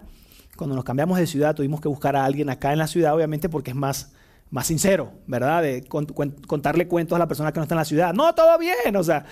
Cuando 0.56 0.74
nos 0.74 0.86
cambiamos 0.86 1.18
de 1.18 1.26
ciudad 1.26 1.54
tuvimos 1.54 1.82
que 1.82 1.88
buscar 1.88 2.16
a 2.16 2.24
alguien 2.24 2.48
acá 2.48 2.72
en 2.72 2.78
la 2.78 2.86
ciudad, 2.86 3.14
obviamente 3.14 3.50
porque 3.50 3.72
es 3.72 3.76
más, 3.76 4.14
más 4.48 4.66
sincero, 4.66 5.12
¿verdad? 5.26 5.62
De 5.62 5.84
contarle 5.84 6.88
cuentos 6.88 7.14
a 7.14 7.18
la 7.18 7.28
persona 7.28 7.52
que 7.52 7.58
no 7.58 7.64
está 7.64 7.74
en 7.74 7.80
la 7.80 7.84
ciudad. 7.84 8.14
No, 8.14 8.34
todo 8.34 8.56
bien, 8.58 8.96
o 8.96 9.04
sea, 9.04 9.26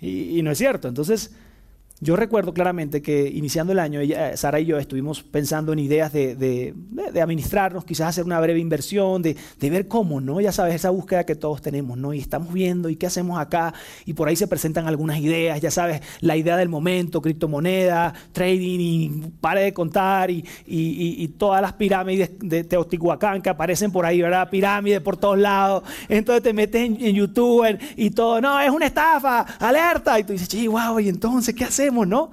y, 0.00 0.38
y 0.38 0.42
no 0.42 0.52
es 0.52 0.56
cierto. 0.56 0.88
Entonces, 0.88 1.34
yo 2.00 2.14
recuerdo 2.14 2.54
claramente 2.54 3.02
que 3.02 3.28
iniciando 3.28 3.72
el 3.72 3.80
año, 3.80 4.00
ella, 4.00 4.36
Sara 4.36 4.60
y 4.60 4.66
yo 4.66 4.78
estuvimos 4.78 5.24
pensando 5.24 5.72
en 5.72 5.80
ideas 5.80 6.12
de, 6.12 6.36
de, 6.36 6.74
de, 7.12 7.20
administrarnos, 7.20 7.84
quizás 7.84 8.08
hacer 8.08 8.24
una 8.24 8.38
breve 8.40 8.60
inversión, 8.60 9.20
de, 9.20 9.36
ver 9.60 9.88
cómo, 9.88 10.20
¿no? 10.20 10.40
Ya 10.40 10.52
sabes, 10.52 10.76
esa 10.76 10.90
búsqueda 10.90 11.24
que 11.24 11.34
todos 11.34 11.60
tenemos, 11.60 11.98
¿no? 11.98 12.14
Y 12.14 12.20
estamos 12.20 12.52
viendo, 12.52 12.88
¿y 12.88 12.96
qué 12.96 13.06
hacemos 13.06 13.38
acá? 13.40 13.74
Y 14.06 14.14
por 14.14 14.28
ahí 14.28 14.36
se 14.36 14.46
presentan 14.46 14.86
algunas 14.86 15.18
ideas, 15.18 15.60
ya 15.60 15.72
sabes, 15.72 16.00
la 16.20 16.36
idea 16.36 16.56
del 16.56 16.68
momento, 16.68 17.20
criptomoneda, 17.20 18.14
trading, 18.32 18.78
y 18.80 19.08
pare 19.40 19.62
de 19.62 19.72
contar, 19.72 20.30
y, 20.30 20.44
y, 20.66 21.22
y 21.22 21.28
todas 21.28 21.60
las 21.60 21.72
pirámides 21.72 22.30
de 22.38 22.62
Teotihuacán 22.62 23.42
que 23.42 23.50
aparecen 23.50 23.90
por 23.90 24.06
ahí, 24.06 24.22
¿verdad? 24.22 24.48
Pirámides 24.48 25.00
por 25.00 25.16
todos 25.16 25.38
lados. 25.38 25.82
Entonces 26.08 26.44
te 26.44 26.52
metes 26.52 26.80
en, 26.80 27.04
en 27.04 27.14
YouTube 27.14 27.78
y 27.96 28.10
todo, 28.10 28.40
no, 28.40 28.60
es 28.60 28.70
una 28.70 28.86
estafa, 28.86 29.40
alerta. 29.58 30.18
Y 30.20 30.24
tú 30.24 30.32
dices, 30.32 30.48
sí, 30.48 30.68
wow, 30.68 31.00
¿y 31.00 31.08
entonces 31.08 31.54
qué 31.54 31.64
¿no? 31.90 32.30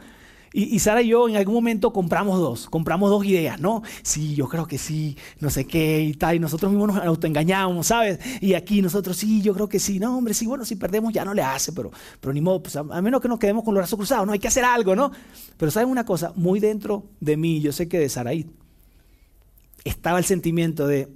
Y, 0.58 0.80
Sara 0.80 1.02
y 1.02 1.10
yo 1.10 1.28
en 1.28 1.36
algún 1.36 1.54
momento 1.54 1.92
compramos 1.92 2.40
dos, 2.40 2.70
compramos 2.70 3.10
dos 3.10 3.26
ideas, 3.26 3.60
¿no? 3.60 3.84
Sí, 4.04 4.36
yo 4.36 4.48
creo 4.48 4.66
que 4.66 4.78
sí, 4.78 5.18
no 5.42 5.50
sé 5.50 5.66
qué 5.66 6.02
y 6.02 6.14
tal, 6.14 6.38
y 6.38 6.40
nosotros 6.40 6.72
mismos 6.72 6.96
nos 6.96 7.06
autoengañamos, 7.06 7.88
¿sabes? 7.88 8.20
Y 8.40 8.54
aquí 8.54 8.82
nosotros, 8.82 9.18
sí, 9.18 9.42
yo 9.42 9.54
creo 9.54 9.68
que 9.68 9.80
sí, 9.80 10.00
no, 10.00 10.18
hombre, 10.18 10.34
sí, 10.34 10.46
bueno, 10.48 10.64
si 10.64 10.78
perdemos 10.78 11.12
ya 11.12 11.26
no 11.26 11.34
le 11.34 11.44
hace, 11.44 11.74
pero, 11.74 11.92
pero 12.22 12.34
ni 12.34 12.40
modo, 12.40 12.64
pues 12.64 12.78
a, 12.78 12.84
menos 12.84 13.20
que 13.20 13.28
nos 13.28 13.38
quedemos 13.38 13.66
con 13.66 13.74
los 13.74 13.82
brazos 13.82 13.98
cruzados, 13.98 14.26
¿no? 14.26 14.32
Hay 14.32 14.40
que 14.40 14.48
hacer 14.48 14.64
algo, 14.64 14.96
¿no? 14.96 15.12
Pero 15.58 15.72
¿sabes 15.72 15.90
una 15.90 16.06
cosa? 16.06 16.32
Muy 16.38 16.62
dentro 16.62 17.04
de 17.20 17.36
mí, 17.36 17.60
yo 17.60 17.74
sé 17.74 17.90
que 17.90 18.00
de 18.00 18.08
Saraí, 18.08 18.50
estaba 19.84 20.20
el 20.20 20.26
sentimiento 20.26 20.88
de, 20.88 21.10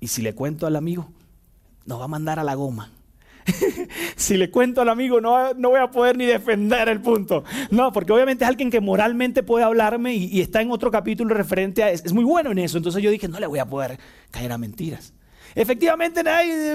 ¿y 0.00 0.08
si 0.08 0.20
le 0.20 0.34
cuento 0.34 0.66
al 0.66 0.76
amigo? 0.76 1.08
Nos 1.86 1.98
va 1.98 2.04
a 2.04 2.08
mandar 2.08 2.38
a 2.38 2.44
la 2.44 2.54
goma. 2.54 2.90
si 4.16 4.36
le 4.36 4.50
cuento 4.50 4.80
al 4.80 4.88
amigo 4.88 5.20
no, 5.20 5.54
no, 5.54 5.70
voy 5.70 5.80
a 5.80 5.90
poder 5.90 6.16
ni 6.16 6.26
defender 6.26 6.88
el 6.88 7.00
punto. 7.00 7.44
No, 7.70 7.92
porque 7.92 8.12
obviamente 8.12 8.44
es 8.44 8.48
alguien 8.48 8.70
que 8.70 8.80
moralmente 8.80 9.42
puede 9.42 9.64
hablarme 9.64 10.14
y, 10.14 10.40
está 10.40 10.62
en 10.62 10.70
otro 10.70 10.90
capítulo 10.90 11.34
referente 11.34 11.82
a... 11.82 11.90
Es, 11.90 12.04
es, 12.04 12.12
muy 12.12 12.24
bueno 12.24 12.50
en 12.52 12.58
eso. 12.58 12.76
Entonces 12.76 13.02
yo 13.02 13.10
dije, 13.10 13.28
no 13.28 13.40
le 13.40 13.46
voy 13.46 13.58
a 13.58 13.66
poder 13.66 13.98
caer 14.30 14.52
a 14.52 14.58
mentiras. 14.58 15.12
Efectivamente, 15.54 16.22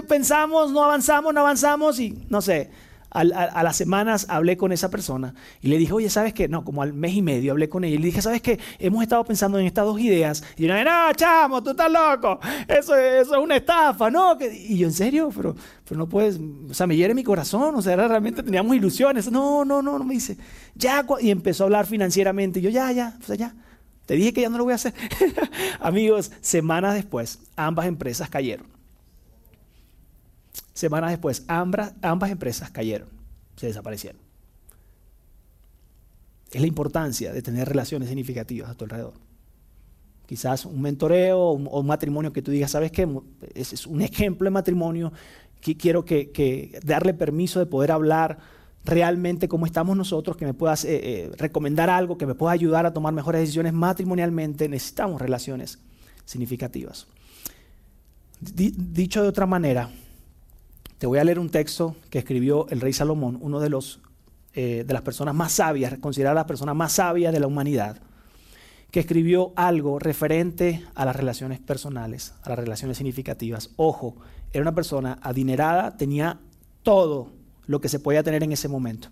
pensamos, 0.08 0.72
no 0.72 0.84
avanzamos, 0.84 1.34
no 1.34 1.42
avanzamos 1.42 2.00
y 2.00 2.26
no 2.30 2.42
sé, 2.42 2.70
a, 3.12 3.64
las 3.64 3.76
semanas 3.76 4.26
hablé 4.30 4.58
con 4.58 4.72
esa 4.72 4.90
persona 4.90 5.34
y 5.62 5.68
le 5.68 5.78
dije, 5.78 5.94
oye, 5.94 6.10
¿sabes 6.10 6.34
qué? 6.34 6.48
No, 6.48 6.64
como 6.64 6.82
al 6.82 6.94
mes 6.94 7.14
y 7.14 7.22
medio 7.22 7.52
hablé 7.52 7.70
con 7.70 7.84
ella 7.84 7.96
y 7.96 7.98
le 7.98 8.06
dije, 8.06 8.22
¿sabes 8.22 8.42
qué? 8.42 8.60
Hemos 8.78 9.02
estado 9.02 9.24
pensando 9.26 9.58
en 9.58 9.66
estas 9.66 9.86
dos 9.86 10.00
ideas. 10.00 10.44
Y 10.58 10.68
yo, 10.68 10.84
no, 10.84 11.14
chamo, 11.16 11.64
tú 11.64 11.72
estás 11.72 11.92
loco. 11.92 12.40
Eso, 12.68 12.96
es 12.96 13.28
una 13.30 13.58
estafa, 13.58 14.10
¿no? 14.12 14.38
Y 14.40 14.78
yo, 14.78 14.88
¿en 14.88 14.94
serio? 14.94 15.32
Pero, 15.36 15.56
pero 15.88 15.98
no 15.98 16.08
puedes, 16.08 16.40
o 16.70 16.74
sea, 16.74 16.88
me 16.88 16.96
hiere 16.96 17.14
mi 17.14 17.24
corazón, 17.24 17.76
o 17.76 17.82
sea, 17.82 17.96
realmente 17.96 18.44
teníamos 18.44 18.76
ilusiones. 18.76 19.32
No, 19.32 19.66
no, 19.66 19.82
no, 19.82 19.98
no, 19.98 20.06
me 20.06 20.14
dice, 20.14 20.38
ya, 20.76 21.06
y 21.20 21.32
empezó 21.32 21.64
a 21.64 21.66
hablar 21.66 21.86
financieramente. 21.86 22.60
Y 22.60 22.64
yo, 22.64 22.70
ya, 22.70 22.92
ya, 22.92 23.18
o 23.22 23.26
sea, 23.26 23.36
ya. 23.36 23.56
Te 24.06 24.16
dije 24.16 24.34
que 24.34 24.42
ya 24.42 24.50
no 24.50 24.58
lo 24.58 24.64
voy 24.64 24.74
a 24.74 24.76
hacer. 24.76 24.94
Amigos, 25.80 26.32
semanas 26.42 26.96
después, 26.96 27.40
ambas 27.56 27.86
empresas 27.86 28.28
cayeron. 28.28 28.79
Semanas 30.80 31.10
después, 31.10 31.44
ambas, 31.50 31.92
empresas 32.32 32.72
cayeron, 32.72 33.10
se 33.58 33.68
desaparecieron. 33.68 34.22
Es 36.52 36.62
la 36.62 36.68
importancia 36.68 37.34
de 37.34 37.42
tener 37.42 37.68
relaciones 37.68 38.08
significativas 38.08 38.70
a 38.70 38.76
tu 38.76 38.86
alrededor. 38.86 39.12
Quizás 40.26 40.66
un 40.66 40.82
mentoreo 40.82 41.38
o 41.38 41.80
un, 41.82 41.86
matrimonio 41.86 42.32
que 42.32 42.42
tú 42.42 42.52
digas, 42.52 42.72
¿sabes 42.72 42.94
qué? 42.94 43.06
Es, 43.54 43.86
un 43.88 44.02
ejemplo 44.02 44.46
de 44.46 44.52
matrimonio. 44.52 45.12
Que 45.60 45.76
quiero 45.76 46.06
que, 46.06 46.80
darle 46.86 47.14
permiso 47.14 47.60
de 47.60 47.66
poder 47.66 47.92
hablar 47.92 48.38
realmente 48.86 49.50
cómo 49.50 49.66
estamos 49.66 49.98
nosotros, 49.98 50.38
que 50.38 50.46
me 50.46 50.54
puedas 50.54 50.86
eh, 50.86 51.02
eh, 51.04 51.32
recomendar 51.38 51.90
algo, 51.90 52.18
que 52.18 52.26
me 52.26 52.36
pueda 52.36 52.54
ayudar 52.54 52.86
a 52.86 52.94
tomar 52.94 53.14
mejores 53.14 53.42
decisiones 53.42 53.74
matrimonialmente. 53.74 54.70
Necesitamos 54.70 55.22
relaciones 55.22 55.78
significativas. 56.24 57.06
dicho 58.40 59.22
de 59.22 59.28
otra 59.28 59.46
manera, 59.46 59.92
te 61.00 61.08
voy 61.08 61.18
a 61.18 61.24
leer 61.24 61.40
un 61.40 61.50
texto 61.50 61.96
que 62.10 62.20
escribió 62.20 62.68
el 62.70 62.82
rey 62.82 62.92
Salomón, 62.92 63.40
uno 63.42 63.62
de, 63.62 63.70
los, 63.70 64.02
eh, 64.54 64.84
de 64.86 64.94
las 64.94 65.02
personas 65.02 65.34
más 65.34 65.54
sabias, 65.54 65.98
considerada 66.00 66.36
la 66.36 66.46
persona 66.46 66.74
más 66.74 66.92
sabia 66.92 67.32
de 67.32 67.40
la 67.40 67.48
humanidad, 67.48 68.02
que 68.92 69.00
escribió 69.00 69.54
algo 69.56 69.98
referente 69.98 70.86
a 70.96 71.06
las 71.06 71.16
relaciones 71.16 71.60
personales, 71.60 72.34
a 72.44 72.50
las 72.50 72.60
relaciones 72.60 72.98
significativas. 72.98 73.72
Ojo, 73.78 74.18
era 74.52 74.62
una 74.62 74.76
persona 74.76 75.18
adinerada, 75.22 75.96
tenía 75.96 76.42
todo 76.84 77.32
lo 77.66 77.80
que 77.80 77.88
se 77.88 78.00
podía 78.00 78.24
tener 78.24 78.44
en 78.44 78.52
ese 78.52 78.68
momento. 78.68 79.08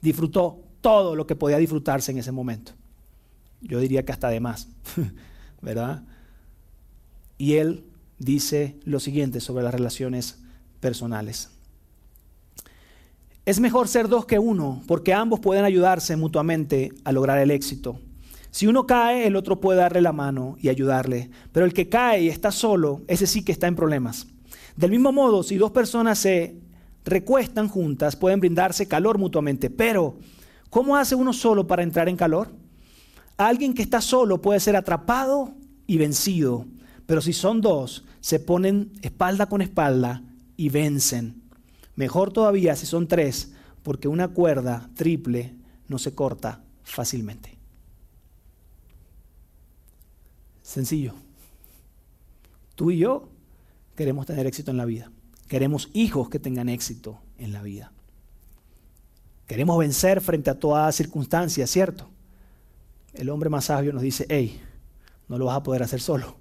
Disfrutó 0.00 0.60
todo 0.80 1.14
lo 1.14 1.26
que 1.26 1.36
podía 1.36 1.58
disfrutarse 1.58 2.10
en 2.10 2.18
ese 2.18 2.32
momento. 2.32 2.72
Yo 3.60 3.80
diría 3.80 4.04
que 4.04 4.12
hasta 4.12 4.30
de 4.30 4.40
más, 4.40 4.68
¿verdad? 5.60 6.04
Y 7.36 7.54
él 7.54 7.84
dice 8.18 8.78
lo 8.84 8.98
siguiente 8.98 9.40
sobre 9.40 9.64
las 9.64 9.74
relaciones 9.74 10.38
personales. 10.80 11.50
Es 13.48 13.60
mejor 13.60 13.88
ser 13.88 14.08
dos 14.08 14.26
que 14.26 14.38
uno, 14.38 14.82
porque 14.86 15.14
ambos 15.14 15.40
pueden 15.40 15.64
ayudarse 15.64 16.16
mutuamente 16.16 16.92
a 17.04 17.12
lograr 17.12 17.38
el 17.38 17.50
éxito. 17.50 17.98
Si 18.50 18.66
uno 18.66 18.86
cae, 18.86 19.26
el 19.26 19.36
otro 19.36 19.60
puede 19.60 19.78
darle 19.78 20.02
la 20.02 20.12
mano 20.12 20.56
y 20.60 20.68
ayudarle, 20.68 21.30
pero 21.52 21.64
el 21.64 21.72
que 21.72 21.88
cae 21.88 22.24
y 22.24 22.28
está 22.28 22.52
solo, 22.52 23.00
ese 23.06 23.26
sí 23.26 23.42
que 23.42 23.52
está 23.52 23.66
en 23.66 23.76
problemas. 23.76 24.26
Del 24.76 24.90
mismo 24.90 25.12
modo, 25.12 25.42
si 25.42 25.56
dos 25.56 25.70
personas 25.70 26.18
se 26.18 26.56
recuestan 27.06 27.68
juntas, 27.68 28.16
pueden 28.16 28.40
brindarse 28.40 28.86
calor 28.86 29.16
mutuamente, 29.16 29.70
pero 29.70 30.18
¿cómo 30.68 30.96
hace 30.96 31.14
uno 31.14 31.32
solo 31.32 31.66
para 31.66 31.82
entrar 31.82 32.08
en 32.08 32.16
calor? 32.16 32.50
Alguien 33.38 33.72
que 33.72 33.82
está 33.82 34.00
solo 34.00 34.42
puede 34.42 34.60
ser 34.60 34.76
atrapado 34.76 35.54
y 35.86 35.96
vencido, 35.96 36.66
pero 37.06 37.22
si 37.22 37.32
son 37.32 37.60
dos, 37.60 38.04
se 38.20 38.40
ponen 38.40 38.92
espalda 39.00 39.46
con 39.46 39.62
espalda 39.62 40.22
y 40.58 40.68
vencen. 40.68 41.40
Mejor 41.94 42.32
todavía 42.32 42.76
si 42.76 42.84
son 42.84 43.08
tres, 43.08 43.52
porque 43.82 44.08
una 44.08 44.28
cuerda 44.28 44.90
triple 44.94 45.54
no 45.86 45.98
se 45.98 46.14
corta 46.14 46.62
fácilmente. 46.82 47.56
Sencillo. 50.60 51.14
Tú 52.74 52.90
y 52.90 52.98
yo 52.98 53.30
queremos 53.94 54.26
tener 54.26 54.46
éxito 54.46 54.70
en 54.70 54.76
la 54.76 54.84
vida. 54.84 55.10
Queremos 55.46 55.88
hijos 55.94 56.28
que 56.28 56.38
tengan 56.38 56.68
éxito 56.68 57.20
en 57.38 57.52
la 57.52 57.62
vida. 57.62 57.92
Queremos 59.46 59.78
vencer 59.78 60.20
frente 60.20 60.50
a 60.50 60.58
toda 60.58 60.90
circunstancia, 60.92 61.66
¿cierto? 61.66 62.10
El 63.14 63.30
hombre 63.30 63.48
más 63.48 63.66
sabio 63.66 63.92
nos 63.92 64.02
dice, 64.02 64.26
hey, 64.28 64.60
no 65.28 65.38
lo 65.38 65.46
vas 65.46 65.56
a 65.56 65.62
poder 65.62 65.84
hacer 65.84 66.00
solo. 66.00 66.36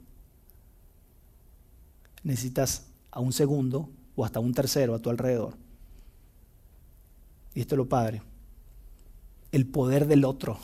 Necesitas 2.23 2.87
a 3.11 3.19
un 3.19 3.31
segundo 3.31 3.89
o 4.17 4.25
hasta 4.25 4.41
un 4.41 4.53
tercero 4.53 4.95
a 4.95 4.99
tu 4.99 5.09
alrededor. 5.09 5.55
Y 7.53 7.61
esto 7.61 7.75
es 7.75 7.77
lo 7.77 7.87
padre. 7.87 8.23
El 9.51 9.67
poder 9.67 10.07
del 10.07 10.25
otro. 10.25 10.57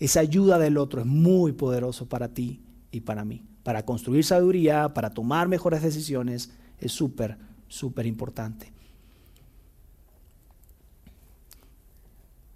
Esa 0.00 0.20
ayuda 0.20 0.58
del 0.58 0.78
otro 0.78 1.02
es 1.02 1.06
muy 1.06 1.52
poderoso 1.52 2.08
para 2.08 2.28
ti 2.28 2.62
y 2.90 3.02
para 3.02 3.24
mí. 3.24 3.44
Para 3.62 3.84
construir 3.84 4.24
sabiduría, 4.24 4.94
para 4.94 5.10
tomar 5.10 5.46
mejores 5.46 5.82
decisiones, 5.82 6.50
es 6.80 6.90
súper, 6.90 7.36
súper 7.68 8.06
importante. 8.06 8.72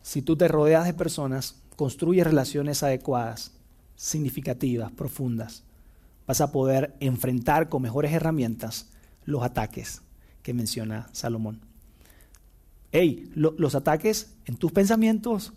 Si 0.00 0.22
tú 0.22 0.36
te 0.36 0.48
rodeas 0.48 0.86
de 0.86 0.94
personas, 0.94 1.62
construyes 1.76 2.26
relaciones 2.26 2.82
adecuadas, 2.82 3.52
significativas, 3.94 4.90
profundas, 4.90 5.64
vas 6.26 6.40
a 6.40 6.50
poder 6.50 6.96
enfrentar 7.00 7.68
con 7.68 7.82
mejores 7.82 8.12
herramientas 8.12 8.88
los 9.26 9.42
ataques 9.42 10.00
que 10.42 10.54
menciona 10.54 11.08
Salomón. 11.12 11.60
Hey, 12.92 13.30
los 13.34 13.74
ataques 13.74 14.34
en 14.46 14.56
tus 14.56 14.72
pensamientos, 14.72 15.52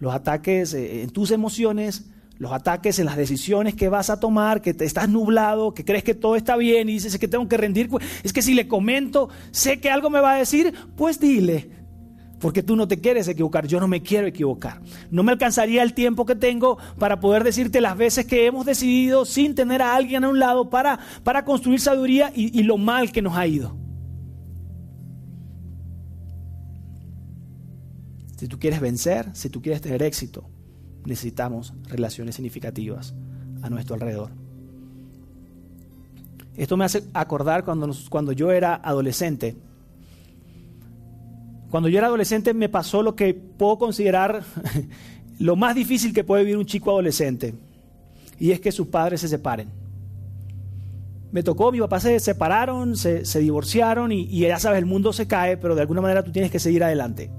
los 0.00 0.12
ataques 0.12 0.74
eh, 0.74 1.02
en 1.02 1.10
tus 1.10 1.30
emociones, 1.30 2.06
los 2.38 2.52
ataques 2.52 2.98
en 2.98 3.04
las 3.04 3.18
decisiones 3.18 3.74
que 3.74 3.90
vas 3.90 4.08
a 4.08 4.18
tomar, 4.18 4.62
que 4.62 4.72
te 4.72 4.86
estás 4.86 5.10
nublado, 5.10 5.74
que 5.74 5.84
crees 5.84 6.02
que 6.02 6.14
todo 6.14 6.36
está 6.36 6.56
bien 6.56 6.88
y 6.88 6.94
dices 6.94 7.18
que 7.18 7.28
tengo 7.28 7.46
que 7.46 7.58
rendir. 7.58 7.90
Es 8.24 8.32
que 8.32 8.40
si 8.40 8.54
le 8.54 8.66
comento, 8.66 9.28
sé 9.50 9.78
que 9.78 9.90
algo 9.90 10.08
me 10.08 10.20
va 10.20 10.32
a 10.32 10.38
decir, 10.38 10.74
pues 10.96 11.20
dile. 11.20 11.79
Porque 12.40 12.62
tú 12.62 12.74
no 12.74 12.88
te 12.88 12.98
quieres 12.98 13.28
equivocar, 13.28 13.66
yo 13.66 13.78
no 13.80 13.86
me 13.86 14.02
quiero 14.02 14.26
equivocar. 14.26 14.80
No 15.10 15.22
me 15.22 15.32
alcanzaría 15.32 15.82
el 15.82 15.92
tiempo 15.92 16.24
que 16.24 16.34
tengo 16.34 16.78
para 16.98 17.20
poder 17.20 17.44
decirte 17.44 17.82
las 17.82 17.96
veces 17.96 18.24
que 18.24 18.46
hemos 18.46 18.64
decidido 18.64 19.26
sin 19.26 19.54
tener 19.54 19.82
a 19.82 19.94
alguien 19.94 20.24
a 20.24 20.28
un 20.30 20.38
lado 20.38 20.70
para, 20.70 20.98
para 21.22 21.44
construir 21.44 21.80
sabiduría 21.80 22.32
y, 22.34 22.62
lo 22.62 22.78
mal 22.78 23.12
que 23.12 23.20
nos 23.20 23.36
ha 23.36 23.46
ido. 23.46 23.76
Si 28.36 28.48
tú 28.48 28.58
quieres 28.58 28.80
vencer, 28.80 29.28
si 29.34 29.50
tú 29.50 29.60
quieres 29.60 29.82
tener 29.82 30.02
éxito, 30.02 30.48
necesitamos 31.04 31.74
relaciones 31.88 32.36
significativas 32.36 33.14
a 33.60 33.68
nuestro 33.68 33.94
alrededor. 33.94 34.30
Esto 36.56 36.78
me 36.78 36.86
hace 36.86 37.04
acordar 37.12 37.64
cuando, 37.64 37.90
cuando 38.08 38.32
yo 38.32 38.50
era 38.50 38.76
adolescente 38.76 39.56
cuando 41.70 41.88
yo 41.88 41.98
era 41.98 42.08
adolescente 42.08 42.52
me 42.52 42.68
pasó 42.68 43.02
lo 43.02 43.14
que 43.14 43.32
puedo 43.32 43.78
considerar 43.78 44.42
lo 45.38 45.56
más 45.56 45.74
difícil 45.74 46.12
que 46.12 46.24
puede 46.24 46.42
vivir 46.42 46.58
un 46.58 46.66
chico 46.66 46.90
adolescente. 46.90 47.54
Y 48.38 48.50
es 48.50 48.60
que 48.60 48.72
sus 48.72 48.88
padres 48.88 49.20
se 49.20 49.28
separen. 49.28 49.68
Me 51.30 51.42
tocó, 51.44 51.70
mi 51.70 51.78
papá 51.78 52.00
se 52.00 52.18
separaron, 52.18 52.96
se, 52.96 53.22
divorciaron 53.38 54.10
y, 54.10 54.22
y 54.22 54.40
ya 54.40 54.58
sabes, 54.58 54.78
el 54.78 54.86
mundo 54.86 55.12
se 55.12 55.28
cae, 55.28 55.56
pero 55.56 55.76
de 55.76 55.82
alguna 55.82 56.00
manera 56.00 56.24
tú 56.24 56.32
tienes 56.32 56.50
que 56.50 56.58
seguir 56.58 56.82
adelante. 56.82 57.30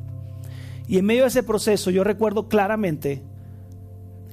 Y 0.88 0.97
en 0.97 1.05
medio 1.05 1.23
de 1.23 1.27
ese 1.27 1.43
proceso 1.43 1.91
yo 1.91 2.03
recuerdo 2.03 2.47
claramente 2.47 3.21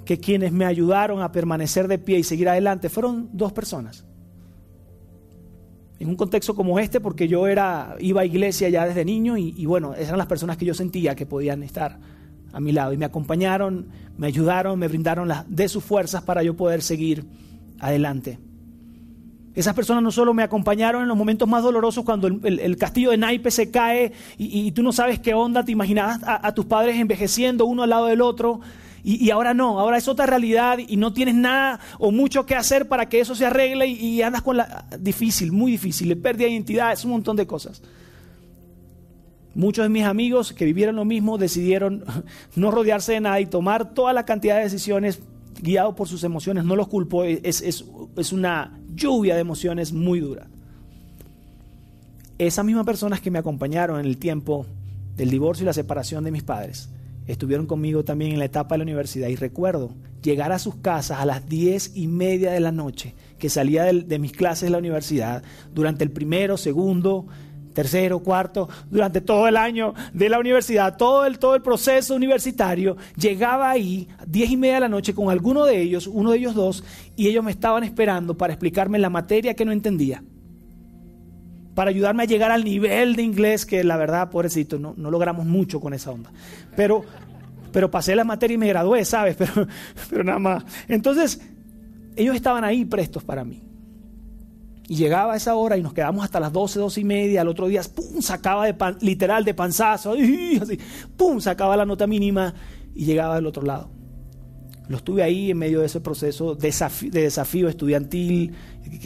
que 0.05 0.19
quienes 0.19 0.53
me 0.53 0.65
ayudaron 0.65 1.23
a 1.23 1.33
permanecer 1.33 1.89
de 1.89 1.99
pie 1.99 2.19
y 2.19 2.25
seguir 2.25 2.49
adelante 2.49 2.89
fueron 2.89 3.31
dos 3.33 3.53
personas 3.53 4.08
en 6.01 6.09
un 6.09 6.17
contexto 6.17 6.55
como 6.55 6.79
este, 6.79 7.01
porque 7.01 7.27
yo 7.27 7.47
era, 7.47 7.97
iba 7.99 8.21
a 8.21 8.25
iglesia 8.25 8.69
ya 8.69 8.87
desde 8.87 9.05
niño 9.05 9.37
y, 9.37 9.67
bueno, 9.67 9.95
eran 9.95 10.17
las 10.17 10.27
personas 10.27 10.57
que 10.57 10.65
yo 10.65 10.75
sentía 10.75 11.15
que 11.15 11.27
podían 11.27 11.63
estar 11.63 11.99
a 12.53 12.61
mi 12.61 12.73
lado 12.73 12.93
y 12.93 12.97
me 12.97 13.05
acompañaron, 13.05 13.89
me 14.17 14.29
ayudaron, 14.29 14.79
me 14.79 14.89
brindaron 14.89 15.29
las, 15.29 15.45
de 15.49 15.69
sus 15.69 15.83
fuerzas 15.83 16.23
para 16.23 16.43
yo 16.43 16.57
poder 16.57 16.83
seguir 16.83 17.25
adelante. 17.81 18.39
Esas 19.55 19.75
personas 19.75 20.05
no 20.05 20.13
solo 20.13 20.33
me 20.33 20.45
acompañaron 20.45 21.03
en 21.03 21.09
los 21.09 21.17
momentos 21.17 21.49
más 21.49 21.65
dolorosos 21.65 22.05
cuando 22.05 22.29
el, 22.29 22.77
castillo 22.77 23.11
de 23.11 23.17
naipes 23.17 23.55
se 23.55 23.73
cae 23.73 24.13
y, 24.37 24.71
tú 24.71 24.85
no 24.85 24.93
sabes 24.93 25.19
qué 25.19 25.35
onda, 25.35 25.65
te 25.65 25.73
imaginabas 25.73 26.21
a 26.25 26.55
tus 26.55 26.67
padres 26.67 26.97
envejeciendo 26.97 27.67
uno 27.67 27.83
al 27.83 27.91
lado 27.91 28.07
del 28.07 28.21
otro, 28.21 28.61
y, 29.05 29.31
ahora 29.31 29.55
no, 29.55 29.79
ahora 29.79 29.97
es 29.97 30.09
otra 30.09 30.27
realidad 30.27 30.79
y 30.87 30.97
no 30.97 31.13
tienes 31.13 31.35
nada 31.35 31.81
o 31.99 32.11
mucho 32.11 32.45
que 32.47 32.55
hacer 32.55 32.89
para 32.89 33.09
que 33.09 33.21
eso 33.21 33.35
se 33.35 33.47
arregle 33.47 33.87
y, 33.87 34.23
andas 34.23 34.43
con 34.43 34.57
la... 34.57 34.87
Difícil, 34.99 35.53
muy 35.53 35.73
difícil, 35.73 36.17
pérdida 36.19 36.47
de 36.47 36.53
identidad, 36.53 36.93
es 36.93 37.05
un 37.05 37.13
montón 37.13 37.37
de 37.37 37.47
cosas. 37.47 37.83
Muchos 39.55 39.85
de 39.85 39.89
mis 39.89 40.05
amigos 40.05 40.53
que 40.53 40.65
vivieron 40.65 40.97
lo 40.97 41.05
mismo 41.05 41.39
decidieron 41.39 42.05
no 42.57 42.71
rodearse 42.71 43.13
de 43.13 43.21
nada 43.21 43.41
y 43.41 43.47
tomar 43.47 43.95
toda 43.95 44.13
la 44.13 44.25
cantidad 44.25 44.57
de 44.57 44.65
decisiones 44.65 45.21
guiados 45.63 45.95
por 45.95 46.09
sus 46.09 46.25
emociones. 46.25 46.65
No 46.65 46.77
los 46.77 46.89
culpo, 46.89 47.25
es, 47.25 47.61
es 47.63 48.33
una 48.33 48.79
lluvia 48.95 49.35
de 49.35 49.41
emociones 49.41 49.93
muy 49.93 50.21
dura. 50.21 50.49
Esas 52.39 52.65
mismas 52.65 52.85
personas 52.85 53.21
que 53.21 53.31
me 53.31 53.39
acompañaron 53.39 54.01
en 54.01 54.07
el 54.07 54.19
tiempo 54.19 54.67
del 55.17 55.31
divorcio 55.31 55.65
y 55.65 55.67
la 55.67 55.73
separación 55.73 56.25
de 56.25 56.31
mis 56.31 56.43
padres 56.43 56.89
estuvieron 57.29 57.67
conmigo 57.67 58.05
también 58.05 58.33
en 58.33 58.39
la 58.39 58.47
etapa 58.47 58.75
de 58.75 58.79
la 58.79 58.85
universidad. 58.85 59.29
Y 59.29 59.37
recuerdo 59.37 59.95
llegar 60.23 60.51
a 60.51 60.59
sus 60.59 60.77
casas 60.77 61.21
a 61.21 61.25
las 61.25 61.49
diez 61.49 61.93
y 61.95 62.09
media 62.09 62.51
de 62.51 62.61
la 62.61 62.73
noche, 62.73 63.15
que 63.39 63.49
salía 63.49 63.85
de, 63.85 64.19
mis 64.19 64.33
clases 64.33 64.63
de 64.63 64.71
la 64.71 64.79
universidad, 64.79 65.43
durante 65.73 66.03
el 66.03 66.11
primero, 66.11 66.57
segundo, 66.57 67.27
tercero, 67.75 68.19
cuarto, 68.21 68.69
durante 68.91 69.21
todo 69.21 69.47
el 69.47 69.57
año 69.57 69.95
de 70.13 70.29
la 70.29 70.41
universidad, 70.41 70.97
todo 70.97 71.27
el, 71.27 71.39
todo 71.39 71.55
el 71.55 71.63
proceso 71.63 72.17
universitario, 72.17 72.97
llegaba 73.17 73.71
ahí 73.71 74.09
diez 74.27 74.51
y 74.51 74.57
media 74.57 74.77
de 74.77 74.81
la 74.81 74.89
noche 74.89 75.15
con 75.15 75.31
alguno 75.31 75.65
de 75.65 75.81
ellos, 75.81 76.09
uno 76.09 76.33
de 76.33 76.39
ellos 76.39 76.55
dos, 76.55 76.83
y 77.15 77.29
ellos 77.29 77.45
me 77.45 77.53
estaban 77.53 77.85
esperando 77.85 78.37
para 78.37 78.55
explicarme 78.55 78.99
la 78.99 79.11
materia 79.11 79.55
que 79.55 79.65
no 79.65 79.71
entendía 79.71 80.25
para 81.79 81.91
ayudarme 81.91 82.25
a 82.25 82.27
llegar 82.27 82.51
al 82.51 82.65
nivel 82.65 83.15
de 83.15 83.23
inglés 83.23 83.65
que 83.65 83.85
la 83.85 83.97
verdad, 83.97 84.31
pobrecito, 84.31 84.81
no, 84.81 84.95
no 84.97 85.13
logramos 85.13 85.47
mucho 85.47 85.79
con 85.79 85.95
esa 85.95 86.11
onda. 86.11 86.29
Pero, 86.75 87.05
pero 87.71 87.89
pasé 87.89 88.17
la 88.17 88.25
materia 88.25 88.57
y 88.57 88.59
me 88.59 88.67
gradué, 88.67 89.05
¿sabes? 89.05 89.37
Pero, 89.39 89.69
pero 90.11 90.25
nada 90.25 90.41
más. 90.41 90.65
Entonces, 90.89 91.41
ellos 92.17 92.35
estaban 92.35 92.65
ahí 92.65 92.85
prestos 92.85 93.23
para 93.23 93.45
mí. 93.45 93.63
Y 94.89 94.97
llegaba 94.97 95.37
esa 95.37 95.55
hora 95.55 95.77
y 95.77 95.83
nos 95.85 95.93
quedamos 95.93 96.25
hasta 96.25 96.41
las 96.41 96.53
12, 96.53 96.81
12 96.81 97.01
y 97.01 97.05
media. 97.05 97.43
Al 97.43 97.49
otro 97.49 97.69
día, 97.69 97.83
¡pum! 97.95 98.23
Sacaba 98.23 98.67
de 98.67 98.75
literal 99.01 99.45
de 99.45 99.55
panzazo, 99.55 100.15
así, 100.61 100.81
¡pum! 101.17 101.39
Sacaba 101.41 101.77
la 101.77 101.87
nota 101.87 102.09
mínima 102.09 102.55
y 102.93 103.05
llegaba 103.05 103.37
del 103.37 103.47
otro 103.47 103.63
lado. 103.63 103.89
Lo 104.89 104.97
estuve 104.97 105.23
ahí 105.23 105.51
en 105.51 105.59
medio 105.59 105.81
de 105.81 105.87
ese 105.87 106.01
proceso 106.01 106.55
de 106.55 106.73
desafío 107.13 107.69
estudiantil, 107.69 108.55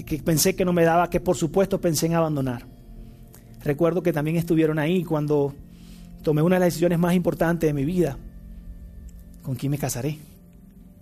que, 0.06 0.18
pensé 0.18 0.54
que 0.54 0.64
no 0.64 0.72
me 0.72 0.84
daba, 0.84 1.10
que 1.10 1.18
por 1.20 1.36
supuesto 1.36 1.80
pensé 1.80 2.06
en 2.06 2.14
abandonar. 2.14 2.66
Recuerdo 3.64 4.02
que 4.02 4.12
también 4.12 4.36
estuvieron 4.36 4.78
ahí 4.78 5.02
cuando 5.02 5.54
tomé 6.22 6.40
una 6.40 6.56
de 6.56 6.60
las 6.60 6.66
decisiones 6.68 6.98
más 6.98 7.14
importantes 7.14 7.68
de 7.68 7.74
mi 7.74 7.84
vida. 7.84 8.16
¿Con 9.42 9.56
quién 9.56 9.70
me 9.70 9.78
casaré? 9.78 10.18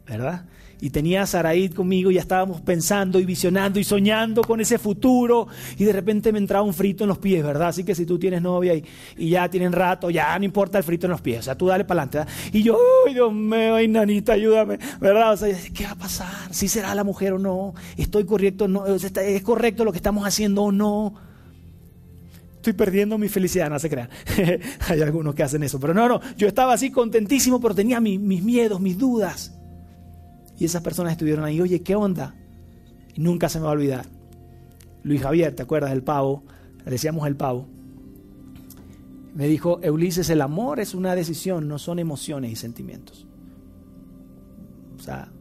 ¿Verdad? 0.06 0.46
Y 0.80 0.90
tenía 0.90 1.22
a 1.22 1.26
Saraid 1.26 1.74
conmigo 1.74 2.10
y 2.10 2.14
ya 2.14 2.20
estábamos 2.20 2.60
pensando 2.60 3.20
y 3.20 3.24
visionando 3.24 3.78
y 3.78 3.84
soñando 3.84 4.42
con 4.42 4.60
ese 4.60 4.78
futuro 4.78 5.48
y 5.76 5.84
de 5.84 5.92
repente 5.92 6.32
me 6.32 6.38
entraba 6.38 6.64
un 6.64 6.74
frito 6.74 7.04
en 7.04 7.08
los 7.08 7.18
pies, 7.18 7.44
¿verdad? 7.44 7.68
Así 7.68 7.84
que 7.84 7.94
si 7.94 8.06
tú 8.06 8.18
tienes 8.18 8.42
novia 8.42 8.74
y, 8.74 8.84
ya 9.30 9.48
tienen 9.48 9.72
rato, 9.72 10.10
ya 10.10 10.38
no 10.38 10.44
importa 10.44 10.78
el 10.78 10.84
frito 10.84 11.06
en 11.06 11.12
los 11.12 11.20
pies, 11.20 11.40
o 11.40 11.42
sea, 11.42 11.54
tú 11.54 11.66
dale 11.66 11.84
para 11.84 12.02
adelante. 12.02 12.32
Y 12.52 12.62
yo, 12.62 12.78
¡ay, 13.06 13.14
Dios 13.14 13.32
mío, 13.32 13.74
ay, 13.74 13.88
nanita, 13.88 14.32
ayúdame! 14.32 14.78
¿Verdad? 15.00 15.34
O 15.34 15.36
sea, 15.36 15.56
¿qué 15.74 15.84
va 15.84 15.92
a 15.92 15.96
pasar? 15.96 16.52
¿Si 16.52 16.68
será 16.68 16.94
la 16.94 17.04
mujer 17.04 17.34
o 17.34 17.38
no? 17.38 17.74
¿Estoy 17.96 18.24
correcto 18.24 18.64
o 18.64 18.68
no? 18.68 18.86
¿Es 18.86 19.42
correcto 19.42 19.84
lo 19.84 19.92
que 19.92 19.98
estamos 19.98 20.26
haciendo 20.26 20.62
o 20.64 20.72
no? 20.72 21.14
Estoy 22.56 22.72
perdiendo 22.74 23.16
mi 23.16 23.28
felicidad, 23.28 23.70
no 23.70 23.78
se 23.78 23.88
crean. 23.88 24.10
Hay 24.88 25.00
algunos 25.00 25.34
que 25.34 25.42
hacen 25.42 25.62
eso, 25.62 25.80
pero 25.80 25.94
no, 25.94 26.08
no, 26.08 26.20
yo 26.36 26.46
estaba 26.46 26.74
así 26.74 26.90
contentísimo, 26.90 27.60
pero 27.60 27.74
tenía 27.74 28.00
mis 28.00 28.20
miedos, 28.20 28.80
mis 28.80 28.98
dudas. 28.98 29.59
Y 30.60 30.66
esas 30.66 30.82
personas 30.82 31.12
estuvieron 31.12 31.44
ahí, 31.44 31.58
oye, 31.58 31.80
¿qué 31.80 31.96
onda? 31.96 32.34
Nunca 33.16 33.48
se 33.48 33.58
me 33.58 33.64
va 33.64 33.70
a 33.70 33.72
olvidar. 33.72 34.04
Luis 35.02 35.22
Javier, 35.22 35.56
¿te 35.56 35.62
acuerdas 35.62 35.90
del 35.90 36.02
pavo? 36.02 36.44
Le 36.84 36.90
decíamos 36.92 37.26
el 37.26 37.34
pavo. 37.34 37.66
Me 39.34 39.48
dijo, 39.48 39.80
Ulises, 39.82 40.28
el 40.28 40.42
amor 40.42 40.78
es 40.78 40.94
una 40.94 41.14
decisión, 41.14 41.66
no 41.66 41.78
son 41.78 41.98
emociones 41.98 42.52
y 42.52 42.56
sentimientos. 42.56 43.26
O 44.98 45.02
sea, 45.02 45.32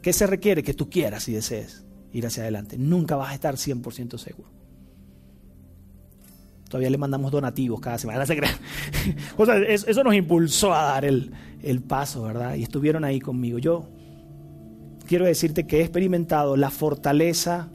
¿qué 0.00 0.14
se 0.14 0.26
requiere? 0.26 0.62
Que 0.62 0.72
tú 0.72 0.88
quieras 0.88 1.28
y 1.28 1.34
desees 1.34 1.84
ir 2.14 2.26
hacia 2.26 2.44
adelante. 2.44 2.78
Nunca 2.78 3.16
vas 3.16 3.32
a 3.32 3.34
estar 3.34 3.56
100% 3.56 4.16
seguro. 4.16 4.48
Todavía 6.70 6.88
le 6.88 6.96
mandamos 6.96 7.30
donativos 7.30 7.78
cada 7.78 7.98
semana, 7.98 8.24
eso, 9.68 10.02
nos 10.02 10.14
impulsó 10.14 10.72
a 10.72 10.84
dar 10.84 11.04
el 11.04 11.30
paso, 11.86 12.22
¿verdad? 12.22 12.54
Y 12.54 12.62
estuvieron 12.62 13.04
ahí 13.04 13.20
conmigo. 13.20 13.58
Yo 13.58 13.86
quiero 15.12 15.26
decirte 15.26 15.66
que 15.66 15.80
he 15.80 15.82
experimentado 15.82 16.56
la 16.56 16.70
fortaleza 16.70 17.68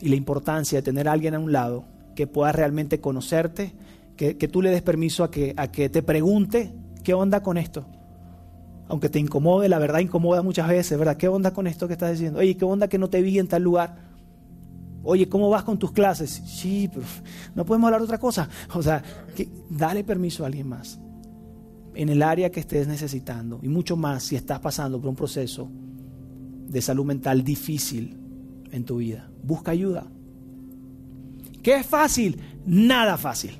y 0.00 0.08
la 0.08 0.16
importancia 0.16 0.78
de 0.78 0.82
tener 0.82 1.06
a 1.06 1.12
alguien 1.12 1.34
a 1.34 1.38
un 1.38 1.52
lado 1.52 1.84
que 2.14 2.26
pueda 2.26 2.50
realmente 2.50 2.98
conocerte, 2.98 3.74
que, 4.16 4.32
tú 4.48 4.62
le 4.62 4.70
des 4.70 4.80
permiso 4.80 5.22
a 5.22 5.30
que, 5.30 5.52
a 5.58 5.70
que 5.70 5.90
te 5.90 6.02
pregunte 6.02 6.72
qué 7.02 7.12
onda 7.12 7.42
con 7.42 7.58
esto. 7.58 7.84
Aunque 8.88 9.10
te 9.10 9.18
incomode, 9.18 9.68
la 9.68 9.78
verdad 9.78 9.98
incomoda 9.98 10.40
muchas 10.40 10.66
veces, 10.66 10.98
¿verdad? 10.98 11.18
¿Qué 11.18 11.28
onda 11.28 11.52
con 11.52 11.66
esto 11.66 11.86
que 11.88 11.92
estás 11.92 12.12
diciendo? 12.12 12.38
Oye, 12.38 12.56
¿qué 12.56 12.64
onda 12.64 12.88
que 12.88 12.96
no 12.96 13.10
te 13.10 13.20
vi 13.20 13.38
en 13.38 13.46
tal 13.46 13.62
lugar? 13.62 13.94
Oye, 15.02 15.28
¿cómo 15.28 15.50
vas 15.50 15.64
con 15.64 15.78
tus 15.78 15.92
clases? 15.92 16.30
Sí, 16.30 16.88
pero 16.90 17.04
no 17.54 17.66
podemos 17.66 17.88
hablar 17.88 18.00
de 18.00 18.06
otra 18.06 18.18
cosa. 18.18 18.48
O 18.72 18.82
sea, 18.82 19.02
que, 19.36 19.50
dale 19.68 20.04
permiso 20.04 20.44
a 20.44 20.46
alguien 20.46 20.70
más 20.70 20.98
en 21.94 22.08
el 22.08 22.22
área 22.22 22.50
que 22.50 22.60
estés 22.60 22.88
necesitando 22.88 23.60
y 23.62 23.68
mucho 23.68 23.94
más 23.94 24.22
si 24.22 24.36
estás 24.36 24.60
pasando 24.60 24.98
por 24.98 25.10
un 25.10 25.16
proceso 25.16 25.68
de 26.66 26.82
salud 26.82 27.04
mental 27.04 27.44
difícil 27.44 28.16
en 28.70 28.84
tu 28.84 28.96
vida. 28.96 29.30
Busca 29.42 29.70
ayuda. 29.70 30.06
¿Qué 31.62 31.76
es 31.76 31.86
fácil? 31.86 32.40
Nada 32.66 33.16
fácil. 33.16 33.58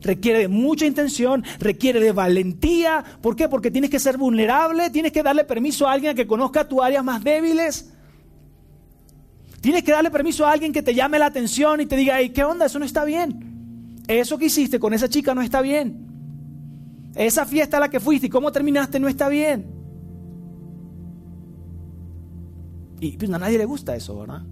Requiere 0.00 0.40
de 0.40 0.48
mucha 0.48 0.86
intención, 0.86 1.44
requiere 1.58 1.98
de 1.98 2.12
valentía. 2.12 3.02
¿Por 3.22 3.36
qué? 3.36 3.48
Porque 3.48 3.70
tienes 3.70 3.90
que 3.90 3.98
ser 3.98 4.18
vulnerable, 4.18 4.90
tienes 4.90 5.12
que 5.12 5.22
darle 5.22 5.44
permiso 5.44 5.86
a 5.86 5.92
alguien 5.92 6.14
que 6.14 6.26
conozca 6.26 6.68
tus 6.68 6.82
áreas 6.82 7.02
más 7.02 7.24
débiles. 7.24 7.90
Tienes 9.60 9.82
que 9.82 9.92
darle 9.92 10.10
permiso 10.10 10.46
a 10.46 10.52
alguien 10.52 10.72
que 10.72 10.82
te 10.82 10.94
llame 10.94 11.18
la 11.18 11.26
atención 11.26 11.80
y 11.80 11.86
te 11.86 11.96
diga, 11.96 12.16
hey, 12.18 12.30
¿qué 12.34 12.44
onda? 12.44 12.66
Eso 12.66 12.78
no 12.78 12.84
está 12.84 13.04
bien. 13.04 14.02
Eso 14.06 14.36
que 14.36 14.46
hiciste 14.46 14.78
con 14.78 14.92
esa 14.92 15.08
chica 15.08 15.34
no 15.34 15.40
está 15.40 15.62
bien. 15.62 16.06
Esa 17.14 17.46
fiesta 17.46 17.78
a 17.78 17.80
la 17.80 17.88
que 17.88 18.00
fuiste 18.00 18.26
y 18.26 18.30
cómo 18.30 18.52
terminaste 18.52 19.00
no 19.00 19.08
está 19.08 19.28
bien. 19.28 19.83
Y 23.04 23.18
pues, 23.18 23.30
a 23.30 23.38
nadie 23.38 23.58
le 23.58 23.66
gusta 23.66 23.94
eso, 23.94 24.18
¿verdad? 24.18 24.42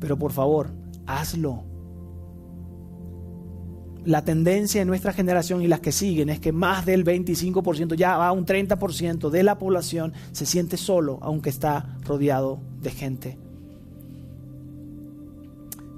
Pero 0.00 0.18
por 0.18 0.32
favor, 0.32 0.70
hazlo. 1.06 1.62
La 4.04 4.24
tendencia 4.24 4.82
en 4.82 4.88
nuestra 4.88 5.12
generación 5.12 5.62
y 5.62 5.68
las 5.68 5.80
que 5.80 5.92
siguen 5.92 6.28
es 6.28 6.40
que 6.40 6.50
más 6.50 6.84
del 6.84 7.04
25%, 7.04 7.94
ya 7.94 8.16
va 8.16 8.32
un 8.32 8.44
30% 8.44 9.30
de 9.30 9.42
la 9.44 9.58
población 9.58 10.12
se 10.32 10.46
siente 10.46 10.76
solo, 10.76 11.20
aunque 11.22 11.50
está 11.50 11.96
rodeado 12.04 12.60
de 12.80 12.90
gente. 12.90 13.38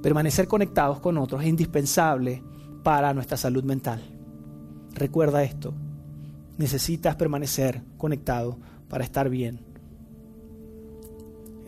Permanecer 0.03 0.47
conectados 0.47 1.01
con 1.01 1.17
otros 1.17 1.43
es 1.43 1.49
indispensable 1.49 2.43
para 2.83 3.15
nuestra 3.15 3.39
salud 3.39 3.65
mental. 3.65 4.03
Recuerda 4.95 5.43
esto, 5.43 5.73
necesitas 6.59 7.17
permanecer 7.17 7.83
conectado 7.97 8.59
para 8.89 9.05
estar 9.05 9.29
bien 9.31 9.68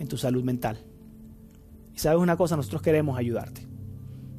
en 0.01 0.09
tu 0.09 0.17
salud 0.17 0.43
mental. 0.43 0.79
Y 1.95 1.99
sabes 1.99 2.19
una 2.19 2.37
cosa, 2.37 2.57
nosotros 2.57 2.83
queremos 2.83 3.17
ayudarte. 3.17 3.67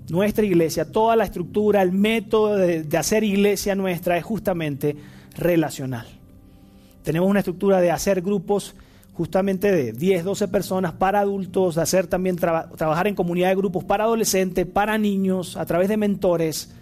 Nuestra 0.09 0.43
iglesia, 0.43 0.91
toda 0.91 1.15
la 1.15 1.23
estructura, 1.23 1.81
el 1.81 1.93
método 1.93 2.57
de, 2.57 2.97
hacer 2.97 3.23
iglesia 3.23 3.75
nuestra 3.75 4.17
es 4.17 4.23
justamente 4.25 4.97
relacional. 5.37 6.07
Tenemos 7.03 7.29
una 7.29 7.39
estructura 7.39 7.79
de 7.79 7.91
hacer 7.91 8.21
grupos 8.21 8.75
justamente 9.13 9.71
de 9.71 9.93
10, 9.93 10.23
12 10.23 10.47
personas 10.47 10.93
para 10.93 11.19
adultos, 11.19 11.75
de 11.75 11.81
hacer 11.83 12.07
también 12.07 12.35
trabajar 12.35 13.07
en 13.07 13.15
comunidad 13.15 13.49
de 13.49 13.55
grupos 13.55 13.83
para 13.83 14.05
adolescentes, 14.05 14.65
para 14.65 14.97
niños, 14.97 15.55
a 15.55 15.65
través 15.65 15.87
de 15.87 15.97
mentores, 15.97 16.73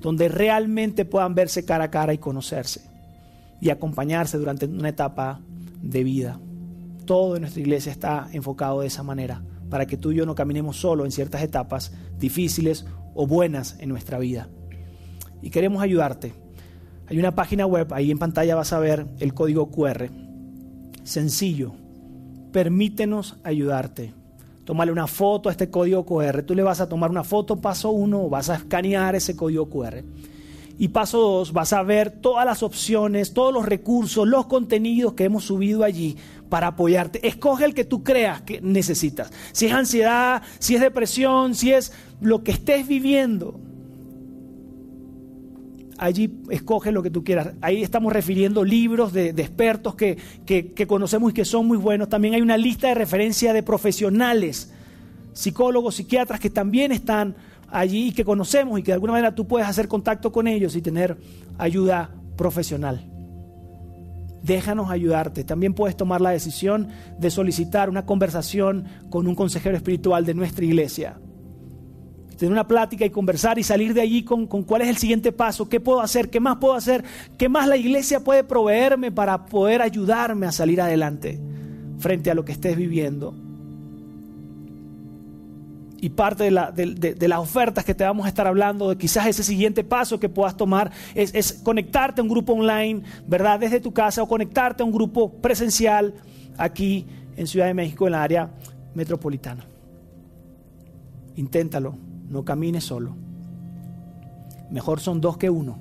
donde 0.00 0.28
realmente 0.28 1.04
puedan 1.04 1.34
verse 1.34 1.64
cara 1.64 1.84
a 1.84 1.90
cara 1.90 2.12
y 2.12 2.18
conocerse 2.18 2.82
y 3.60 3.70
acompañarse 3.70 4.36
durante 4.36 4.66
una 4.66 4.90
etapa 4.90 5.40
de 5.80 6.04
vida 6.04 6.38
todo 7.06 7.36
en 7.36 7.42
nuestra 7.42 7.60
iglesia 7.60 7.92
está 7.92 8.28
enfocado 8.32 8.80
de 8.80 8.88
esa 8.88 9.02
manera, 9.02 9.42
para 9.70 9.86
que 9.86 9.96
tú 9.96 10.12
y 10.12 10.16
yo 10.16 10.26
no 10.26 10.34
caminemos 10.34 10.76
solo 10.76 11.04
en 11.04 11.12
ciertas 11.12 11.42
etapas 11.42 11.92
difíciles 12.18 12.84
o 13.14 13.26
buenas 13.26 13.76
en 13.78 13.88
nuestra 13.88 14.18
vida. 14.18 14.48
Y 15.40 15.50
queremos 15.50 15.82
ayudarte. 15.82 16.34
Hay 17.08 17.18
una 17.18 17.34
página 17.34 17.66
web, 17.66 17.94
ahí 17.94 18.10
en 18.10 18.18
pantalla 18.18 18.56
vas 18.56 18.72
a 18.72 18.78
ver 18.78 19.06
el 19.20 19.32
código 19.32 19.70
QR. 19.70 20.10
Sencillo. 21.04 21.72
Permítenos 22.52 23.36
ayudarte. 23.44 24.12
Tómale 24.64 24.90
una 24.90 25.06
foto 25.06 25.48
a 25.48 25.52
este 25.52 25.70
código 25.70 26.04
QR. 26.04 26.42
Tú 26.42 26.54
le 26.54 26.64
vas 26.64 26.80
a 26.80 26.88
tomar 26.88 27.10
una 27.10 27.22
foto 27.22 27.60
paso 27.60 27.90
uno, 27.90 28.28
vas 28.28 28.50
a 28.50 28.56
escanear 28.56 29.14
ese 29.14 29.36
código 29.36 29.68
QR 29.70 30.02
y 30.78 30.88
paso 30.88 31.18
dos, 31.18 31.52
vas 31.52 31.72
a 31.72 31.82
ver 31.82 32.10
todas 32.10 32.44
las 32.44 32.62
opciones, 32.62 33.32
todos 33.32 33.52
los 33.52 33.64
recursos, 33.64 34.28
los 34.28 34.46
contenidos 34.46 35.14
que 35.14 35.24
hemos 35.24 35.44
subido 35.44 35.84
allí 35.84 36.16
para 36.48 36.68
apoyarte. 36.68 37.26
Escoge 37.26 37.64
el 37.64 37.74
que 37.74 37.84
tú 37.84 38.02
creas 38.02 38.42
que 38.42 38.60
necesitas. 38.60 39.32
Si 39.52 39.66
es 39.66 39.72
ansiedad, 39.72 40.42
si 40.58 40.74
es 40.74 40.80
depresión, 40.80 41.54
si 41.54 41.72
es 41.72 41.92
lo 42.20 42.42
que 42.42 42.52
estés 42.52 42.86
viviendo. 42.86 43.60
Allí 45.98 46.30
escoge 46.50 46.92
lo 46.92 47.02
que 47.02 47.10
tú 47.10 47.24
quieras. 47.24 47.54
Ahí 47.62 47.82
estamos 47.82 48.12
refiriendo 48.12 48.64
libros 48.64 49.12
de, 49.12 49.30
expertos 49.30 49.94
que, 49.94 50.16
que 50.44 50.86
conocemos 50.86 51.30
y 51.30 51.34
que 51.34 51.44
son 51.44 51.66
muy 51.66 51.78
buenos. 51.78 52.08
También 52.08 52.34
hay 52.34 52.42
una 52.42 52.58
lista 52.58 52.88
de 52.88 52.94
referencia 52.94 53.52
de 53.52 53.62
profesionales, 53.62 54.72
psicólogos, 55.32 55.96
psiquiatras 55.96 56.38
que 56.38 56.50
también 56.50 56.92
están 56.92 57.34
allí 57.70 58.08
y 58.08 58.12
que 58.12 58.24
conocemos 58.24 58.78
y 58.78 58.82
que 58.82 58.90
de 58.90 58.94
alguna 58.94 59.12
manera 59.12 59.34
tú 59.34 59.46
puedes 59.46 59.66
hacer 59.66 59.88
contacto 59.88 60.32
con 60.32 60.46
ellos 60.46 60.76
y 60.76 60.82
tener 60.82 61.16
ayuda 61.58 62.10
profesional. 62.36 63.15
Déjanos 64.46 64.90
ayudarte. 64.90 65.42
También 65.42 65.74
puedes 65.74 65.96
tomar 65.96 66.20
la 66.20 66.30
decisión 66.30 66.88
de 67.18 67.30
solicitar 67.30 67.90
una 67.90 68.06
conversación 68.06 68.84
con 69.10 69.26
un 69.26 69.34
consejero 69.34 69.76
espiritual 69.76 70.24
de 70.24 70.34
nuestra 70.34 70.64
iglesia. 70.64 71.18
Tener 72.38 72.52
una 72.52 72.68
plática 72.68 73.04
y 73.04 73.10
conversar 73.10 73.58
y 73.58 73.64
salir 73.64 73.92
de 73.92 74.02
allí 74.02 74.22
con, 74.22 74.46
cuál 74.46 74.82
es 74.82 74.88
el 74.88 74.98
siguiente 74.98 75.32
paso, 75.32 75.68
qué 75.68 75.80
puedo 75.80 76.00
hacer, 76.00 76.30
qué 76.30 76.38
más 76.38 76.58
puedo 76.58 76.74
hacer, 76.74 77.02
qué 77.36 77.48
más 77.48 77.66
la 77.66 77.76
iglesia 77.76 78.20
puede 78.20 78.44
proveerme 78.44 79.10
para 79.10 79.46
poder 79.46 79.82
ayudarme 79.82 80.46
a 80.46 80.52
salir 80.52 80.80
adelante 80.80 81.40
frente 81.98 82.30
a 82.30 82.34
lo 82.34 82.44
que 82.44 82.52
estés 82.52 82.76
viviendo 82.76 83.45
y 86.06 86.10
parte 86.10 86.44
de, 86.44 87.28
las 87.28 87.38
ofertas 87.40 87.84
que 87.84 87.92
te 87.92 88.04
vamos 88.04 88.26
a 88.26 88.28
estar 88.28 88.46
hablando, 88.46 88.90
de 88.90 88.96
quizás 88.96 89.26
ese 89.26 89.42
siguiente 89.42 89.82
paso 89.82 90.20
que 90.20 90.28
puedas 90.28 90.56
tomar 90.56 90.92
es, 91.16 91.52
conectarte 91.64 92.20
a 92.20 92.22
un 92.22 92.30
grupo 92.30 92.52
online, 92.52 93.02
¿verdad? 93.26 93.58
Desde 93.58 93.80
tu 93.80 93.92
casa 93.92 94.22
o 94.22 94.28
conectarte 94.28 94.84
a 94.84 94.86
un 94.86 94.92
grupo 94.92 95.32
presencial 95.32 96.14
aquí 96.58 97.06
en 97.36 97.48
Ciudad 97.48 97.66
de 97.66 97.74
México, 97.74 98.06
en 98.06 98.12
la 98.12 98.22
área 98.22 98.50
metropolitana. 98.94 99.66
Inténtalo, 101.34 101.96
no 102.28 102.44
camines 102.44 102.84
solo. 102.84 103.16
Mejor 104.70 105.00
son 105.00 105.20
dos 105.20 105.38
que 105.38 105.50
uno, 105.50 105.76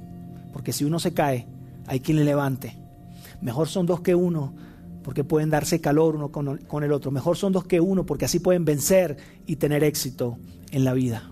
porque 0.54 0.74
si 0.74 0.86
uno 0.86 0.98
se 0.98 1.14
cae, 1.14 1.46
hay 1.86 2.00
quien 2.00 2.18
le 2.18 2.24
levante. 2.24 2.76
Mejor 3.42 3.68
son 3.68 3.86
dos 3.86 4.02
que 4.02 4.16
uno, 4.16 4.56
porque 5.06 5.24
pueden 5.24 5.52
darse 5.52 5.80
calor 5.80 6.16
uno 6.16 6.32
con, 6.32 6.84
el 6.84 6.92
otro. 6.92 7.12
Mejor 7.12 7.38
son 7.38 7.54
dos 7.54 7.66
que 7.66 7.80
uno, 7.80 8.08
porque 8.08 8.26
así 8.26 8.40
pueden 8.40 8.66
vencer 8.66 9.18
y 9.46 9.58
tener 9.58 9.84
éxito 9.84 10.40
en 10.72 10.84
la 10.84 10.94
vida. 10.94 11.30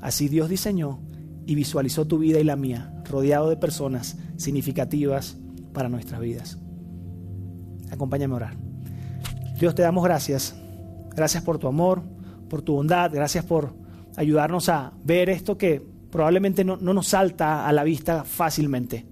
Así 0.00 0.28
Dios 0.30 0.48
diseñó 0.48 0.98
y 1.44 1.54
visualizó 1.54 2.06
tu 2.06 2.16
vida 2.16 2.40
y 2.40 2.44
la 2.44 2.56
mía, 2.56 2.90
rodeado 3.04 3.50
de 3.50 3.58
personas 3.58 4.16
significativas 4.38 5.36
para 5.74 5.90
nuestras 5.90 6.18
vidas. 6.18 6.58
Acompáñame 7.90 8.32
a 8.32 8.36
orar. 8.36 8.56
Dios, 9.60 9.74
te 9.74 9.82
damos 9.82 10.02
gracias. 10.02 10.56
Gracias 11.14 11.42
por 11.42 11.58
tu 11.58 11.68
amor, 11.68 12.02
por 12.48 12.62
tu 12.62 12.72
bondad, 12.72 13.10
gracias 13.12 13.44
por 13.44 13.74
ayudarnos 14.16 14.70
a 14.70 14.94
ver 15.04 15.28
esto 15.28 15.58
que 15.58 15.86
probablemente 16.10 16.64
no, 16.64 16.78
no 16.78 16.94
nos 16.94 17.08
salta 17.08 17.68
a 17.68 17.72
la 17.74 17.84
vista 17.84 18.24
fácilmente. 18.24 19.04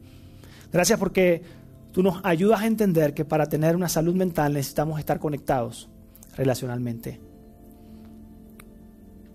Gracias 0.72 0.99
porque 0.99 1.66
Tú 1.97 2.03
nos 2.03 2.20
ayudas 2.24 2.61
a 2.61 2.66
entender 2.66 3.14
que 3.14 3.24
para 3.24 3.49
tener 3.49 3.74
una 3.74 3.88
salud 3.88 4.14
mental 4.14 4.53
necesitamos 4.53 4.99
estar 4.99 5.18
conectados 5.18 5.88
relacionalmente. 6.36 7.22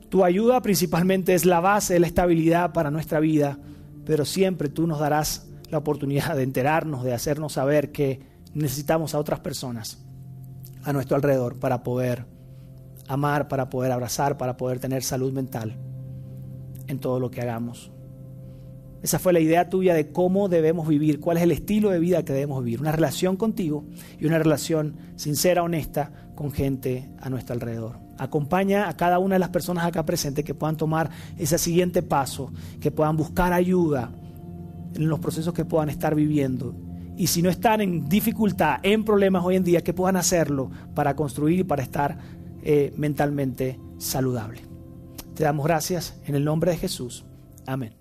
Tu 0.10 0.24
ayuda 0.24 0.62
principalmente 0.62 1.34
es 1.34 1.46
la 1.48 1.60
base 1.60 1.96
de 1.96 2.02
la 2.02 2.06
estabilidad 2.06 2.72
para 2.72 2.92
nuestra 2.92 3.20
vida, 3.20 3.58
pero 4.06 4.26
siempre 4.26 4.70
tú 4.70 4.86
nos 4.86 5.00
darás 5.00 5.48
la 5.72 5.80
oportunidad 5.80 6.36
de 6.36 6.44
enterarnos, 6.44 7.04
de 7.04 7.16
hacernos 7.16 7.54
saber 7.54 7.92
que 7.92 8.20
necesitamos 8.54 9.16
a 9.16 9.18
otras 9.18 9.40
personas 9.40 9.98
a 10.84 10.94
nuestro 10.94 11.16
alrededor 11.16 11.58
para 11.58 11.82
poder 11.82 12.28
amar, 13.08 13.48
para 13.48 13.72
poder 13.72 13.92
abrazar, 13.92 14.38
para 14.38 14.56
poder 14.56 14.78
tener 14.80 15.02
salud 15.02 15.34
mental 15.34 15.78
en 16.86 17.00
todo 17.00 17.20
lo 17.20 17.32
que 17.32 17.42
hagamos. 17.42 17.92
Esa 19.02 19.20
fue 19.20 19.34
la 19.34 19.40
idea 19.40 19.70
tuya 19.70 19.94
de 19.94 20.12
cómo 20.12 20.48
debemos 20.48 20.88
vivir, 20.88 21.20
cuál 21.20 21.38
es 21.38 21.44
el 21.44 21.52
estilo 21.52 21.90
de 21.90 22.00
vida 22.00 22.24
que 22.24 22.34
debemos 22.34 22.64
vivir. 22.64 22.82
Una 22.82 22.92
relación 22.92 23.36
contigo 23.36 23.86
y 24.20 24.26
una 24.26 24.38
relación 24.38 24.96
sincera, 25.16 25.64
honesta 25.64 26.12
con 26.36 26.52
gente 26.52 27.10
a 27.20 27.30
nuestro 27.30 27.54
alrededor. 27.54 28.00
Acompaña 28.18 28.88
a 28.88 28.96
cada 28.96 29.18
una 29.20 29.36
de 29.36 29.40
las 29.40 29.50
personas 29.50 29.86
acá 29.86 30.06
presentes 30.06 30.46
que 30.46 30.54
puedan 30.54 30.78
tomar 30.78 31.10
ese 31.38 31.58
siguiente 31.58 32.04
paso, 32.04 32.52
que 32.80 32.92
puedan 32.92 33.18
buscar 33.18 33.54
ayuda 33.54 34.12
en 34.94 35.08
los 35.08 35.20
procesos 35.20 35.54
que 35.54 35.66
puedan 35.66 35.90
estar 35.90 36.14
viviendo 36.14 36.76
y 37.22 37.28
si 37.28 37.44
no 37.44 37.52
están 37.52 37.82
en 37.82 38.10
dificultad, 38.10 38.80
en 38.82 39.04
problemas 39.04 39.44
hoy 39.44 39.56
en 39.56 39.64
día, 39.64 39.84
que 39.84 39.94
puedan 39.94 40.16
hacerlo 40.16 40.72
para 40.96 41.16
construir 41.16 41.60
y 41.60 41.64
para 41.64 41.84
estar 41.84 42.18
eh, 42.64 42.94
mentalmente 42.98 43.80
saludable. 44.00 44.62
Te 45.36 45.44
damos 45.44 45.66
gracias 45.66 46.20
en 46.26 46.34
el 46.34 46.44
nombre 46.44 46.72
de 46.72 46.78
Jesús. 46.78 47.26
Amén. 47.68 48.01